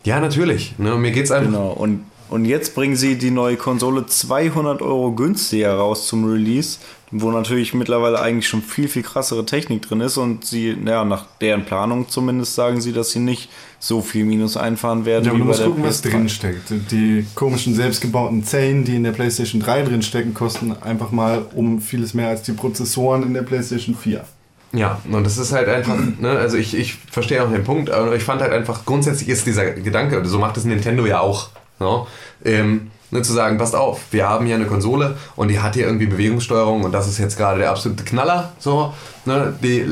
[0.05, 0.76] ja, natürlich.
[0.78, 1.51] Ne, mir geht's einfach.
[1.51, 1.72] Genau.
[1.72, 6.80] Und, und jetzt bringen sie die neue Konsole 200 Euro günstiger raus zum Release,
[7.14, 10.18] wo natürlich mittlerweile eigentlich schon viel, viel krassere Technik drin ist.
[10.18, 13.49] Und sie, ja, nach deren Planung zumindest sagen sie, dass sie nicht
[13.80, 15.26] so viel Minus einfahren werden.
[15.26, 16.09] Ja, aber wie du bei musst der gucken, was PS3.
[16.09, 16.91] drin steckt.
[16.91, 21.82] Die komischen selbstgebauten Zellen, die in der PlayStation 3 drin stecken, kosten einfach mal um
[21.82, 24.26] vieles mehr als die Prozessoren in der PlayStation 4.
[24.74, 28.16] Ja, und das ist halt einfach, ne, also ich, ich verstehe auch den Punkt, aber
[28.16, 31.49] ich fand halt einfach, grundsätzlich ist dieser Gedanke, oder so macht es Nintendo ja auch,
[31.80, 32.07] ne,
[32.43, 35.86] ähm, ne, zu sagen, passt auf, wir haben hier eine Konsole und die hat hier
[35.86, 38.93] irgendwie Bewegungssteuerung und das ist jetzt gerade der absolute Knaller, so,
[39.26, 39.86] ne, die,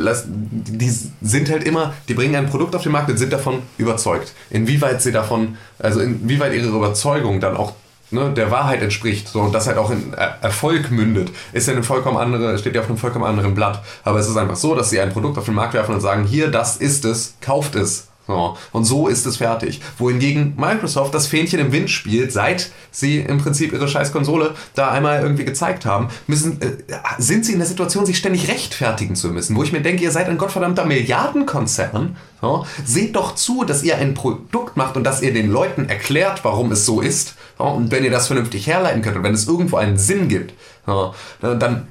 [0.51, 4.33] die sind halt immer, die bringen ein Produkt auf den Markt und sind davon überzeugt.
[4.49, 7.73] Inwieweit sie davon, also inwieweit ihre Überzeugung dann auch
[8.09, 11.73] ne, der Wahrheit entspricht so, und das halt auch in Er- Erfolg mündet, ist ja
[11.73, 13.81] eine vollkommen andere, steht ja auf einem vollkommen anderen Blatt.
[14.03, 16.25] Aber es ist einfach so, dass sie ein Produkt auf den Markt werfen und sagen,
[16.25, 18.07] hier, das ist es, kauft es.
[18.27, 18.55] So.
[18.71, 19.81] Und so ist es fertig.
[19.97, 24.91] Wohingegen Microsoft das Fähnchen im Wind spielt, seit sie im Prinzip ihre scheiß Konsole da
[24.91, 26.71] einmal irgendwie gezeigt haben, müssen, äh,
[27.17, 29.55] sind sie in der Situation, sich ständig rechtfertigen zu müssen.
[29.55, 32.15] Wo ich mir denke, ihr seid ein gottverdammter Milliardenkonzern.
[32.41, 32.65] So.
[32.85, 36.71] Seht doch zu, dass ihr ein Produkt macht und dass ihr den Leuten erklärt, warum
[36.71, 37.35] es so ist.
[37.57, 37.65] So.
[37.65, 40.53] Und wenn ihr das vernünftig herleiten könnt und wenn es irgendwo einen Sinn gibt,
[40.85, 41.87] so, dann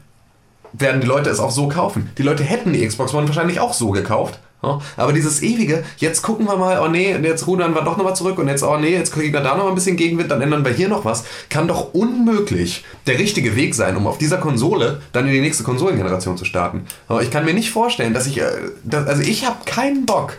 [0.72, 2.10] werden die Leute es auch so kaufen.
[2.18, 4.38] Die Leute hätten die Xbox One wahrscheinlich auch so gekauft.
[4.62, 8.38] Aber dieses ewige, jetzt gucken wir mal, oh nee, jetzt rudern wir doch nochmal zurück
[8.38, 10.72] und jetzt, oh nee, jetzt kriegen wir da noch ein bisschen Gegenwind, dann ändern wir
[10.72, 15.26] hier noch was, kann doch unmöglich der richtige Weg sein, um auf dieser Konsole dann
[15.26, 16.84] in die nächste Konsolengeneration zu starten.
[17.22, 18.44] Ich kann mir nicht vorstellen, dass ich, äh,
[18.92, 20.34] also ich habe keinen Bock,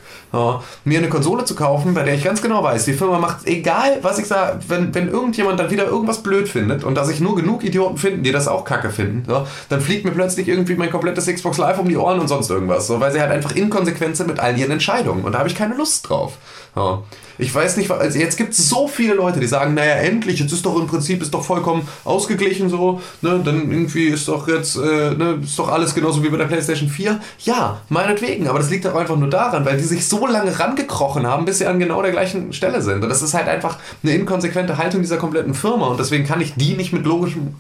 [0.86, 3.98] mir eine Konsole zu kaufen, bei der ich ganz genau weiß, die Firma macht, egal
[4.02, 7.36] was ich sage, wenn, wenn irgendjemand dann wieder irgendwas blöd findet und dass sich nur
[7.36, 9.26] genug Idioten finden, die das auch kacke finden,
[9.68, 12.90] dann fliegt mir plötzlich irgendwie mein komplettes Xbox Live um die Ohren und sonst irgendwas,
[12.90, 15.76] weil sie halt einfach inkonsequent sind mit all ihren Entscheidungen und da habe ich keine
[15.76, 16.38] Lust drauf.
[16.76, 17.04] Ja.
[17.38, 20.52] Ich weiß nicht, also jetzt gibt es so viele Leute, die sagen, naja, endlich, jetzt
[20.52, 24.76] ist doch im Prinzip ist doch vollkommen ausgeglichen so, ne, dann irgendwie ist doch jetzt,
[24.76, 27.20] äh, ne, ist doch alles genauso wie bei der PlayStation 4.
[27.40, 31.26] Ja, meinetwegen, aber das liegt doch einfach nur daran, weil die sich so lange rangekrochen
[31.26, 33.04] haben, bis sie an genau der gleichen Stelle sind.
[33.04, 36.54] Und das ist halt einfach eine inkonsequente Haltung dieser kompletten Firma und deswegen kann ich
[36.56, 37.56] die nicht mit logischem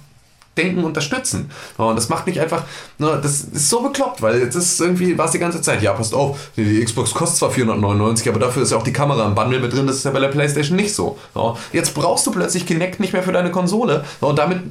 [0.57, 1.49] Denken unterstützen.
[1.77, 2.63] Und das macht mich einfach,
[2.97, 6.13] das ist so bekloppt, weil jetzt ist irgendwie, war es die ganze Zeit, ja, passt
[6.13, 9.59] auf, die, Xbox kostet zwar 499, aber dafür ist ja auch die Kamera im Bundle
[9.59, 11.17] mit drin, das ist ja bei der Playstation nicht so.
[11.71, 14.61] Jetzt brauchst du plötzlich Kinect nicht mehr für deine Konsole und damit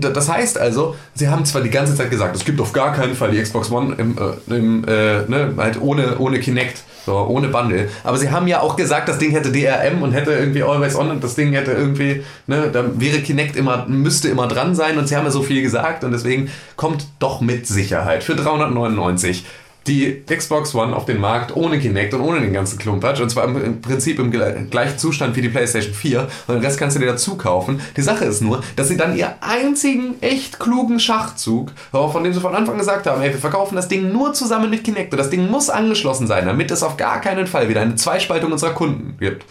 [0.00, 3.14] das heißt also, sie haben zwar die ganze Zeit gesagt, es gibt auf gar keinen
[3.14, 7.48] Fall die Xbox One im, äh, im, äh, ne, halt ohne, ohne Kinect, so, ohne
[7.48, 7.88] Bundle.
[8.04, 11.10] Aber sie haben ja auch gesagt, das Ding hätte DRM und hätte irgendwie Always On
[11.10, 15.08] und das Ding hätte irgendwie, ne, da wäre Kinect immer, müsste immer dran sein und
[15.08, 19.44] sie haben ja so viel gesagt und deswegen kommt doch mit Sicherheit für 399
[19.86, 23.44] die Xbox One auf den Markt ohne Kinect und ohne den ganzen Klumpatsch und zwar
[23.44, 27.00] im, Prinzip im gle- gleichen Zustand wie die PlayStation 4 und den Rest kannst du
[27.00, 27.80] dir dazu kaufen.
[27.96, 32.32] Die Sache ist nur, dass sie dann ihr einzigen echt klugen Schachzug, äh, von dem
[32.32, 35.18] sie von Anfang gesagt haben, ey, wir verkaufen das Ding nur zusammen mit Kinect und
[35.18, 38.70] das Ding muss angeschlossen sein, damit es auf gar keinen Fall wieder eine Zweispaltung unserer
[38.74, 39.44] Kunden gibt.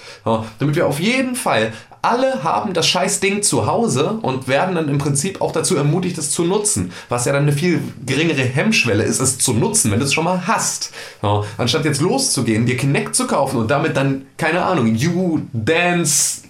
[0.59, 4.89] Damit wir auf jeden Fall alle haben das scheiß Ding zu Hause und werden dann
[4.89, 6.91] im Prinzip auch dazu ermutigt, es zu nutzen.
[7.09, 10.25] Was ja dann eine viel geringere Hemmschwelle ist, es zu nutzen, wenn du es schon
[10.25, 10.91] mal hast.
[11.21, 16.41] Ja, anstatt jetzt loszugehen, dir Kinect zu kaufen und damit dann, keine Ahnung, You Dance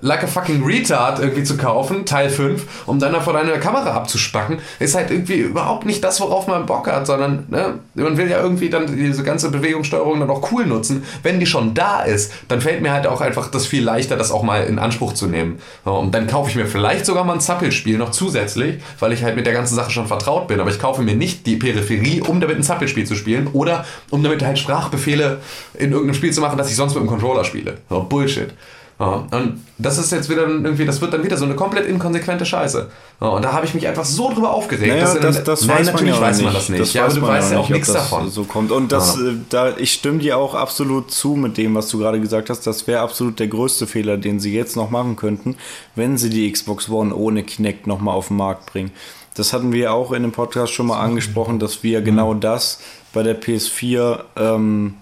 [0.00, 3.92] like a fucking retard irgendwie zu kaufen, Teil 5, um dann da vor deiner Kamera
[3.92, 8.28] abzuspacken, ist halt irgendwie überhaupt nicht das, worauf man Bock hat, sondern ne, man will
[8.28, 11.04] ja irgendwie dann diese ganze Bewegungssteuerung dann auch cool nutzen.
[11.22, 14.32] Wenn die schon da ist, dann fällt mir halt auch einfach das viel leichter, das
[14.32, 15.58] auch mal in Anspruch zu nehmen.
[15.84, 19.36] Und dann kaufe ich mir vielleicht sogar mal ein Zappelspiel noch zusätzlich, weil ich halt
[19.36, 22.40] mit der ganzen Sache schon vertraut bin, aber ich kaufe mir nicht die Peripherie, um
[22.40, 25.40] damit ein Zappelspiel zu spielen oder um damit halt Sprachbefehle
[25.74, 27.78] in irgendeinem Spiel zu machen, das ich sonst mit dem Controller spiele.
[27.88, 28.52] So, Bullshit.
[28.98, 32.46] Ja, und das ist jetzt wieder irgendwie, das wird dann wieder so eine komplett inkonsequente
[32.46, 32.88] Scheiße.
[33.20, 34.88] Ja, und da habe ich mich einfach so drüber aufgeregt.
[34.88, 36.56] Naja, dass das, das Nein, weiß natürlich man ja weiß man nicht.
[36.56, 36.80] das nicht.
[36.80, 38.30] Das ja, aber weiß du man weißt ja auch ob nichts davon.
[38.30, 38.72] So kommt.
[38.72, 39.28] Und das, Ja.
[39.28, 42.66] äh, da, ich stimme dir auch absolut zu mit dem, was du gerade gesagt hast.
[42.66, 45.56] Das wäre absolut der größte Fehler, den sie jetzt noch machen könnten,
[45.94, 48.92] wenn sie die Xbox One ohne Kinect nochmal auf den Markt bringen.
[49.34, 52.80] Das hatten wir auch in dem Podcast schon mal angesprochen, dass wir genau das
[53.12, 54.94] bei der PS4 ähm,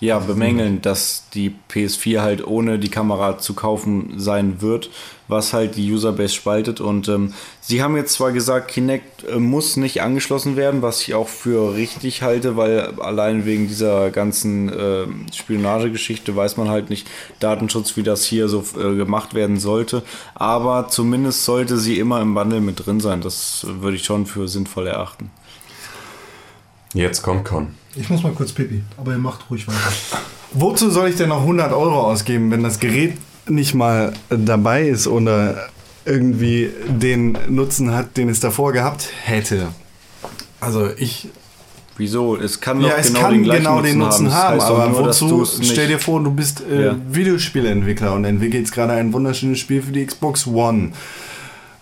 [0.00, 4.90] ja, bemängeln, dass die PS4 halt ohne die Kamera zu kaufen sein wird,
[5.28, 6.80] was halt die Userbase spaltet.
[6.80, 11.14] Und ähm, sie haben jetzt zwar gesagt, Kinect äh, muss nicht angeschlossen werden, was ich
[11.14, 17.08] auch für richtig halte, weil allein wegen dieser ganzen äh, Spionagegeschichte weiß man halt nicht
[17.38, 20.02] Datenschutz, wie das hier so äh, gemacht werden sollte.
[20.34, 23.20] Aber zumindest sollte sie immer im Bundle mit drin sein.
[23.20, 25.30] Das würde ich schon für sinnvoll erachten.
[26.94, 27.68] Jetzt kommt Con.
[27.96, 29.78] Ich muss mal kurz pipi, aber ihr macht ruhig weiter.
[30.52, 33.18] Wozu soll ich denn noch 100 Euro ausgeben, wenn das Gerät
[33.48, 35.68] nicht mal dabei ist oder
[36.04, 39.68] irgendwie den Nutzen hat, den es davor gehabt hätte?
[40.60, 41.28] Also ich
[41.96, 42.36] Wieso?
[42.36, 44.78] Es kann ja, doch es genau kann den gleichen genau den Nutzen haben, heißt doch
[44.80, 45.44] aber nur, wozu?
[45.44, 46.96] Stell dir vor, du bist äh, Ja.
[47.08, 50.90] Videospieleentwickler und entwickelst gerade ein wunderschönes Spiel für die Xbox One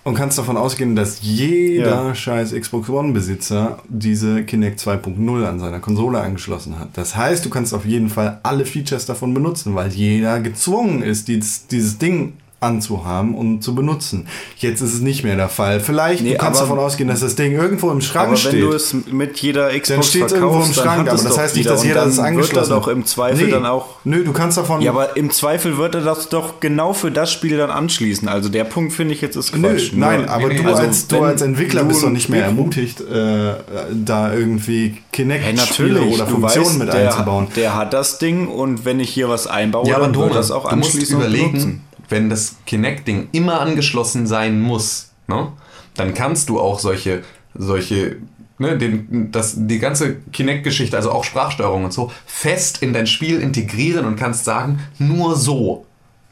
[0.04, 2.14] und kannst davon ausgehen, dass jeder Ja.
[2.14, 6.88] scheiß Xbox One-Besitzer diese Kinect 2.0 an seiner Konsole angeschlossen hat.
[6.94, 11.28] Das heißt, du kannst auf jeden Fall alle Features davon benutzen, weil jeder gezwungen ist,
[11.28, 12.32] dieses, dieses Ding
[12.62, 14.26] anzuhaben und zu benutzen.
[14.58, 15.80] Jetzt ist es nicht mehr der Fall.
[15.80, 18.52] Vielleicht, Nee, du kannst aber- davon ausgehen, dass das Ding irgendwo im Schrank Aber steht.
[18.54, 21.38] wenn du es mit jeder Xbox steht's irgendwo im verkaufst, dann Schrank, aber es das
[21.38, 22.86] heißt nicht, dass jeder dann das angeschlossen wird hat.
[22.86, 23.50] doch im Zweifel Nee.
[23.50, 23.86] dann auch...
[24.04, 24.80] Nö, du kannst davon.
[24.80, 28.28] Ja, aber im Zweifel wird er das doch genau für das Spiel dann anschließen.
[28.28, 29.92] Also der Punkt finde ich jetzt ist Nö, Quatsch.
[29.94, 32.28] nein, Nur- aber nee, du, nee, also als, du als Entwickler du bist doch nicht
[32.28, 33.54] mehr ermutigt, äh,
[33.94, 37.46] da irgendwie Hey, Kinect-Spiele natürlich, oder Funktionen weißt, mit der, einzubauen.
[37.56, 40.50] der hat das Ding und wenn ich hier was einbaue, Ja, aber dann wird das
[40.50, 41.80] auch anschließen und überlegen, benutzen.
[42.12, 45.48] Wenn das Kinect-Ding immer angeschlossen sein muss, ne,
[45.96, 47.22] dann kannst du auch solche,
[47.56, 48.18] solche,
[48.58, 53.40] ne, den, das, die ganze Kinect-Geschichte, also auch Sprachsteuerung und so, fest in dein Spiel
[53.40, 55.84] integrieren und kannst sagen, nur so.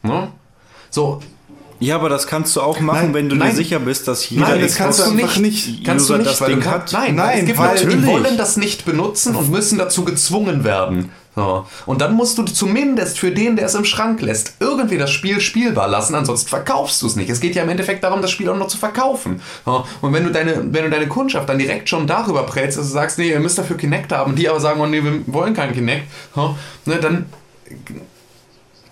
[0.03, 0.29] Ne?
[0.89, 1.19] So,
[1.79, 3.49] Ja, aber das kannst du auch machen, Nein, wenn du nein.
[3.49, 5.39] dir sicher bist, dass jeder Nein, das kannst du nicht.
[5.39, 5.83] nicht.
[5.85, 6.91] Kannst du nicht, das weil Ding kann, hat.
[6.93, 8.23] Nein, Nein, es gibt weil- Leute, die natürlich.
[8.23, 11.09] wollen das nicht benutzen und müssen dazu gezwungen werden.
[11.35, 11.65] So.
[11.85, 15.39] Und dann musst du zumindest für den, der es im Schrank lässt, irgendwie das Spiel
[15.39, 17.29] spielbar lassen, ansonsten verkaufst du es nicht.
[17.29, 19.41] Es geht ja im Endeffekt darum, das Spiel auch noch zu verkaufen.
[19.65, 19.85] So.
[20.01, 22.93] Und wenn du deine, wenn du deine Kundschaft dann direkt schon darüber prägst, dass du
[22.93, 25.73] sagst, nee, ihr müsst dafür Kinect haben, die aber sagen, oh nee, wir wollen keinen
[25.73, 26.03] Kinect,
[26.35, 26.55] so,
[26.85, 27.25] ne, dann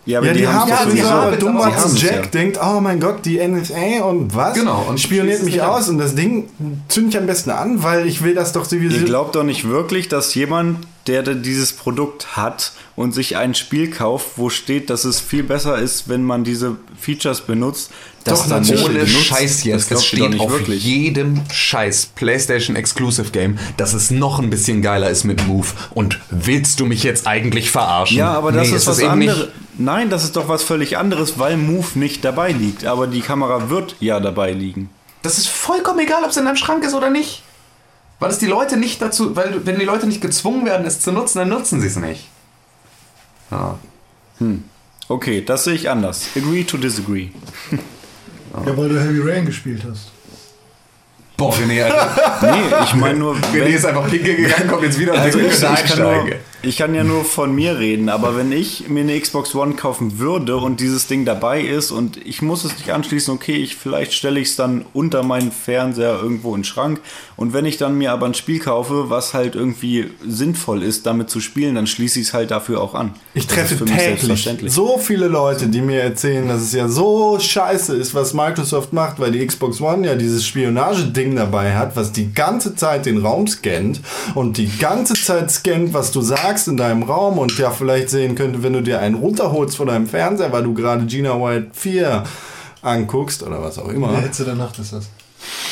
[0.05, 2.01] Ja, Ja, die, haben ja, es sowieso, haben aber es, dumm aber als sie haben's,
[2.01, 2.25] Jack ja.
[2.27, 4.53] denkt, oh mein Gott, die NSA und was?
[4.53, 6.49] Genau, und spioniert mich aus und das Ding
[6.87, 8.95] zünde ich am besten an, weil ich will das doch sowieso.
[8.95, 13.89] Ihr glaubt doch nicht wirklich, dass jemand, der dieses Produkt hat und sich ein Spiel
[13.89, 17.91] kauft, wo steht, dass es viel besser ist, wenn man diese Features benutzt,
[18.23, 19.25] das Doch, dann nicht Ohne benutzt.
[19.25, 19.91] Scheiß Das jetzt.
[19.91, 20.83] Ihr doch steht auf wirklich.
[20.83, 25.67] jedem Scheiß PlayStation Exclusive Game, dass es noch ein bisschen geiler ist mit Move.
[25.95, 28.17] Und willst du mich jetzt eigentlich verarschen?
[28.17, 29.47] Ja, aber das Nee, ist es was anderes.
[29.77, 32.85] Nein, das ist doch was völlig anderes, weil Move nicht dabei liegt.
[32.85, 34.89] Aber die Kamera wird ja dabei liegen.
[35.21, 37.43] Das ist vollkommen egal, ob es in deinem Schrank ist oder nicht.
[38.19, 41.11] Weil es die Leute nicht dazu, weil wenn die Leute nicht gezwungen werden, es zu
[41.11, 42.29] nutzen, dann nutzen sie es nicht.
[43.49, 43.79] Ja.
[45.07, 46.27] Okay, das sehe ich anders.
[46.35, 47.29] Agree to disagree.
[48.65, 50.11] Ja, weil du Heavy Rain gespielt hast.
[51.37, 52.51] Boah, René, Alter.
[52.51, 55.39] Nee, ich meine nur, René wenn, ist einfach pinkel gegangen, kommt jetzt wieder und Also
[55.39, 56.27] ich, ich, kann nur.
[56.61, 60.19] Ich kann ja nur von mir reden, aber wenn ich mir eine Xbox One kaufen
[60.19, 64.13] würde und dieses Ding dabei ist und ich muss es nicht anschließen, okay, ich, vielleicht
[64.13, 66.99] stelle ich es dann unter meinen Fernseher irgendwo in den Schrank
[67.37, 71.29] und wenn ich dann mir aber ein Spiel kaufe, was halt irgendwie sinnvoll ist, damit
[71.29, 73.13] zu spielen, dann schließe ich es halt dafür auch an.
[73.33, 78.13] Ich treffe täglich so viele Leute, die mir erzählen, dass es ja so scheiße ist,
[78.13, 82.75] was Microsoft macht, weil die Xbox One ja dieses Spionageding dabei hat, was die ganze
[82.75, 84.01] Zeit den Raum scannt
[84.35, 88.35] und die ganze Zeit scannt, was du sagst in deinem Raum und ja vielleicht sehen
[88.35, 92.23] könnte, wenn du dir einen runterholst von deinem Fernseher, weil du gerade Gina White 4
[92.81, 94.21] anguckst oder was auch immer.
[94.21, 95.09] Der Nacht ist das.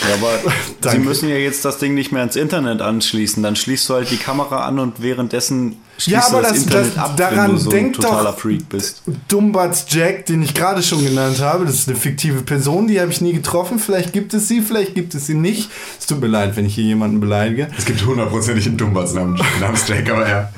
[0.07, 3.43] Ja, aber sie müssen ja jetzt das Ding nicht mehr ans Internet anschließen.
[3.43, 6.63] Dann schließt du halt die Kamera an und währenddessen schließt Ja, aber du das, das-
[6.63, 9.01] Internet das- ab, daran wenn du so ein denk totaler doch- Freak bist.
[9.27, 13.11] Dumbatz Jack, den ich gerade schon genannt habe, das ist eine fiktive Person, die habe
[13.11, 13.79] ich nie getroffen.
[13.79, 15.69] Vielleicht gibt es sie, vielleicht gibt es sie nicht.
[15.99, 17.67] Es tut mir leid, wenn ich hier jemanden beleidige.
[17.77, 20.49] Es gibt hundertprozentig einen Dumbatz namens, namens Jack, aber ja.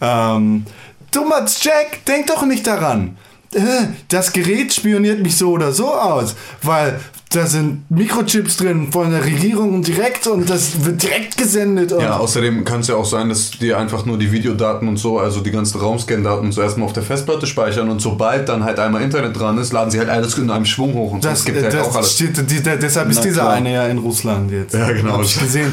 [0.00, 0.64] Ähm,
[1.12, 3.16] Dumbatz Jack, denk doch nicht daran.
[3.54, 3.60] Äh,
[4.08, 6.98] Das Gerät spioniert mich so oder so aus, weil
[7.34, 11.92] da sind Mikrochips drin von der Regierung direkt und das wird direkt gesendet.
[11.92, 14.96] Und Ja, außerdem kann es ja auch sein, dass die einfach nur die Videodaten und
[14.98, 18.78] so, also die ganzen Raumscan-Daten zuerst mal auf der Festplatte speichern und sobald dann halt
[18.78, 21.28] einmal Internet dran ist, laden sie halt alles in einem Schwung hoch und so.
[21.28, 22.12] Das, Es gibt äh, halt das auch alles.
[22.12, 23.52] steht, die, der, deshalb ist Na dieser klar.
[23.54, 24.74] eine ja in Russland jetzt.
[24.74, 25.14] Ja, genau.
[25.14, 25.72] Hab ich gesehen.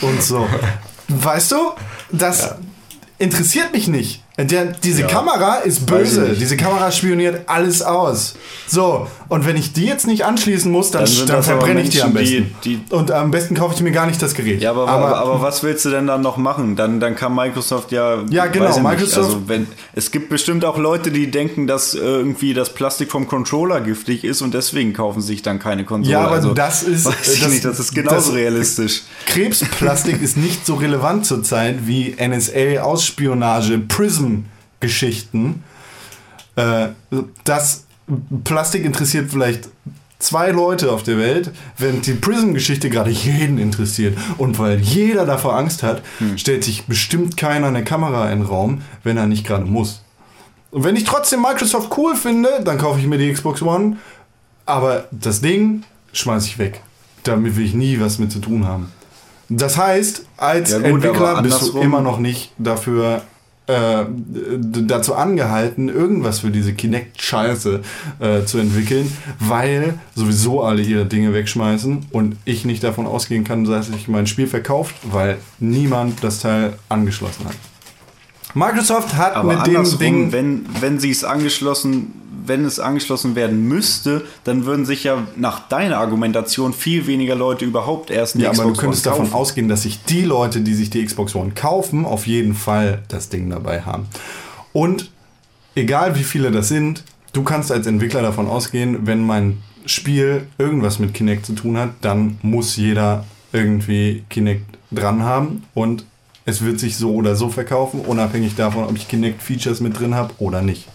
[0.00, 0.46] Und so.
[1.08, 1.56] Weißt du,
[2.10, 2.54] das
[3.18, 4.23] interessiert mich nicht.
[4.36, 6.30] Der, diese Kamera ist böse.
[6.38, 8.34] Diese Kamera spioniert alles aus.
[8.66, 12.02] So, und wenn ich die jetzt nicht anschließen muss, dann, Dann dann verbrenne ich die
[12.02, 12.52] am besten.
[12.64, 14.60] die- die- und am besten kaufe ich mir gar nicht das Gerät.
[14.60, 16.74] Ja, aber, aber, aber, was willst du denn dann noch machen?
[16.74, 18.24] Dann, dann kann Microsoft ja.
[18.28, 18.92] Ja, genau, weiß ich nicht.
[18.92, 23.12] Microsoft- Also wenn, es gibt bestimmt auch Leute, die denken, dass äh, irgendwie das Plastik
[23.12, 26.12] vom Controller giftig ist und deswegen kaufen sich dann keine Konsole.
[26.12, 29.02] Ja, aber also, das ist- Weiß ich das- nicht, das ist genauso das- realistisch.
[29.26, 32.14] Krebsplastik ist nicht so relevant zurzeit wie
[34.24, 35.64] NSA-Ausspionage, Prism-Geschichten.
[36.56, 36.88] Äh,
[37.44, 37.86] das
[38.44, 39.68] Plastik interessiert vielleicht
[40.18, 44.16] zwei Leute auf der Welt, während die Prism-Geschichte gerade jeden interessiert.
[44.38, 46.02] Und weil jeder davor Angst hat,
[46.36, 50.02] stellt sich bestimmt keiner eine Kamera in den Raum, wenn er nicht gerade muss.
[50.70, 53.96] Und wenn ich trotzdem Microsoft cool finde, dann kaufe ich mir die Xbox One.
[54.66, 56.80] Aber das Ding schmeiße ich weg.
[57.22, 58.90] Damit will ich nie was mit zu tun haben.
[59.48, 63.22] Das heißt, als Ja gut, Entwickler bist du immer noch nicht dafür
[63.66, 64.04] äh,
[64.86, 67.80] dazu angehalten, irgendwas für diese Kinect-Scheiße
[68.20, 73.64] äh, zu entwickeln, weil sowieso alle ihre Dinge wegschmeißen und ich nicht davon ausgehen kann,
[73.64, 77.56] dass sich mein Spiel verkauft, weil niemand das Teil angeschlossen hat.
[78.54, 82.12] Microsoft hat Aber mit dem Ding wenn, wenn sie es angeschlossen,
[82.46, 87.64] wenn es angeschlossen werden müsste, dann würden sich ja nach deiner Argumentation viel weniger Leute
[87.64, 90.74] überhaupt erst eine Ja, aber Xbox du könntest davon ausgehen, dass sich die Leute, die
[90.74, 94.06] sich die Xbox One kaufen, auf jeden Fall das Ding dabei haben.
[94.72, 95.10] Und
[95.74, 100.98] egal wie viele das sind, du kannst als Entwickler davon ausgehen, wenn mein Spiel irgendwas
[100.98, 106.04] mit Kinect zu tun hat, dann muss jeder irgendwie Kinect dran haben und
[106.44, 110.34] es wird sich so oder so verkaufen, unabhängig davon, ob ich Kinect-Features mit drin habe
[110.38, 110.86] oder nicht.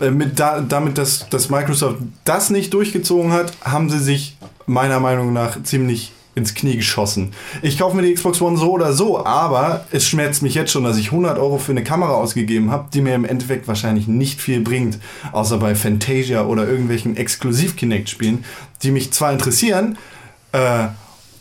[0.00, 4.36] Äh, Mit da, damit, dass, dass Microsoft das nicht durchgezogen hat, haben sie sich
[4.66, 7.32] meiner Meinung nach ziemlich ins Knie geschossen.
[7.62, 10.84] Ich kaufe mir die Xbox One so oder so, aber es schmerzt mich jetzt schon,
[10.84, 14.38] dass ich 100 Euro für eine Kamera ausgegeben habe, die mir im Endeffekt wahrscheinlich nicht
[14.38, 14.98] viel bringt,
[15.32, 18.44] außer bei Fantasia oder irgendwelchen Exklusiv-Kinect-Spielen,
[18.82, 19.96] die mich zwar interessieren,
[20.52, 20.88] äh,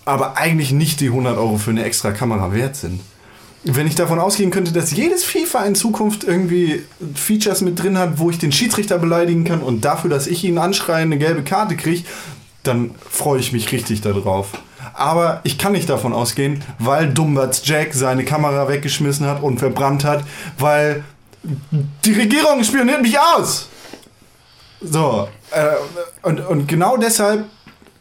[0.06, 3.02] aber eigentlich nicht die 100 Euro für eine extra Kamera wert sind.
[3.64, 6.84] Wenn ich davon ausgehen könnte, dass jedes FIFA in Zukunft irgendwie
[7.16, 10.60] Features mit drin hat, wo ich den Schiedsrichter beleidigen kann und dafür, dass ich ihn
[10.60, 12.04] anschreie, eine gelbe Karte kriege,
[12.62, 14.50] dann freue ich mich richtig darauf.
[14.94, 20.04] Aber ich kann nicht davon ausgehen, weil Dumbatz Jack seine Kamera weggeschmissen hat und verbrannt
[20.04, 20.24] hat,
[20.60, 21.04] weil
[22.06, 23.68] die Regierung spioniert mich aus.
[24.82, 25.66] So, äh,
[26.22, 27.46] und, und genau deshalb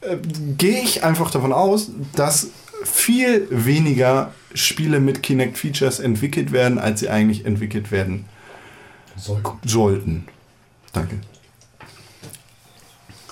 [0.06, 0.18] äh,
[0.58, 2.48] gehe ich einfach davon aus, dass
[2.84, 8.26] viel weniger Spiele mit Kinect-Features entwickelt werden, als sie eigentlich entwickelt werden
[9.64, 10.26] sollten.
[10.92, 11.16] Danke.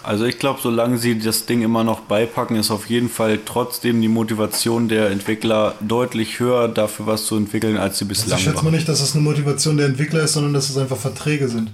[0.04, 4.00] Also ich glaube, solange sie das Ding immer noch beipacken, ist auf jeden Fall trotzdem
[4.00, 8.50] die Motivation der Entwickler deutlich höher, dafür was zu entwickeln, als sie bislang Also ich
[8.50, 11.48] schätze mal nicht, dass es eine Motivation der Entwickler ist, sondern dass es einfach Verträge
[11.48, 11.70] sind,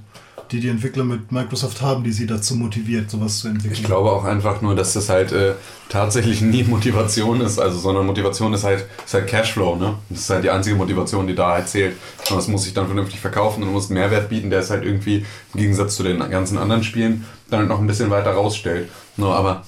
[0.52, 3.74] die die Entwickler mit Microsoft haben, die sie dazu motiviert, sowas zu entwickeln.
[3.74, 5.54] Ich glaube auch einfach nur, dass das halt äh,
[5.88, 9.94] tatsächlich nie Motivation ist, also sondern Motivation ist halt, ist halt Cashflow, ne?
[10.08, 11.96] Das ist halt die einzige Motivation, die da halt zählt.
[12.30, 14.70] Und das muss sich dann vernünftig verkaufen und du musst einen Mehrwert bieten, der es
[14.70, 18.32] halt irgendwie im Gegensatz zu den ganzen anderen Spielen dann halt noch ein bisschen weiter
[18.32, 18.88] rausstellt.
[19.16, 19.64] Nur aber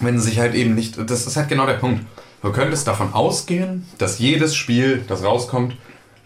[0.00, 2.04] wenn sich halt eben nicht, das ist halt genau der Punkt.
[2.42, 5.76] Du könntest davon ausgehen, dass jedes Spiel, das rauskommt,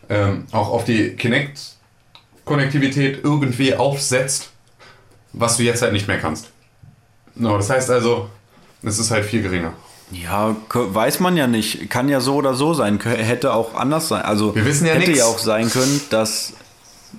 [0.08, 1.16] ähm, auch auf die
[2.46, 4.50] Kinect-Konnektivität irgendwie aufsetzt,
[5.32, 6.50] was du jetzt halt nicht mehr kannst.
[7.34, 8.28] No, das heißt also,
[8.82, 9.72] es ist halt viel geringer.
[10.10, 11.88] Ja, weiß man ja nicht.
[11.88, 13.00] Kann ja so oder so sein.
[13.00, 14.22] Hätte auch anders sein.
[14.22, 15.18] Also Wir wissen ja hätte nix.
[15.20, 16.52] ja auch sein können, dass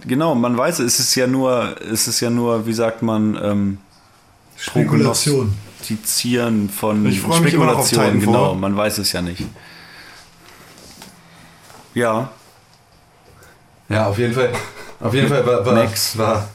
[0.05, 3.77] genau, man weiß, es ist ja nur, es ist ja nur, wie sagt man, ähm,
[4.57, 5.55] Spekulation.
[5.79, 8.41] Prognostizieren von Ich freu mich immer noch auf Spekulationen, Titanfall.
[8.49, 9.43] genau, man weiß es ja nicht.
[11.95, 12.29] Ja,
[13.89, 14.51] Ja, auf jeden Fall.
[15.03, 16.49] Auf jeden Fall war, war, war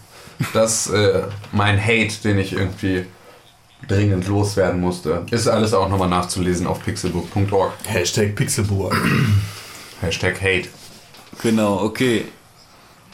[0.54, 1.22] das äh,
[1.52, 3.04] mein Hate, den ich irgendwie
[3.86, 5.26] dringend loswerden musste.
[5.30, 7.72] Ist alles auch nochmal nachzulesen auf pixelbook.org.
[7.84, 8.96] Hashtag Pixelburg.
[10.00, 10.68] Hashtag Hate.
[11.42, 12.24] Genau, okay.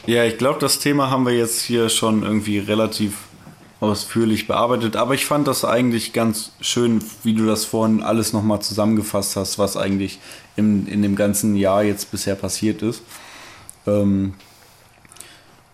[0.05, 3.17] Ja, ich glaube, das Thema haben wir jetzt hier schon irgendwie relativ
[3.81, 8.61] ausführlich bearbeitet, aber ich fand das eigentlich ganz schön, wie du das vorhin alles nochmal
[8.61, 10.19] zusammengefasst hast, was eigentlich
[10.55, 13.01] im, in dem ganzen Jahr jetzt bisher passiert ist.
[13.85, 14.35] Ähm,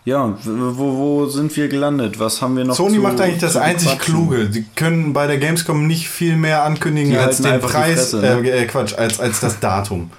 [0.04, 2.18] ja, wo, wo sind wir gelandet?
[2.18, 3.98] Was haben wir noch Sony zu- macht eigentlich das einzig?
[4.00, 4.48] Kluge.
[4.50, 8.48] Sie können bei der Gamescom nicht viel mehr ankündigen Die als den Preis, Fresse, ne?
[8.50, 10.10] äh, äh, Quatsch, als, als das Datum.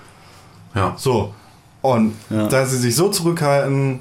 [0.74, 0.96] Ja.
[0.98, 1.34] So.
[1.82, 2.48] Und Ja.
[2.48, 4.00] da sie sich so zurückhalten,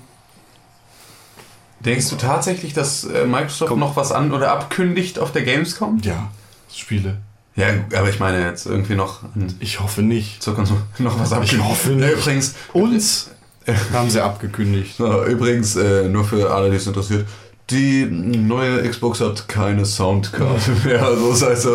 [1.84, 3.80] Denkst du tatsächlich, dass äh, Microsoft Komm.
[3.80, 5.98] noch was an oder abkündigt auf der Gamescom?
[6.04, 6.30] ja,
[6.72, 7.16] Spiele.
[7.56, 7.66] Ja,
[7.98, 9.18] aber ich meine jetzt irgendwie noch
[9.58, 10.40] Ich hoffe nicht.
[10.40, 11.68] zur Konsole noch was abkündigen.
[11.68, 12.12] hoffe Ja, nicht.
[12.12, 13.31] übrigens, Uns
[13.92, 14.96] haben sie abgekündigt.
[14.96, 17.26] So, übrigens, äh, nur für alle, die es interessiert,
[17.70, 21.02] die neue Xbox hat keine Soundkarte mehr.
[21.02, 21.68] Also das heißt, äh,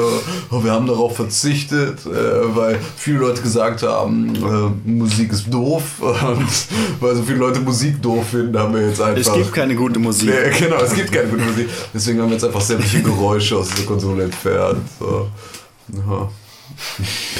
[0.52, 5.84] oh, wir haben darauf verzichtet, äh, weil viele Leute gesagt haben, äh, Musik ist doof.
[6.02, 6.48] Und
[7.00, 9.32] weil so viele Leute Musik doof finden, haben wir jetzt einfach...
[9.32, 10.30] Es gibt keine gute Musik.
[10.30, 11.70] Nee, genau, es gibt keine gute Musik.
[11.94, 14.88] Deswegen haben wir jetzt einfach sämtliche Geräusche aus der Konsole entfernt.
[15.00, 15.30] So.
[15.94, 16.30] Ja.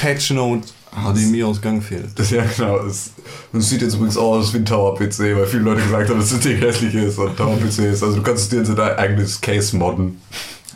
[0.00, 2.18] Patch Note HDMI-Ausgang fehlt.
[2.18, 2.78] Das, ja, genau.
[2.78, 3.10] Es,
[3.52, 6.30] es sieht jetzt übrigens auch aus wie ein Tower-PC, weil viele Leute gesagt haben, dass
[6.30, 8.02] das Ding hässlich ist und Tower-PC ist.
[8.02, 10.20] Also du kannst es dir in dein eigenes Case modden.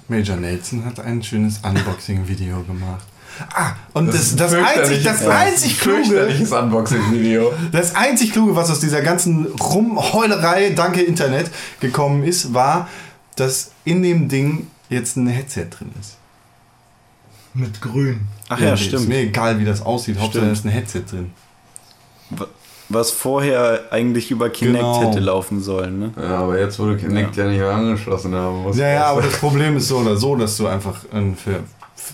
[0.08, 3.06] Major Nelson hat ein schönes Unboxing-Video gemacht.
[3.54, 7.52] Ah, und das, das, ein einzig, das einzig kluge, Unboxing-Video.
[7.72, 12.88] das einzig kluge, was aus dieser ganzen Rumheulerei, danke Internet, gekommen ist, war,
[13.36, 16.16] dass in dem Ding jetzt ein Headset drin ist.
[17.54, 18.20] Mit grün.
[18.48, 19.08] Ach ja, Ist stimmt.
[19.08, 20.18] mir egal, wie das aussieht.
[20.18, 21.30] Hauptsache, da ist ein Headset drin.
[22.88, 25.00] Was vorher eigentlich über Kinect Genau.
[25.02, 25.98] hätte laufen sollen.
[25.98, 26.10] Ne?
[26.16, 28.78] Ja, aber jetzt, wo du Kinect ja, nicht mehr angeschlossen haben musst.
[28.78, 30.96] Ja, ja, aber das Problem ist so oder so, dass du einfach
[31.36, 31.60] für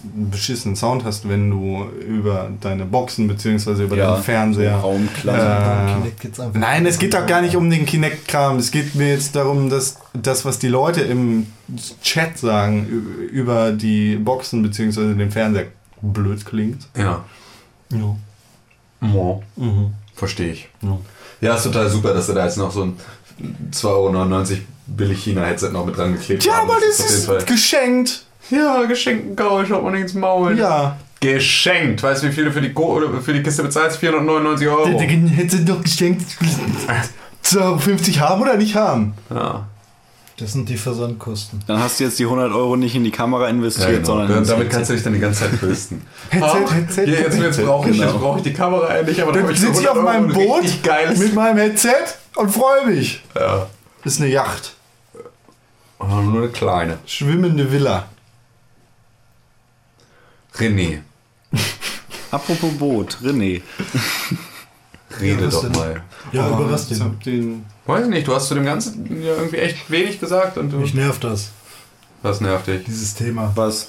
[0.02, 3.84] einen beschissenen Sound hast, wenn du über deine Boxen bzw.
[3.84, 4.76] über deinen Fernseher.
[4.76, 5.36] Raumklang.
[5.36, 8.56] Äh, Nein, es geht doch gar nicht um den Kinect-Kram.
[8.58, 11.46] Es geht mir jetzt darum, dass das, was die Leute im
[12.02, 12.86] Chat sagen
[13.32, 15.14] über die Boxen bzw.
[15.14, 15.66] den Fernseher,
[16.00, 16.86] blöd klingt.
[16.96, 17.24] Ja.
[17.92, 18.16] Ja.
[19.00, 19.42] Mo.
[19.56, 19.94] Mhm.
[20.14, 20.68] Verstehe ich.
[20.82, 20.98] Ja.
[21.40, 22.96] Ja, ist total super, dass sie da jetzt noch so ein
[23.72, 26.70] 2,99 Euro billig China-Headset noch mit dran geklebt Ja, haben.
[26.70, 28.24] aber das ist Fall- geschenkt.
[28.50, 30.58] Ja, geschenkten Gaul, schaut man nicht ins Maul.
[30.58, 30.96] Ja.
[31.20, 32.02] Geschenkt.
[32.02, 33.98] Weißt du, wie viel du für die, Go oder für die Kiste bezahlst?
[33.98, 34.84] 499 Euro.
[34.86, 36.22] Der, der hätte doch geschenkt.
[37.44, 39.14] 2,50 haben oder nicht haben?
[39.30, 39.66] Ja.
[40.36, 41.60] Das sind die Versandkosten.
[41.66, 44.06] Dann hast du jetzt die 100 Euro nicht in die Kamera investiert, Ja, genau.
[44.06, 44.68] sondern Ja, damit Headset.
[44.76, 46.02] kannst du dich dann die ganze Zeit trösten.
[46.30, 47.62] Headset, Headset, ja, jetzt, jetzt Headset.
[47.64, 48.12] brauche ich, genau.
[48.18, 50.14] brauch ich die Kamera endlich, aber dann Dann habe ich für sitze ich auf 100
[50.14, 50.46] Euro meinem ein
[51.10, 51.90] Boot mit meinem Headset
[52.36, 53.24] und freue mich.
[53.34, 53.66] ja.
[54.04, 54.74] Das ist eine Yacht.
[55.98, 56.98] Oh, nur eine kleine.
[57.04, 58.04] Schwimmende Villa.
[60.58, 61.00] René,
[62.30, 63.62] Apropos Boot, René.
[65.20, 65.72] rede was doch denn?
[65.72, 66.02] mal.
[66.32, 67.06] Ja, über was Oh, Ich denn?
[67.06, 70.58] hab den Weiß ich nicht, du hast zu dem Ganzen ja irgendwie echt wenig gesagt
[70.58, 70.76] und du.
[70.78, 71.50] Mich nervt das,
[72.22, 72.84] Was nervt dich?
[72.84, 73.50] dieses Thema.
[73.54, 73.88] Was?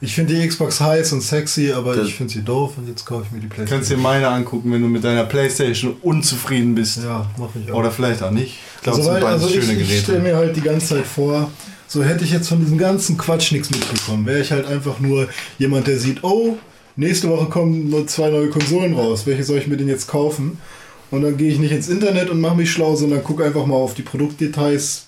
[0.00, 3.06] Ich finde die Xbox heiß und sexy, aber Das- ich finde sie doof und jetzt
[3.06, 3.98] kaufe ich mir die kannst Playstation.
[3.98, 6.98] dir meine angucken, wenn du mit deiner Playstation unzufrieden bist.
[7.02, 7.76] Ja, mache ich auch.
[7.78, 8.58] Oder vielleicht auch nicht.
[8.76, 10.34] Ich glaube, also, es sind weil, beides also ich, schöne ich stelle Geräte.
[10.34, 11.50] mir halt die ganze Zeit vor,
[11.88, 14.26] so hätte ich jetzt von diesem ganzen Quatsch nichts mitbekommen.
[14.26, 16.58] Wäre ich halt einfach nur jemand, der sieht, oh,
[16.96, 19.26] nächste Woche kommen nur zwei neue Konsolen raus.
[19.26, 20.58] Welche soll ich mir denn jetzt kaufen?
[21.10, 23.76] Und dann gehe ich nicht ins Internet und mache mich schlau, sondern gucke einfach mal
[23.76, 25.06] auf die Produktdetails.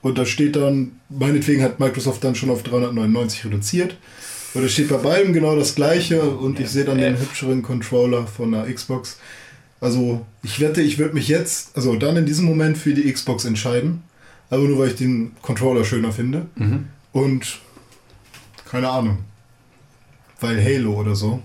[0.00, 3.96] Und da steht dann, meinetwegen hat Microsoft dann schon auf 399 reduziert.
[4.54, 8.52] Oder steht bei beidem genau das gleiche und ich sehe dann den hübscheren Controller von
[8.52, 9.18] der Xbox.
[9.80, 13.44] Also ich wette, ich würde mich jetzt, also dann in diesem Moment für die Xbox
[13.44, 14.02] entscheiden.
[14.50, 16.46] Aber nur weil ich den Controller schöner finde.
[16.56, 16.86] Mhm.
[17.12, 17.58] Und
[18.70, 19.18] keine Ahnung.
[20.40, 21.42] Weil Halo oder so.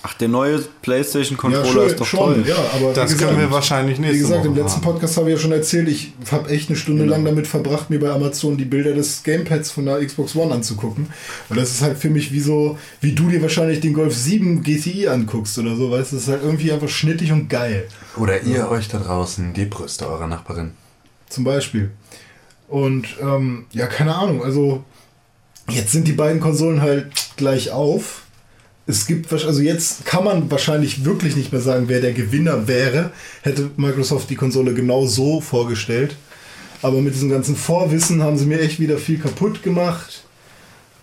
[0.00, 2.44] Ach, der neue PlayStation Controller schön, ist doch schon, toll.
[2.46, 4.92] Ja, aber Das gesagt, können wir wahrscheinlich nächste Wie gesagt, im Woche letzten haben.
[4.92, 7.16] Podcast habe ich ja schon erzählt, ich habe echt eine Stunde Genau.
[7.16, 11.08] lang damit verbracht, mir bei Amazon die Bilder des Gamepads von der Xbox One anzugucken.
[11.48, 14.62] Und das ist halt für mich wie so, wie du dir wahrscheinlich den Golf 7
[14.62, 17.88] GTI anguckst oder so, weißt du, das ist halt irgendwie einfach schnittig und geil.
[18.16, 20.70] Oder ihr euch da draußen die Brüste eurer Nachbarin.
[21.28, 21.90] Zum Beispiel.
[22.68, 24.84] Und ähm, ja, keine Ahnung, also
[25.70, 28.22] jetzt sind die beiden Konsolen halt gleich auf.
[28.86, 33.10] Es gibt, also jetzt kann man wahrscheinlich wirklich nicht mehr sagen, wer der Gewinner wäre.
[33.42, 36.16] Hätte Microsoft die Konsole genau so vorgestellt.
[36.80, 40.24] Aber mit diesem ganzen Vorwissen haben sie mir echt wieder viel kaputt gemacht.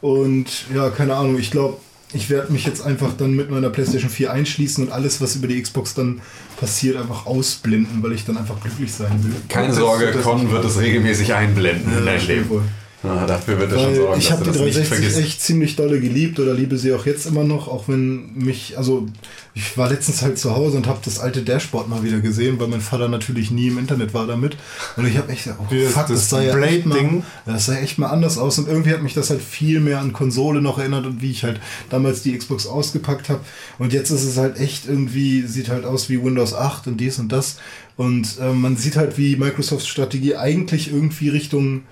[0.01, 1.77] Und ja, keine Ahnung, ich glaube,
[2.15, 5.47] ich werde mich jetzt einfach dann mit meiner PlayStation 4 einschließen und alles, was über
[5.47, 6.21] die Xbox dann
[6.59, 9.33] passiert, einfach ausblenden, weil ich dann einfach glücklich sein will.
[9.49, 12.49] Keine Das- Sorge, Con wird es regelmäßig einblenden in dein Leben.
[12.49, 12.61] wohl.
[13.03, 15.17] Ah, dafür wird er schon sorgen, ich habe die das nicht 360 vergisst.
[15.19, 19.05] echt ziemlich dolle geliebt oder liebe sie auch jetzt immer noch, auch wenn mich, also
[19.53, 22.67] ich war letztens halt zu Hause und habe das alte Dashboard mal wieder gesehen, weil
[22.67, 24.57] mein Vater natürlich nie im Internet war damit.
[24.97, 27.75] Und ich habe echt gesagt, oh fuck, das, das sah ja echt mal, das sah
[27.75, 28.57] echt mal anders aus.
[28.57, 31.43] Und irgendwie hat mich das halt viel mehr an Konsole noch erinnert und wie ich
[31.43, 33.41] halt damals die Xbox ausgepackt habe
[33.77, 37.19] und jetzt ist es halt echt irgendwie, sieht halt aus wie Windows 8 und dies
[37.19, 37.57] und das.
[37.97, 41.83] Und äh, man sieht halt, wie Microsofts Strategie eigentlich irgendwie Richtung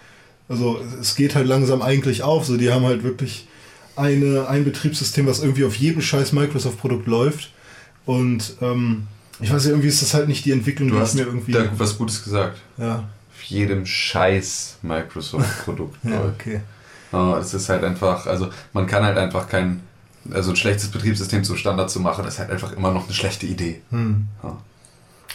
[0.53, 2.45] also es geht halt langsam eigentlich auf.
[2.45, 3.47] So, die haben halt wirklich
[3.95, 7.51] eine, ein Betriebssystem, was irgendwie auf jedem scheiß Microsoft-Produkt läuft.
[8.05, 9.07] Und ähm,
[9.39, 11.51] ich weiß nicht, irgendwie ist das halt nicht die Entwicklung, Du die hast mir irgendwie.
[11.51, 12.59] da was Gutes gesagt.
[12.77, 12.95] ja,
[13.35, 15.97] Auf jedem scheiß Microsoft-Produkt.
[16.03, 16.39] ja, läuft.
[16.39, 16.61] okay.
[17.11, 19.81] Oh, es ist halt einfach, also man kann halt einfach kein,
[20.31, 23.45] also ein schlechtes Betriebssystem zum Standard zu machen, ist halt einfach immer noch eine schlechte
[23.45, 23.81] Idee.
[23.91, 24.27] Hm.
[24.41, 24.57] Ja.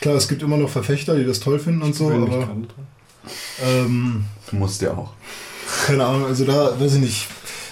[0.00, 2.46] Klar, es gibt immer noch Verfechter, die das toll finden und so, ich aber gerade
[2.46, 2.66] dran.
[3.62, 5.12] Ähm, Du musst ja auch.
[5.86, 7.26] keine Ahnung, also da, weiß ich nicht.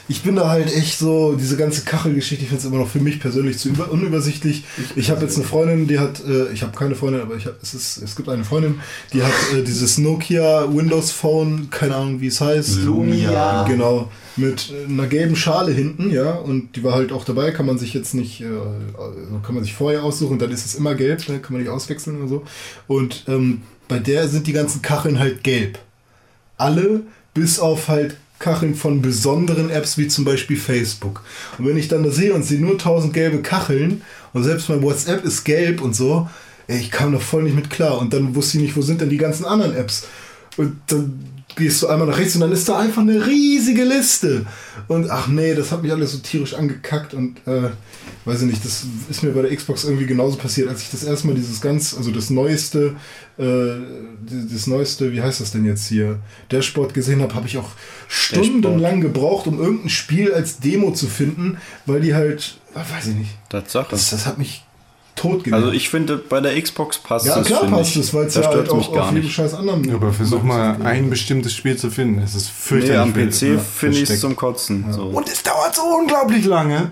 [0.09, 3.01] Ich bin da halt echt so, diese ganze Kachelgeschichte, ich finde es immer noch für
[3.01, 4.63] mich persönlich zu über, unübersichtlich.
[4.95, 7.61] Ich habe jetzt eine Freundin, die hat, äh, ich habe keine Freundin, aber ich hab,
[7.61, 8.79] es, ist, es gibt eine Freundin,
[9.13, 12.83] die hat äh, dieses Nokia Windows Phone, keine Ahnung wie es heißt.
[12.85, 13.65] Lumia.
[13.65, 17.67] Genau, mit äh, einer gelben Schale hinten, ja, und die war halt auch dabei, kann
[17.67, 20.95] man sich jetzt nicht, äh, also kann man sich vorher aussuchen, dann ist es immer
[20.95, 22.45] gelb, ne, kann man nicht auswechseln oder so.
[22.87, 25.79] Und ähm, bei der sind die ganzen Kacheln halt gelb
[26.59, 27.03] alle,
[27.35, 31.23] bis auf halt Kacheln von besonderen Apps wie zum Beispiel Facebook.
[31.59, 34.03] Und wenn ich dann da sehe und sehe nur 1000 gelbe Kacheln
[34.33, 36.29] und selbst mein WhatsApp ist gelb und so,
[36.67, 37.99] ey, ich kam da voll nicht mit klar.
[37.99, 40.07] Und dann wusste ich nicht, wo sind denn die ganzen anderen Apps.
[40.57, 41.19] Und dann
[41.57, 44.45] gehst du einmal nach rechts und dann ist da einfach eine riesige Liste.
[44.89, 47.71] Und ach nee, das hat mich alles so tierisch angekackt und äh,
[48.27, 51.05] weiß ich nicht, das ist mir bei der Xbox irgendwie genauso passiert, als ich das
[51.05, 52.97] erste Mal dieses ganz, also das neueste,
[53.39, 53.69] äh,
[54.53, 56.19] das neueste, wie heißt das denn jetzt hier,
[56.51, 57.71] Dashboard gesehen habe, habe ich auch
[58.09, 63.15] stundenlang gebraucht, um irgendein Spiel als Demo zu finden, weil die halt, ah, weiß ich
[63.15, 63.87] nicht, Tatsache.
[63.91, 64.65] das, das hat mich
[65.15, 65.63] tot gemacht.
[65.63, 67.47] Also ich finde, bei der Xbox passt ja, es.
[67.47, 68.03] klar finde passt ich.
[68.03, 69.35] es, weil es ja halt auch auf jedem nicht.
[69.35, 69.89] scheiß anderen.
[69.91, 72.21] Aber versuch mal ein bestimmtes Spiel zu finden.
[72.23, 73.15] Es ist fürchterlich.
[73.15, 74.93] Nee, am PC ja, finde ich es zum Kotzen.
[74.93, 75.05] So.
[75.05, 76.91] Und es dauert so unglaublich lange,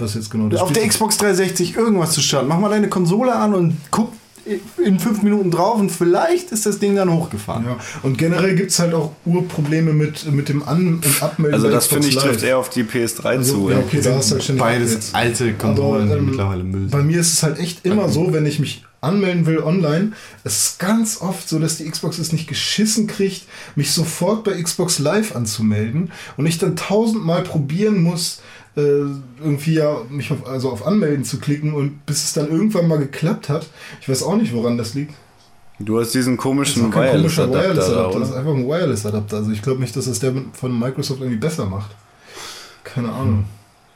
[0.00, 2.48] Was jetzt genau das auf der Xbox 360 irgendwas zu starten.
[2.48, 4.12] Mach mal deine Konsole an und guck
[4.84, 7.66] in fünf Minuten drauf und vielleicht ist das Ding dann hochgefahren.
[7.66, 11.54] Ja, und generell gibt es halt auch Urprobleme mit, mit dem An- und Abmelden.
[11.54, 12.24] Also bei das finde ich Live.
[12.24, 13.70] trifft eher auf die PS3 Also, zu.
[13.70, 15.14] ja, okay, da hast du halt Beides Updates.
[15.14, 18.58] alte Konsolen, ähm, mittlerweile Müll Bei mir ist es halt echt immer so, wenn ich
[18.58, 20.12] mich anmelden will online,
[20.42, 23.42] es ist ganz oft so, dass die Xbox es nicht geschissen kriegt,
[23.76, 28.40] mich sofort bei Xbox Live anzumelden und ich dann tausendmal probieren muss,
[28.76, 32.88] äh, irgendwie ja mich auf, also auf Anmelden zu klicken und bis es dann irgendwann
[32.88, 33.66] mal geklappt hat.
[34.00, 35.14] Ich weiß auch nicht, woran das liegt.
[35.78, 39.36] Du hast diesen komischen Wireless-Adapter da, Wireless-Adapter, das ist einfach ein Wireless-Adapter.
[39.38, 41.90] Also ich glaube nicht, dass das der von Microsoft irgendwie besser macht.
[42.84, 43.44] Keine Ahnung.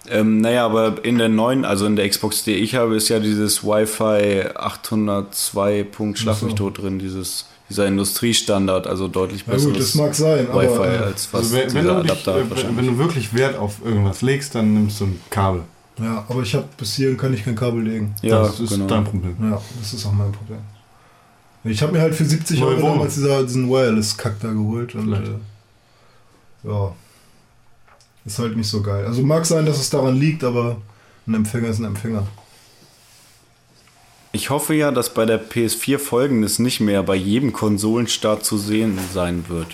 [0.09, 3.21] Ähm, naja, aber in der neuen, also in der Xbox, die ich habe, ist ja
[3.21, 5.85] dieses Wi-Fi 802.
[5.85, 10.15] Punkt Schlag mich tot drin, dieses, dieser Industriestandard, also deutlich Na gut, besseres das mag
[10.15, 12.77] sein, aber Wi-Fi äh, als was Also wenn, wenn, dieser du dich, Adapter äh, wahrscheinlich.
[12.77, 15.63] wenn du wirklich Wert auf irgendwas legst, dann nimmst du ein Kabel.
[15.99, 18.15] ja, aber ich habe bis hierhin kann ich kein Kabel legen.
[18.23, 18.87] ja, das ist genau.
[18.87, 19.37] dein Problem.
[19.41, 20.61] Ja, das ist auch mein Problem.
[21.67, 25.15] Ich habe mir halt für 70 Neue Euro damals dieser, diesen Wireless-Kack da geholt und
[25.15, 25.19] äh,
[26.69, 26.93] ja,
[28.27, 29.07] ist halt nicht so geil.
[29.07, 30.77] Also mag sein, dass es daran liegt, aber
[31.27, 32.27] ein Empfänger ist ein Empfänger.
[34.35, 38.99] Ich hoffe ja, dass bei der PS4 folgendes nicht mehr bei jedem Konsolenstart zu sehen
[39.13, 39.69] sein wird.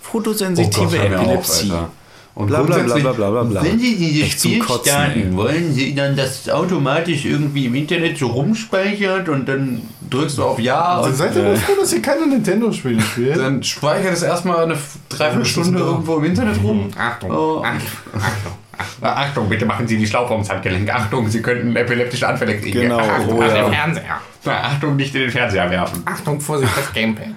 [0.00, 1.70] Fotosensitive mir auf, Epilepsie.
[1.70, 1.90] Alter.
[2.34, 3.62] Und Bla, bla, bla, bla, bla, bla, bla.
[3.62, 5.36] Wenn Sie dieses Echt Spiel Kotzen, starten, ey.
[5.36, 10.42] wollen Sie dann, dass es automatisch irgendwie im Internet so rumspeichert und dann drückst du
[10.44, 13.36] auf Ja Also und seid ihr wohl froh, dass ihr keine Nintendo-Spiele spielt?
[13.36, 14.76] Dann speichert es erstmal eine
[15.10, 16.88] Dreiviertelstunde irgendwo im Internet rum.
[16.98, 17.62] Achtung, Oh.
[17.62, 20.92] Achtung, Achtung, Achtung, Achtung, bitte machen Sie die Schlaufe ums Handgelenk.
[20.92, 22.80] Achtung, Sie könnten epileptische Anfälle kriegen.
[22.80, 23.54] Genau, Achtung, oh ja.
[23.54, 24.20] den Fernseher.
[24.46, 26.02] Achtung, nicht in den Fernseher werfen.
[26.04, 27.34] Achtung, Vorsicht, das Gamepad.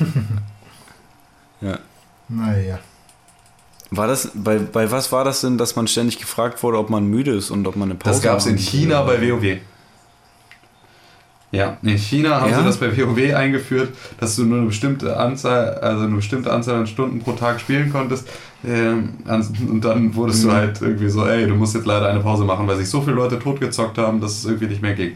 [1.60, 1.78] Ja.
[2.28, 2.78] Naja.
[3.90, 7.06] War das, bei, bei was war das denn, dass man ständig gefragt wurde, ob man
[7.06, 9.58] müde ist und ob man eine Pause Das gab es in China bei WoW.
[11.56, 12.58] Ja, in China haben Ja?
[12.58, 16.76] sie das bei WoW eingeführt, dass du nur eine bestimmte Anzahl, also eine bestimmte Anzahl
[16.76, 18.28] an Stunden pro Tag spielen konntest.
[18.66, 19.10] Ähm,
[19.70, 20.48] und dann wurdest Mhm.
[20.48, 23.00] du halt irgendwie so, ey, du musst jetzt leider eine Pause machen, weil sich so
[23.00, 25.12] viele Leute totgezockt haben, dass es irgendwie nicht mehr ging.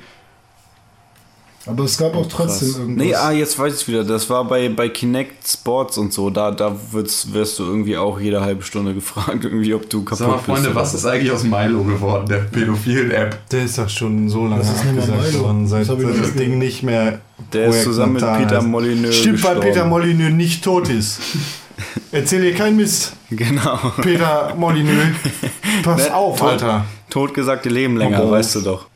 [1.71, 2.79] Aber es gab auch trotzdem Krass.
[2.79, 3.05] irgendwas.
[3.07, 4.05] Nee, ah, jetzt weiß ich wieder.
[4.05, 6.31] Das war bei, bei Kinect Sports und so.
[6.31, 10.19] Da, da wird's, wirst du irgendwie auch jede halbe Stunde gefragt, irgendwie, ob du kaputt
[10.19, 10.47] Sag mal, bist.
[10.47, 13.39] Freunde, oder was ist eigentlich aus Milo geworden, der pädophilen App?
[13.51, 16.21] Der ist doch schon so lange Das ist nicht mal abgesagt worden, seit Das seit
[16.21, 17.21] das Ding nicht mehr
[17.53, 18.63] Der ist zusammen mit Peter.
[18.63, 19.61] Molyneux Stimmt, weil gestorben.
[19.73, 21.21] Peter Molyneux nicht tot ist.
[22.13, 23.79] Erzähl dir keinen Mist, Genau.
[24.03, 25.15] Peter Molyneux.
[25.83, 26.85] Pass auf, Tot- Alter.
[27.09, 28.31] Totgesagte Leben länger, Oh.
[28.31, 28.87] weißt du doch.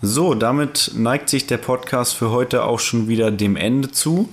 [0.00, 4.28] So, damit neigt sich der Podcast für heute auch schon wieder dem Ende zu.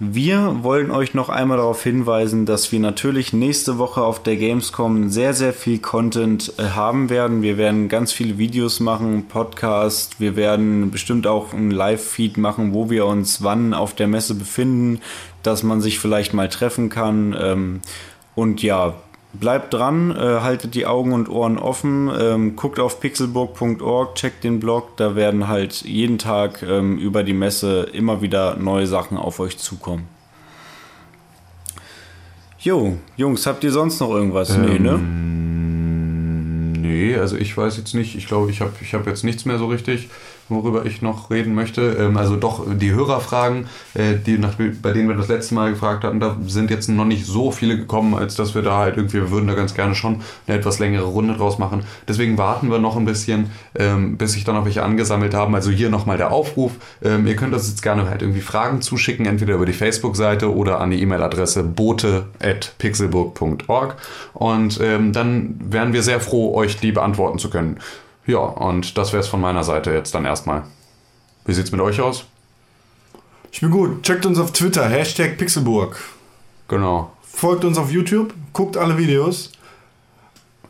[0.00, 5.10] Wir wollen euch noch einmal darauf hinweisen, dass wir natürlich nächste Woche auf der Gamescom
[5.10, 7.42] sehr, sehr viel Content äh, haben werden.
[7.42, 10.18] Wir werden ganz viele Videos machen, Podcast.
[10.18, 15.00] Wir werden bestimmt auch einen Live-Feed machen, wo wir uns wann auf der Messe befinden,
[15.44, 17.36] dass man sich vielleicht mal treffen kann.
[17.40, 17.80] Ähm,
[18.34, 18.94] und ja,
[19.38, 24.60] bleibt dran, äh, haltet die Augen und Ohren offen, ähm, guckt auf pixelburg.org, checkt den
[24.60, 29.40] Blog, da werden halt jeden Tag ähm, über die Messe immer wieder neue Sachen auf
[29.40, 30.08] euch zukommen.
[32.58, 34.56] Jo, Jungs, habt ihr sonst noch irgendwas?
[34.56, 34.98] nee, ne?
[36.80, 38.16] Nee, also ich weiß jetzt nicht.
[38.16, 40.08] Ich glaube, ich habe ich hab jetzt nichts mehr so richtig,
[40.48, 41.96] worüber ich noch reden möchte.
[41.98, 46.04] Ähm, also doch die Hörerfragen, äh, die nach, bei denen wir das letzte Mal gefragt
[46.04, 49.18] hatten, da sind jetzt noch nicht so viele gekommen, als dass wir da halt irgendwie,
[49.18, 51.84] wir würden da ganz gerne schon eine etwas längere Runde draus machen.
[52.08, 55.54] Deswegen warten wir noch ein bisschen, ähm, bis sich dann noch welche angesammelt haben.
[55.54, 56.72] Also hier nochmal der Aufruf.
[57.02, 60.80] Ähm, ihr könnt uns jetzt gerne halt irgendwie Fragen zuschicken, entweder über die Facebook-Seite oder
[60.80, 63.96] an die E-Mail-Adresse bote.pixelburg.org.
[64.34, 67.78] Und dann wären wir sehr froh, euch die beantworten zu können.
[68.26, 70.64] Ja, und das wäre es von meiner Seite jetzt dann erstmal.
[71.44, 72.24] Wie sieht's mit euch aus?
[73.52, 74.02] Ich bin gut.
[74.02, 75.96] Checkt uns auf Twitter, Hashtag Pixelburg.
[76.68, 77.12] Genau.
[77.22, 79.52] Folgt uns auf YouTube, guckt alle Videos.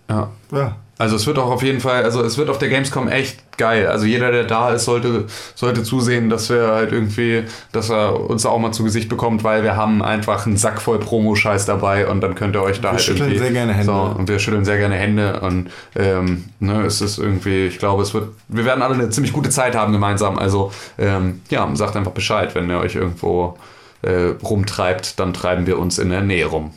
[0.09, 0.31] Ja.
[0.51, 0.77] Ja.
[0.97, 3.89] Also es wird auch auf jeden Fall, also es wird auf der Gamescom echt geil.
[3.89, 5.25] Also jeder, der da ist, sollte,
[5.57, 7.43] sollte zusehen, dass wir halt irgendwie,
[7.73, 11.01] dass er uns auch mal zu Gesicht bekommt, weil wir haben einfach einen Sack voll
[11.01, 13.39] Promo-Scheiß dabei und dann könnt ihr euch da Wir halt schütteln irgendwie.
[13.39, 13.87] sehr gerne Hände.
[13.87, 18.03] So, und wir schütteln sehr gerne Hände und ähm, ne, es ist irgendwie, ich glaube,
[18.03, 20.39] es wird, wir werden alle eine ziemlich gute Zeit haben gemeinsam.
[20.39, 23.59] Also ähm, ja, sagt einfach Bescheid, wenn ihr euch irgendwo
[24.03, 26.73] äh, rumtreibt, dann treiben wir uns in der Nähe rum.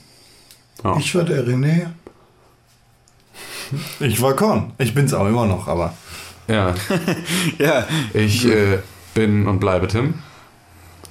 [0.98, 1.88] Ich war der René.
[4.00, 4.74] Ich war Korn.
[4.78, 5.94] Ich bin's auch immer noch, aber.
[6.48, 6.74] Ja,
[7.58, 8.80] Ja, ich äh,
[9.14, 10.16] bin und bleibe Tim.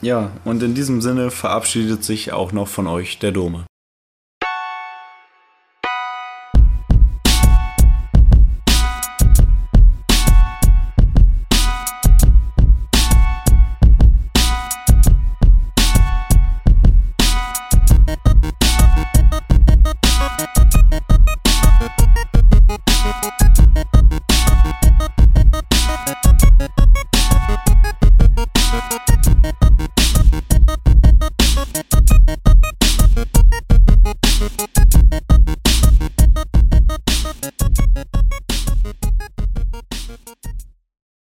[0.00, 3.64] ja, und in diesem Sinne verabschiedet sich auch noch von euch der Dome.